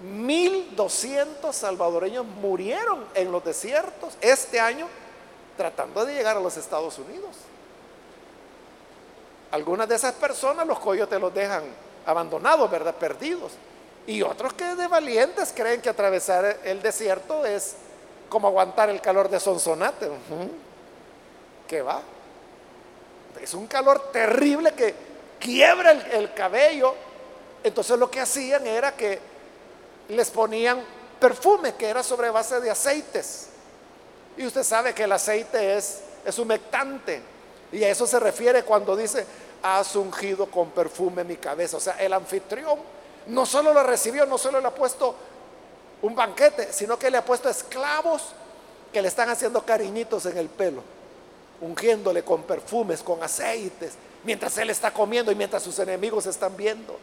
1.200 0.02 1.52
salvadoreños 1.52 2.26
murieron 2.26 3.04
en 3.14 3.30
los 3.30 3.44
desiertos 3.44 4.16
este 4.20 4.58
año 4.58 4.88
tratando 5.56 6.04
de 6.04 6.14
llegar 6.14 6.36
a 6.36 6.40
los 6.40 6.56
Estados 6.56 6.98
Unidos. 6.98 7.36
Algunas 9.52 9.88
de 9.88 9.94
esas 9.96 10.14
personas 10.14 10.66
los 10.66 10.78
coyotes 10.78 11.20
los 11.20 11.32
dejan 11.32 11.62
abandonados, 12.06 12.70
¿verdad? 12.70 12.94
Perdidos. 12.94 13.52
Y 14.06 14.22
otros 14.22 14.54
que 14.54 14.74
de 14.74 14.88
valientes 14.88 15.52
creen 15.54 15.80
que 15.80 15.90
atravesar 15.90 16.58
el 16.64 16.82
desierto 16.82 17.46
es 17.46 17.76
como 18.28 18.48
aguantar 18.48 18.88
el 18.90 19.00
calor 19.00 19.28
de 19.28 19.38
Sonsonate. 19.38 20.08
¿Qué 21.68 21.82
va? 21.82 22.00
Es 23.40 23.54
un 23.54 23.66
calor 23.66 24.10
terrible 24.10 24.72
que 24.72 24.94
quiebra 25.38 25.92
el, 25.92 26.00
el 26.12 26.34
cabello. 26.34 26.94
Entonces 27.62 27.98
lo 27.98 28.10
que 28.10 28.20
hacían 28.20 28.66
era 28.66 28.96
que 28.96 29.31
les 30.12 30.30
ponían 30.30 30.82
perfume 31.20 31.74
que 31.74 31.88
era 31.88 32.02
sobre 32.02 32.30
base 32.30 32.60
de 32.60 32.70
aceites. 32.70 33.48
Y 34.36 34.46
usted 34.46 34.62
sabe 34.62 34.94
que 34.94 35.04
el 35.04 35.12
aceite 35.12 35.76
es, 35.76 36.00
es 36.24 36.38
humectante. 36.38 37.22
Y 37.70 37.82
a 37.84 37.88
eso 37.88 38.06
se 38.06 38.18
refiere 38.20 38.64
cuando 38.64 38.96
dice, 38.96 39.26
has 39.62 39.94
ungido 39.96 40.46
con 40.46 40.70
perfume 40.70 41.24
mi 41.24 41.36
cabeza. 41.36 41.76
O 41.76 41.80
sea, 41.80 41.94
el 41.94 42.12
anfitrión 42.12 42.78
no 43.28 43.46
solo 43.46 43.72
lo 43.72 43.82
recibió, 43.82 44.26
no 44.26 44.38
solo 44.38 44.60
le 44.60 44.66
ha 44.66 44.74
puesto 44.74 45.14
un 46.02 46.14
banquete, 46.14 46.72
sino 46.72 46.98
que 46.98 47.10
le 47.10 47.18
ha 47.18 47.24
puesto 47.24 47.48
esclavos 47.48 48.22
que 48.92 49.00
le 49.00 49.08
están 49.08 49.30
haciendo 49.30 49.64
cariñitos 49.64 50.26
en 50.26 50.36
el 50.36 50.48
pelo, 50.48 50.82
ungiéndole 51.60 52.24
con 52.24 52.42
perfumes, 52.42 53.02
con 53.02 53.22
aceites, 53.22 53.92
mientras 54.24 54.58
él 54.58 54.70
está 54.70 54.92
comiendo 54.92 55.32
y 55.32 55.34
mientras 55.34 55.62
sus 55.62 55.78
enemigos 55.78 56.26
están 56.26 56.56
viendo. 56.56 56.98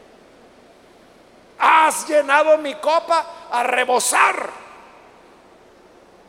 Has 1.59 2.07
llenado 2.07 2.57
mi 2.57 2.75
copa 2.75 3.47
a 3.51 3.63
rebosar. 3.63 4.49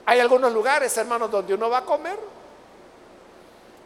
Hay 0.06 0.18
algunos 0.18 0.52
lugares, 0.52 0.96
hermanos, 0.96 1.30
donde 1.30 1.54
uno 1.54 1.70
va 1.70 1.78
a 1.78 1.84
comer 1.84 2.18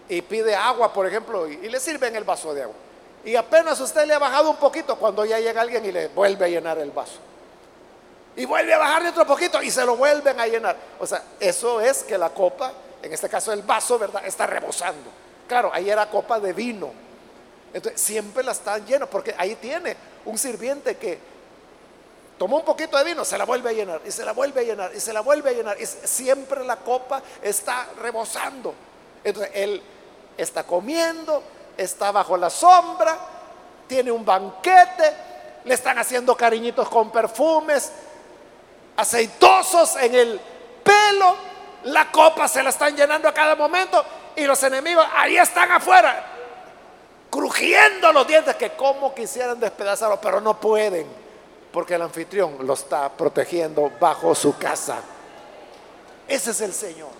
y 0.09 0.23
pide 0.23 0.55
agua, 0.55 0.93
por 0.93 1.07
ejemplo, 1.07 1.47
y, 1.47 1.69
le 1.69 1.79
sirven 1.81 2.17
el 2.17 2.25
vaso 2.25 2.55
de 2.55 2.63
agua. 2.63 2.77
Y 3.25 3.37
apenas 3.37 3.79
usted 3.81 4.07
le 4.07 4.15
ha 4.15 4.19
bajado 4.19 4.51
un 4.51 4.57
poquito 4.57 4.97
cuando 4.97 5.25
ya 5.25 5.39
llega 5.39 5.61
alguien 5.61 5.85
y 5.85 5.93
le 5.93 6.09
vuelve 6.09 6.47
a 6.47 6.49
llenar 6.49 6.79
el 6.79 6.91
vaso. 6.91 7.19
Y 8.37 8.47
vuelve 8.47 8.73
a 8.75 8.79
bajarle 8.79 9.11
otro 9.11 9.27
poquito 9.27 9.63
y 9.63 9.71
se 9.71 9.85
lo 9.85 9.97
vuelven 9.97 10.39
a 10.41 10.47
llenar. 10.47 10.77
O 10.99 11.07
sea, 11.07 11.23
eso 11.39 11.81
es 11.81 12.03
que 12.03 12.19
la 12.19 12.31
copa, 12.31 12.73
en 13.03 13.13
este 13.13 13.29
caso 13.29 13.53
el 13.53 13.63
vaso, 13.63 13.99
¿verdad? 13.99 14.27
Está 14.27 14.47
rebosando. 14.47 15.11
Claro, 15.47 15.71
ahí 15.73 15.91
era 15.91 16.09
copa 16.11 16.41
de 16.41 16.53
vino. 16.53 16.91
Entonces, 17.73 18.01
siempre 18.01 18.43
la 18.43 18.53
están 18.53 18.85
llena, 18.87 19.07
porque 19.07 19.35
ahí 19.37 19.57
tiene 19.57 19.97
un 20.25 20.39
sirviente 20.39 20.97
que 20.97 21.19
tomó 22.39 22.57
un 22.57 22.65
poquito 22.65 22.97
de 22.99 23.05
vino, 23.05 23.25
se 23.25 23.39
la 23.39 23.45
vuelve 23.45 23.71
a 23.71 23.73
llenar, 23.73 24.01
y 24.05 24.11
se 24.11 24.25
la 24.25 24.33
vuelve 24.33 24.61
a 24.61 24.65
llenar, 24.65 24.95
y 24.95 25.01
se 25.01 25.13
la 25.13 25.21
vuelve 25.21 25.51
a 25.51 25.53
llenar. 25.53 25.81
Y 25.81 25.87
siempre 25.87 26.65
la 26.65 26.77
copa 26.77 27.23
está 27.43 27.89
rebosando. 28.01 28.75
Entonces, 29.23 29.53
él 29.55 29.83
está 30.37 30.65
comiendo, 30.65 31.43
está 31.77 32.13
bajo 32.13 32.37
la 32.37 32.51
sombra, 32.51 33.17
tiene 33.87 34.11
un 34.11 34.25
banquete, 34.25 35.15
le 35.65 35.75
están 35.75 35.99
haciendo 35.99 36.37
cariñitos 36.37 36.89
con 36.89 37.11
perfumes, 37.11 37.91
aceitosos 38.97 39.97
en 39.97 40.15
el 40.15 40.41
pelo, 40.83 41.37
la 41.85 42.11
copa 42.11 42.49
se 42.49 42.63
la 42.63 42.71
están 42.71 42.97
llenando 42.97 43.29
a 43.29 43.35
cada 43.35 43.55
momento 43.55 44.05
y 44.37 44.45
los 44.45 44.63
enemigos 44.63 45.07
ahí 45.15 45.37
están 45.37 45.71
afuera, 45.73 46.25
crujiendo 47.31 48.13
los 48.13 48.27
dientes 48.27 48.57
que 48.57 48.71
como 48.71 49.15
quisieran 49.15 49.59
despedazarlo, 49.59 50.21
pero 50.21 50.41
no 50.41 50.59
pueden, 50.59 51.24
porque 51.75 51.97
el 51.97 52.03
anfitrión 52.03 52.57
lo 52.61 52.75
está 52.75 53.09
protegiendo 53.09 53.91
bajo 53.99 54.33
su 54.33 54.57
casa. 54.57 55.01
Ese 56.29 56.53
es 56.53 56.61
el 56.61 56.73
Señor. 56.73 57.11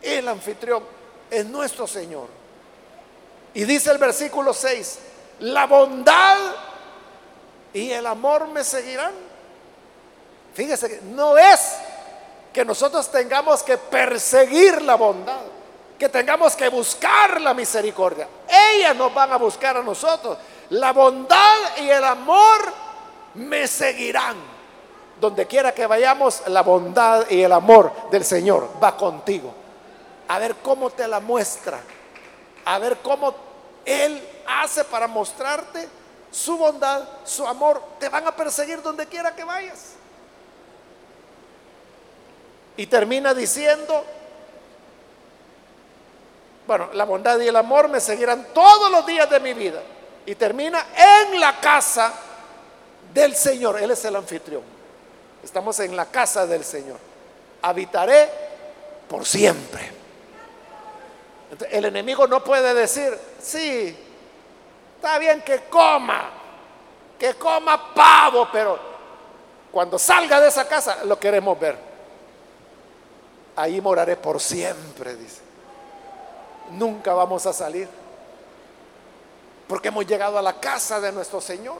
El 0.00 0.28
anfitrión 0.28 0.84
es 1.28 1.44
nuestro 1.46 1.88
Señor. 1.88 2.28
Y 3.52 3.64
dice 3.64 3.90
el 3.90 3.98
versículo 3.98 4.54
6, 4.54 4.98
la 5.40 5.66
bondad 5.66 6.38
y 7.74 7.90
el 7.90 8.06
amor 8.06 8.46
me 8.46 8.62
seguirán. 8.62 9.14
Fíjese, 10.54 11.00
no 11.06 11.36
es 11.36 11.74
que 12.52 12.64
nosotros 12.64 13.10
tengamos 13.10 13.64
que 13.64 13.76
perseguir 13.76 14.80
la 14.82 14.94
bondad, 14.94 15.42
que 15.98 16.08
tengamos 16.08 16.54
que 16.54 16.68
buscar 16.68 17.40
la 17.40 17.52
misericordia. 17.52 18.28
Ellas 18.76 18.94
nos 18.94 19.12
van 19.12 19.32
a 19.32 19.38
buscar 19.38 19.76
a 19.76 19.82
nosotros. 19.82 20.38
La 20.68 20.92
bondad 20.92 21.78
y 21.78 21.90
el 21.90 22.04
amor 22.04 22.89
me 23.34 23.66
seguirán. 23.66 24.36
Donde 25.20 25.46
quiera 25.46 25.72
que 25.72 25.86
vayamos, 25.86 26.42
la 26.46 26.62
bondad 26.62 27.28
y 27.28 27.42
el 27.42 27.52
amor 27.52 27.92
del 28.10 28.24
Señor 28.24 28.70
va 28.82 28.96
contigo. 28.96 29.52
A 30.28 30.38
ver 30.38 30.56
cómo 30.62 30.88
te 30.90 31.06
la 31.06 31.20
muestra 31.20 31.78
a 32.64 32.78
ver 32.78 32.98
cómo 32.98 33.34
Él 33.84 34.22
hace 34.46 34.84
para 34.84 35.06
mostrarte 35.06 35.88
su 36.30 36.56
bondad, 36.56 37.02
su 37.24 37.46
amor. 37.46 37.82
Te 37.98 38.08
van 38.08 38.26
a 38.26 38.36
perseguir 38.36 38.82
donde 38.82 39.06
quiera 39.06 39.34
que 39.34 39.44
vayas. 39.44 39.94
Y 42.76 42.86
termina 42.86 43.34
diciendo, 43.34 44.04
bueno, 46.66 46.90
la 46.92 47.04
bondad 47.04 47.38
y 47.40 47.48
el 47.48 47.56
amor 47.56 47.88
me 47.88 48.00
seguirán 48.00 48.46
todos 48.54 48.90
los 48.90 49.04
días 49.04 49.28
de 49.28 49.40
mi 49.40 49.52
vida. 49.52 49.82
Y 50.26 50.34
termina 50.34 50.86
en 50.96 51.40
la 51.40 51.58
casa 51.60 52.12
del 53.12 53.34
Señor. 53.34 53.80
Él 53.80 53.90
es 53.90 54.04
el 54.04 54.16
anfitrión. 54.16 54.62
Estamos 55.42 55.78
en 55.80 55.96
la 55.96 56.06
casa 56.06 56.46
del 56.46 56.64
Señor. 56.64 56.98
Habitaré 57.62 58.28
por 59.08 59.26
siempre 59.26 60.00
el 61.70 61.84
enemigo 61.84 62.26
no 62.26 62.42
puede 62.44 62.72
decir, 62.74 63.16
sí, 63.40 63.96
está 64.96 65.18
bien 65.18 65.42
que 65.42 65.62
coma, 65.68 66.30
que 67.18 67.34
coma 67.34 67.92
pavo, 67.94 68.48
pero 68.52 68.78
cuando 69.72 69.98
salga 69.98 70.40
de 70.40 70.48
esa 70.48 70.66
casa 70.68 71.04
lo 71.04 71.18
queremos 71.18 71.58
ver. 71.58 71.90
Ahí 73.56 73.80
moraré 73.80 74.16
por 74.16 74.40
siempre, 74.40 75.16
dice. 75.16 75.40
Nunca 76.70 77.12
vamos 77.12 77.44
a 77.46 77.52
salir. 77.52 77.88
Porque 79.66 79.88
hemos 79.88 80.06
llegado 80.06 80.38
a 80.38 80.42
la 80.42 80.54
casa 80.60 81.00
de 81.00 81.12
nuestro 81.12 81.40
Señor. 81.40 81.78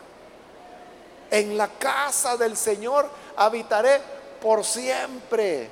En 1.30 1.56
la 1.56 1.68
casa 1.68 2.36
del 2.36 2.56
Señor 2.56 3.08
habitaré 3.36 4.00
por 4.40 4.64
siempre. 4.64 5.68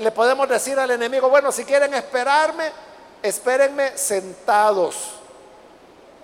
le 0.00 0.10
podemos 0.10 0.48
decir 0.48 0.78
al 0.78 0.90
enemigo, 0.90 1.28
bueno, 1.28 1.50
si 1.50 1.64
quieren 1.64 1.94
esperarme, 1.94 2.70
espérenme 3.22 3.96
sentados, 3.96 5.14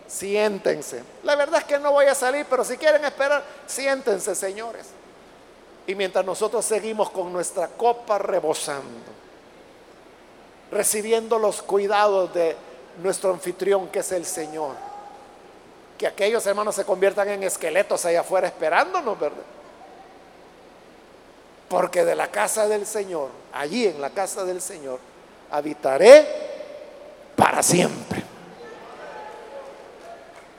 siéntense. 0.07 1.03
La 1.23 1.37
verdad 1.37 1.61
es 1.61 1.67
que 1.67 1.79
no 1.79 1.93
voy 1.93 2.07
a 2.07 2.15
salir, 2.15 2.47
pero 2.49 2.65
si 2.65 2.77
quieren 2.77 3.05
esperar, 3.05 3.45
siéntense, 3.67 4.35
señores. 4.35 4.87
Y 5.87 5.95
mientras 5.95 6.25
nosotros 6.25 6.65
seguimos 6.65 7.11
con 7.11 7.33
nuestra 7.33 7.69
copa 7.69 8.19
rebosando, 8.19 9.13
recibiendo 10.71 11.39
los 11.39 11.63
cuidados 11.63 12.35
de 12.35 12.57
nuestro 13.03 13.31
anfitrión 13.31 13.89
que 13.89 14.01
es 14.01 14.11
el 14.13 14.25
Señor, 14.25 14.75
que 15.97 16.07
aquellos 16.07 16.47
hermanos 16.47 16.75
se 16.75 16.85
conviertan 16.85 17.29
en 17.29 17.43
esqueletos 17.43 18.05
allá 18.05 18.21
afuera 18.21 18.47
esperándonos, 18.49 19.19
¿verdad? 19.19 19.43
Porque 21.69 22.05
de 22.05 22.15
la 22.15 22.31
casa 22.31 22.69
del 22.69 22.87
Señor, 22.87 23.31
allí 23.53 23.87
en 23.87 24.01
la 24.01 24.11
casa 24.11 24.45
del 24.45 24.61
Señor, 24.61 25.01
habitaré 25.51 26.27
para 27.35 27.63
siempre. 27.63 28.23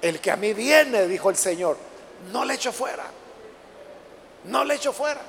El 0.01 0.19
que 0.19 0.31
a 0.31 0.35
mí 0.35 0.53
viene, 0.53 1.07
dijo 1.07 1.29
el 1.29 1.37
Señor, 1.37 1.77
no 2.31 2.43
le 2.43 2.55
echo 2.55 2.71
fuera. 2.71 3.05
No 4.45 4.63
le 4.63 4.75
echo 4.75 4.91
fuera. 4.91 5.21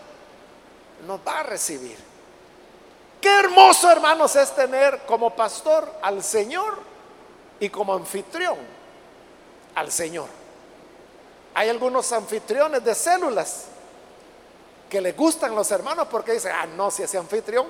Nos 1.06 1.20
va 1.26 1.40
a 1.40 1.42
recibir. 1.44 1.96
Qué 3.20 3.38
hermoso, 3.38 3.90
hermanos, 3.90 4.36
es 4.36 4.54
tener 4.54 5.00
como 5.06 5.34
pastor 5.34 5.92
al 6.02 6.22
Señor 6.22 6.78
y 7.60 7.68
como 7.68 7.94
anfitrión 7.94 8.77
al 9.78 9.92
Señor. 9.92 10.28
Hay 11.54 11.68
algunos 11.68 12.12
anfitriones 12.12 12.84
de 12.84 12.94
células 12.94 13.66
que 14.88 15.00
le 15.00 15.12
gustan 15.12 15.54
los 15.54 15.70
hermanos 15.70 16.08
porque 16.10 16.32
dicen, 16.32 16.52
ah, 16.54 16.66
no, 16.66 16.90
si 16.90 17.02
ese 17.02 17.18
anfitrión 17.18 17.66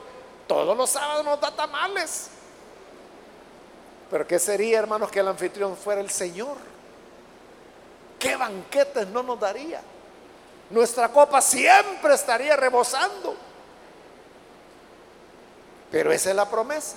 todos 0.47 0.77
los 0.77 0.91
sábados 0.91 1.25
nos 1.25 1.41
da 1.41 1.55
tamales. 1.55 2.29
Pero 4.11 4.27
¿qué 4.27 4.39
sería, 4.39 4.79
hermanos, 4.79 5.11
que 5.11 5.21
el 5.21 5.29
anfitrión 5.29 5.77
fuera 5.77 6.01
el 6.01 6.11
Señor? 6.11 6.57
¿Qué 8.19 8.37
banquetes 8.37 9.07
no 9.09 9.23
nos 9.23 9.39
daría? 9.39 9.83
Nuestra 10.71 11.11
copa 11.11 11.41
siempre 11.41 12.15
estaría 12.15 12.57
rebosando. 12.57 13.37
Pero 15.91 16.13
esa 16.13 16.31
es 16.31 16.37
la 16.37 16.49
promesa, 16.49 16.97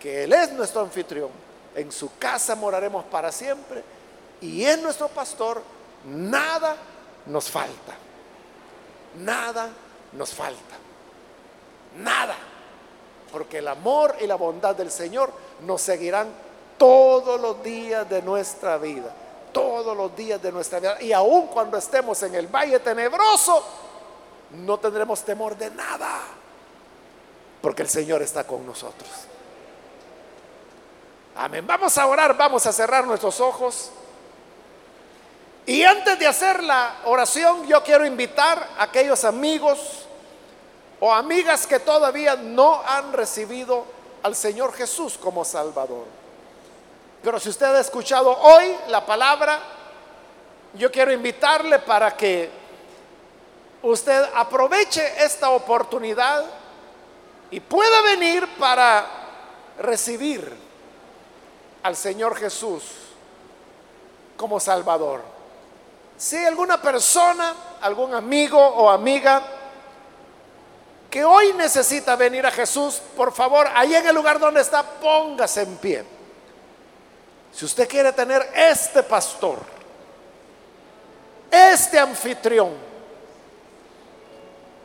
que 0.00 0.24
Él 0.24 0.32
es 0.32 0.52
nuestro 0.52 0.82
anfitrión. 0.82 1.43
En 1.74 1.90
su 1.90 2.16
casa 2.18 2.54
moraremos 2.54 3.04
para 3.06 3.32
siempre 3.32 3.82
y 4.40 4.64
es 4.64 4.80
nuestro 4.80 5.08
pastor. 5.08 5.62
Nada 6.04 6.76
nos 7.26 7.50
falta. 7.50 7.94
Nada 9.18 9.70
nos 10.12 10.30
falta. 10.30 10.76
Nada. 11.98 12.36
Porque 13.32 13.58
el 13.58 13.68
amor 13.68 14.16
y 14.20 14.26
la 14.26 14.36
bondad 14.36 14.76
del 14.76 14.90
Señor 14.90 15.32
nos 15.62 15.80
seguirán 15.80 16.28
todos 16.78 17.40
los 17.40 17.62
días 17.62 18.08
de 18.08 18.22
nuestra 18.22 18.78
vida. 18.78 19.12
Todos 19.52 19.96
los 19.96 20.14
días 20.16 20.42
de 20.42 20.52
nuestra 20.52 20.80
vida. 20.80 21.00
Y 21.00 21.12
aun 21.12 21.46
cuando 21.48 21.76
estemos 21.76 22.22
en 22.22 22.34
el 22.34 22.48
valle 22.48 22.80
tenebroso, 22.80 23.64
no 24.52 24.78
tendremos 24.78 25.22
temor 25.22 25.56
de 25.56 25.70
nada. 25.70 26.20
Porque 27.60 27.82
el 27.82 27.88
Señor 27.88 28.22
está 28.22 28.44
con 28.44 28.66
nosotros. 28.66 29.08
Amén. 31.36 31.66
Vamos 31.66 31.98
a 31.98 32.06
orar, 32.06 32.36
vamos 32.36 32.64
a 32.66 32.72
cerrar 32.72 33.04
nuestros 33.06 33.40
ojos. 33.40 33.90
Y 35.66 35.82
antes 35.82 36.18
de 36.18 36.26
hacer 36.26 36.62
la 36.62 36.96
oración, 37.06 37.66
yo 37.66 37.82
quiero 37.82 38.06
invitar 38.06 38.68
a 38.78 38.84
aquellos 38.84 39.24
amigos 39.24 40.06
o 41.00 41.12
amigas 41.12 41.66
que 41.66 41.80
todavía 41.80 42.36
no 42.36 42.80
han 42.86 43.12
recibido 43.12 43.84
al 44.22 44.36
Señor 44.36 44.72
Jesús 44.74 45.18
como 45.18 45.44
Salvador. 45.44 46.06
Pero 47.22 47.40
si 47.40 47.48
usted 47.48 47.74
ha 47.74 47.80
escuchado 47.80 48.30
hoy 48.30 48.76
la 48.88 49.04
palabra, 49.04 49.58
yo 50.74 50.92
quiero 50.92 51.12
invitarle 51.12 51.80
para 51.80 52.16
que 52.16 52.50
usted 53.82 54.28
aproveche 54.34 55.24
esta 55.24 55.50
oportunidad 55.50 56.44
y 57.50 57.60
pueda 57.60 58.02
venir 58.02 58.46
para 58.58 59.06
recibir 59.78 60.64
al 61.84 61.94
Señor 61.96 62.34
Jesús 62.34 62.82
como 64.36 64.58
Salvador. 64.58 65.20
Si 66.16 66.36
alguna 66.36 66.80
persona, 66.80 67.54
algún 67.82 68.14
amigo 68.14 68.58
o 68.58 68.90
amiga 68.90 69.42
que 71.10 71.24
hoy 71.24 71.52
necesita 71.52 72.16
venir 72.16 72.44
a 72.46 72.50
Jesús, 72.50 73.00
por 73.16 73.32
favor, 73.32 73.68
ahí 73.74 73.94
en 73.94 74.06
el 74.06 74.14
lugar 74.14 74.40
donde 74.40 74.62
está, 74.62 74.82
póngase 74.82 75.62
en 75.62 75.76
pie. 75.76 76.04
Si 77.52 77.66
usted 77.66 77.86
quiere 77.86 78.12
tener 78.12 78.50
este 78.54 79.02
pastor, 79.02 79.58
este 81.50 81.98
anfitrión, 81.98 82.72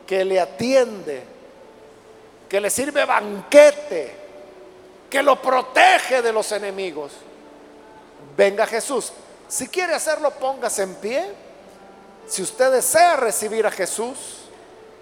que 0.06 0.24
le 0.24 0.38
atiende, 0.38 1.24
que 2.48 2.60
le 2.60 2.68
sirve 2.68 3.06
banquete, 3.06 4.19
que 5.10 5.22
lo 5.24 5.42
protege 5.42 6.22
de 6.22 6.32
los 6.32 6.52
enemigos, 6.52 7.12
venga 8.36 8.64
Jesús. 8.64 9.12
Si 9.48 9.66
quiere 9.66 9.92
hacerlo, 9.92 10.30
póngase 10.30 10.84
en 10.84 10.94
pie. 10.94 11.34
Si 12.28 12.40
usted 12.42 12.70
desea 12.70 13.16
recibir 13.16 13.66
a 13.66 13.72
Jesús, 13.72 14.44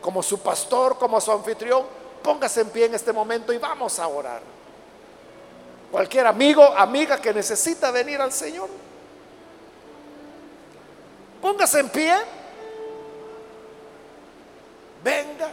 como 0.01 0.23
su 0.23 0.41
pastor, 0.41 0.97
como 0.99 1.21
su 1.21 1.31
anfitrión, 1.31 1.85
póngase 2.23 2.63
en 2.63 2.71
pie 2.71 2.87
en 2.87 2.95
este 2.95 3.13
momento 3.13 3.53
y 3.53 3.59
vamos 3.59 3.99
a 3.99 4.09
orar. 4.09 4.41
Cualquier 5.93 6.27
amigo, 6.27 6.65
amiga 6.65 7.21
que 7.21 7.35
necesita 7.35 7.91
venir 7.91 8.19
al 8.21 8.33
Señor, 8.33 8.71
póngase 11.43 11.81
en 11.81 11.89
pie. 11.91 12.15
Venga. 15.05 15.51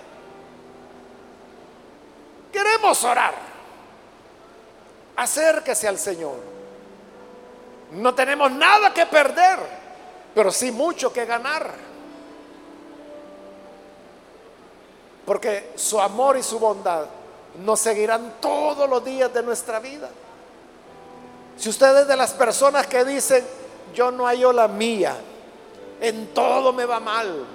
Queremos 2.53 3.03
orar. 3.03 3.54
Acérquese 5.15 5.87
al 5.87 5.97
Señor. 5.97 6.55
No 7.91 8.13
tenemos 8.13 8.51
nada 8.51 8.93
que 8.93 9.05
perder, 9.05 9.59
pero 10.33 10.51
sí 10.51 10.71
mucho 10.71 11.13
que 11.13 11.25
ganar. 11.25 11.71
Porque 15.25 15.71
su 15.75 15.99
amor 15.99 16.37
y 16.37 16.43
su 16.43 16.59
bondad 16.59 17.05
nos 17.63 17.79
seguirán 17.79 18.35
todos 18.39 18.89
los 18.89 19.03
días 19.03 19.33
de 19.33 19.41
nuestra 19.41 19.79
vida. 19.79 20.09
Si 21.57 21.69
usted 21.69 21.99
es 21.99 22.07
de 22.07 22.17
las 22.17 22.33
personas 22.33 22.85
que 22.87 23.05
dicen, 23.05 23.45
yo 23.93 24.11
no 24.11 24.25
hallo 24.25 24.51
la 24.51 24.67
mía, 24.67 25.15
en 26.01 26.33
todo 26.33 26.73
me 26.73 26.85
va 26.85 26.99
mal, 26.99 27.45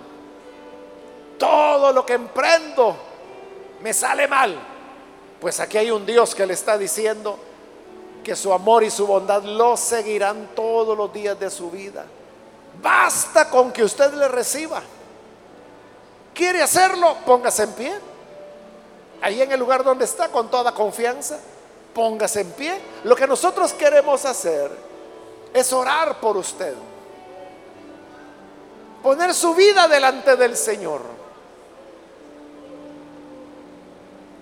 todo 1.38 1.92
lo 1.92 2.06
que 2.06 2.14
emprendo 2.14 2.96
me 3.82 3.92
sale 3.92 4.26
mal, 4.26 4.58
pues 5.38 5.61
aquí 5.61 5.76
hay 5.76 5.90
un 5.90 6.06
Dios 6.06 6.34
que 6.34 6.46
le 6.46 6.54
está 6.54 6.78
diciendo 6.78 7.38
que 8.23 8.37
su 8.37 8.53
amor 8.53 8.85
y 8.85 8.91
su 8.91 9.07
bondad 9.07 9.43
lo 9.43 9.77
seguirán 9.77 10.51
todos 10.55 10.97
los 10.97 11.12
días 11.12 11.39
de 11.39 11.51
su 11.51 11.71
vida. 11.71 12.05
Basta 12.83 13.49
con 13.51 13.73
que 13.73 13.85
usted 13.85 14.12
le 14.14 14.29
reciba. 14.29 14.83
¿Quiere 16.35 16.62
hacerlo? 16.62 17.16
Póngase 17.27 17.64
en 17.64 17.73
pie. 17.73 17.95
Ahí 19.23 19.43
en 19.43 19.53
el 19.53 19.61
lugar 19.61 19.85
donde 19.85 20.05
está, 20.05 20.29
con 20.29 20.51
toda 20.51 20.73
confianza, 20.73 21.39
póngase 21.95 22.41
en 22.41 22.53
pie. 22.53 22.81
Lo 23.05 23.14
que 23.14 23.27
nosotros 23.27 23.73
queremos 23.75 24.25
hacer 24.25 24.71
es 25.53 25.73
orar 25.73 26.21
por 26.21 26.37
usted. 26.37 26.75
Poner 29.03 29.35
su 29.35 29.55
vida 29.55 29.89
delante 29.89 30.37
del 30.37 30.57
Señor. 30.57 31.03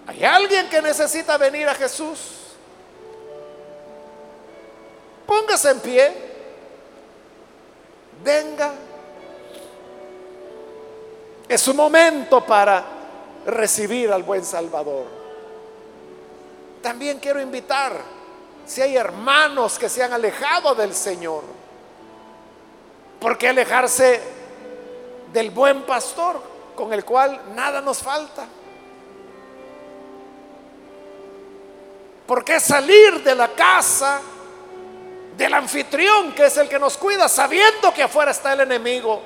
¿Hay 0.07 0.25
alguien 0.25 0.69
que 0.69 0.81
necesita 0.81 1.37
venir 1.37 1.69
a 1.69 1.75
Jesús? 1.75 2.38
Póngase 5.29 5.71
en 5.71 5.81
pie. 5.81 6.13
Venga 8.25 8.73
es 11.49 11.63
su 11.63 11.73
momento 11.73 12.45
para 12.45 12.85
recibir 13.47 14.13
al 14.13 14.23
buen 14.23 14.45
Salvador. 14.45 15.07
También 16.83 17.19
quiero 17.19 17.41
invitar, 17.41 17.99
si 18.67 18.83
hay 18.83 18.97
hermanos 18.97 19.79
que 19.79 19.89
se 19.89 20.03
han 20.03 20.13
alejado 20.13 20.75
del 20.75 20.95
Señor, 20.95 21.43
¿por 23.19 23.39
qué 23.39 23.49
alejarse 23.49 24.21
del 25.33 25.51
buen 25.51 25.83
pastor 25.83 26.41
con 26.77 26.93
el 26.93 27.05
cual 27.05 27.41
nada 27.55 27.81
nos 27.81 28.03
falta? 28.03 28.47
¿Por 32.27 32.45
qué 32.45 32.61
salir 32.61 33.25
de 33.25 33.35
la 33.35 33.49
casa 33.49 34.21
del 35.39 35.55
anfitrión 35.55 36.33
que 36.33 36.45
es 36.47 36.57
el 36.59 36.69
que 36.69 36.79
nos 36.79 36.99
cuida 36.99 37.29
sabiendo 37.29 37.95
que 37.95 38.03
afuera 38.03 38.33
está 38.33 38.53
el 38.53 38.61
enemigo? 38.61 39.23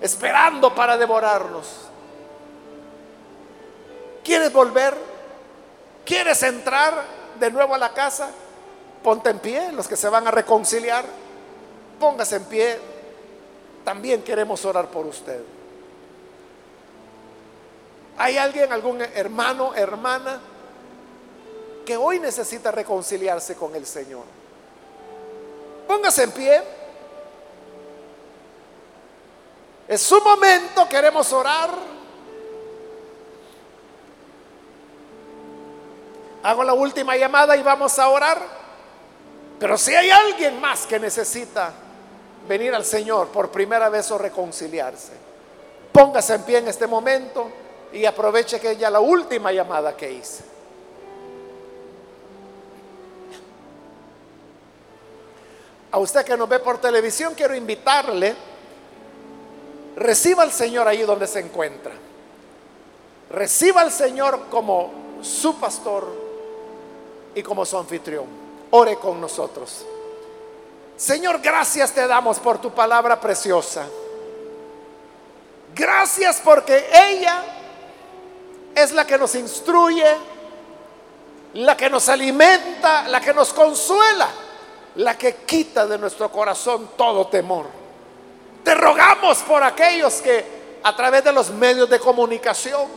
esperando 0.00 0.74
para 0.74 0.96
devorarnos. 0.96 1.66
¿Quieres 4.24 4.52
volver? 4.52 4.94
¿Quieres 6.04 6.42
entrar 6.42 7.04
de 7.38 7.50
nuevo 7.50 7.74
a 7.74 7.78
la 7.78 7.92
casa? 7.92 8.30
Ponte 9.02 9.30
en 9.30 9.38
pie, 9.38 9.72
los 9.72 9.88
que 9.88 9.96
se 9.96 10.08
van 10.08 10.26
a 10.26 10.30
reconciliar, 10.30 11.04
póngase 11.98 12.36
en 12.36 12.44
pie. 12.44 12.80
También 13.84 14.22
queremos 14.22 14.64
orar 14.64 14.88
por 14.88 15.06
usted. 15.06 15.40
¿Hay 18.18 18.36
alguien, 18.36 18.72
algún 18.72 19.00
hermano, 19.00 19.74
hermana, 19.74 20.40
que 21.86 21.96
hoy 21.96 22.18
necesita 22.18 22.70
reconciliarse 22.70 23.54
con 23.54 23.74
el 23.76 23.86
Señor? 23.86 24.37
Póngase 25.88 26.24
en 26.24 26.30
pie. 26.32 26.62
Es 29.88 30.02
su 30.02 30.20
momento, 30.20 30.86
queremos 30.86 31.32
orar. 31.32 31.70
Hago 36.42 36.62
la 36.62 36.74
última 36.74 37.16
llamada 37.16 37.56
y 37.56 37.62
vamos 37.62 37.98
a 37.98 38.08
orar. 38.10 38.38
Pero 39.58 39.78
si 39.78 39.94
hay 39.94 40.10
alguien 40.10 40.60
más 40.60 40.86
que 40.86 41.00
necesita 41.00 41.72
venir 42.46 42.74
al 42.74 42.84
Señor 42.84 43.28
por 43.28 43.50
primera 43.50 43.88
vez 43.88 44.10
o 44.10 44.18
reconciliarse, 44.18 45.12
póngase 45.90 46.34
en 46.34 46.42
pie 46.42 46.58
en 46.58 46.68
este 46.68 46.86
momento 46.86 47.50
y 47.92 48.04
aproveche 48.04 48.60
que 48.60 48.76
ya 48.76 48.90
la 48.90 49.00
última 49.00 49.52
llamada 49.52 49.96
que 49.96 50.12
hice. 50.12 50.57
A 55.90 55.98
usted 55.98 56.24
que 56.24 56.36
nos 56.36 56.48
ve 56.48 56.58
por 56.58 56.78
televisión, 56.80 57.34
quiero 57.34 57.54
invitarle, 57.54 58.34
reciba 59.96 60.42
al 60.42 60.52
Señor 60.52 60.86
ahí 60.86 61.02
donde 61.02 61.26
se 61.26 61.40
encuentra. 61.40 61.92
Reciba 63.30 63.80
al 63.80 63.92
Señor 63.92 64.46
como 64.50 65.18
su 65.22 65.58
pastor 65.58 66.06
y 67.34 67.42
como 67.42 67.64
su 67.64 67.78
anfitrión. 67.78 68.26
Ore 68.70 68.96
con 68.96 69.20
nosotros. 69.20 69.84
Señor, 70.96 71.40
gracias 71.40 71.92
te 71.92 72.06
damos 72.06 72.38
por 72.38 72.58
tu 72.58 72.72
palabra 72.72 73.20
preciosa. 73.20 73.86
Gracias 75.74 76.40
porque 76.42 76.86
ella 76.92 77.42
es 78.74 78.92
la 78.92 79.06
que 79.06 79.16
nos 79.16 79.34
instruye, 79.34 80.16
la 81.54 81.76
que 81.76 81.88
nos 81.88 82.08
alimenta, 82.08 83.06
la 83.08 83.20
que 83.20 83.32
nos 83.32 83.52
consuela, 83.52 84.28
la 84.98 85.16
que 85.16 85.36
quita 85.36 85.86
de 85.86 85.96
nuestro 85.96 86.30
corazón 86.30 86.90
todo 86.96 87.28
temor. 87.28 87.66
Te 88.64 88.74
rogamos 88.74 89.38
por 89.38 89.62
aquellos 89.62 90.20
que 90.20 90.78
a 90.82 90.94
través 90.96 91.22
de 91.22 91.32
los 91.32 91.50
medios 91.50 91.88
de 91.88 92.00
comunicación 92.00 92.88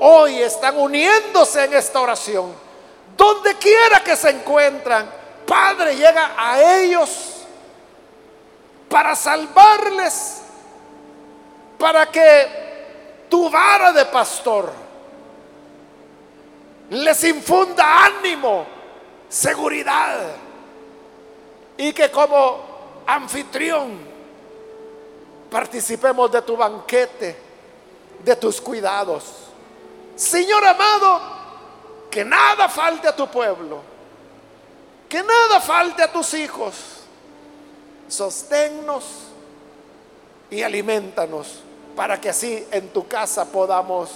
hoy 0.00 0.42
están 0.42 0.76
uniéndose 0.76 1.64
en 1.64 1.74
esta 1.74 2.00
oración. 2.00 2.52
Donde 3.16 3.54
quiera 3.54 4.00
que 4.02 4.16
se 4.16 4.30
encuentran, 4.30 5.08
Padre 5.46 5.94
llega 5.94 6.32
a 6.36 6.60
ellos 6.60 7.44
para 8.88 9.14
salvarles, 9.14 10.42
para 11.78 12.10
que 12.10 13.26
tu 13.28 13.48
vara 13.48 13.92
de 13.92 14.06
pastor 14.06 14.72
les 16.90 17.22
infunda 17.22 18.06
ánimo, 18.06 18.66
seguridad, 19.28 20.18
y 21.82 21.92
que 21.92 22.10
como 22.10 23.02
anfitrión 23.06 23.98
participemos 25.50 26.30
de 26.30 26.42
tu 26.42 26.56
banquete, 26.56 27.36
de 28.24 28.36
tus 28.36 28.60
cuidados. 28.60 29.24
Señor 30.14 30.64
amado, 30.64 31.20
que 32.10 32.24
nada 32.24 32.68
falte 32.68 33.08
a 33.08 33.16
tu 33.16 33.28
pueblo 33.28 33.92
que 35.12 35.22
nada 35.22 35.60
falte 35.60 36.02
a 36.02 36.10
tus 36.10 36.32
hijos. 36.32 36.74
Sosténnos 38.08 39.04
y 40.50 40.62
alimentanos 40.62 41.60
para 41.94 42.18
que 42.18 42.30
así 42.30 42.66
en 42.70 42.88
tu 42.94 43.06
casa 43.06 43.44
podamos 43.44 44.08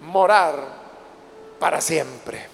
morar 0.00 0.58
para 1.60 1.80
siempre. 1.80 2.53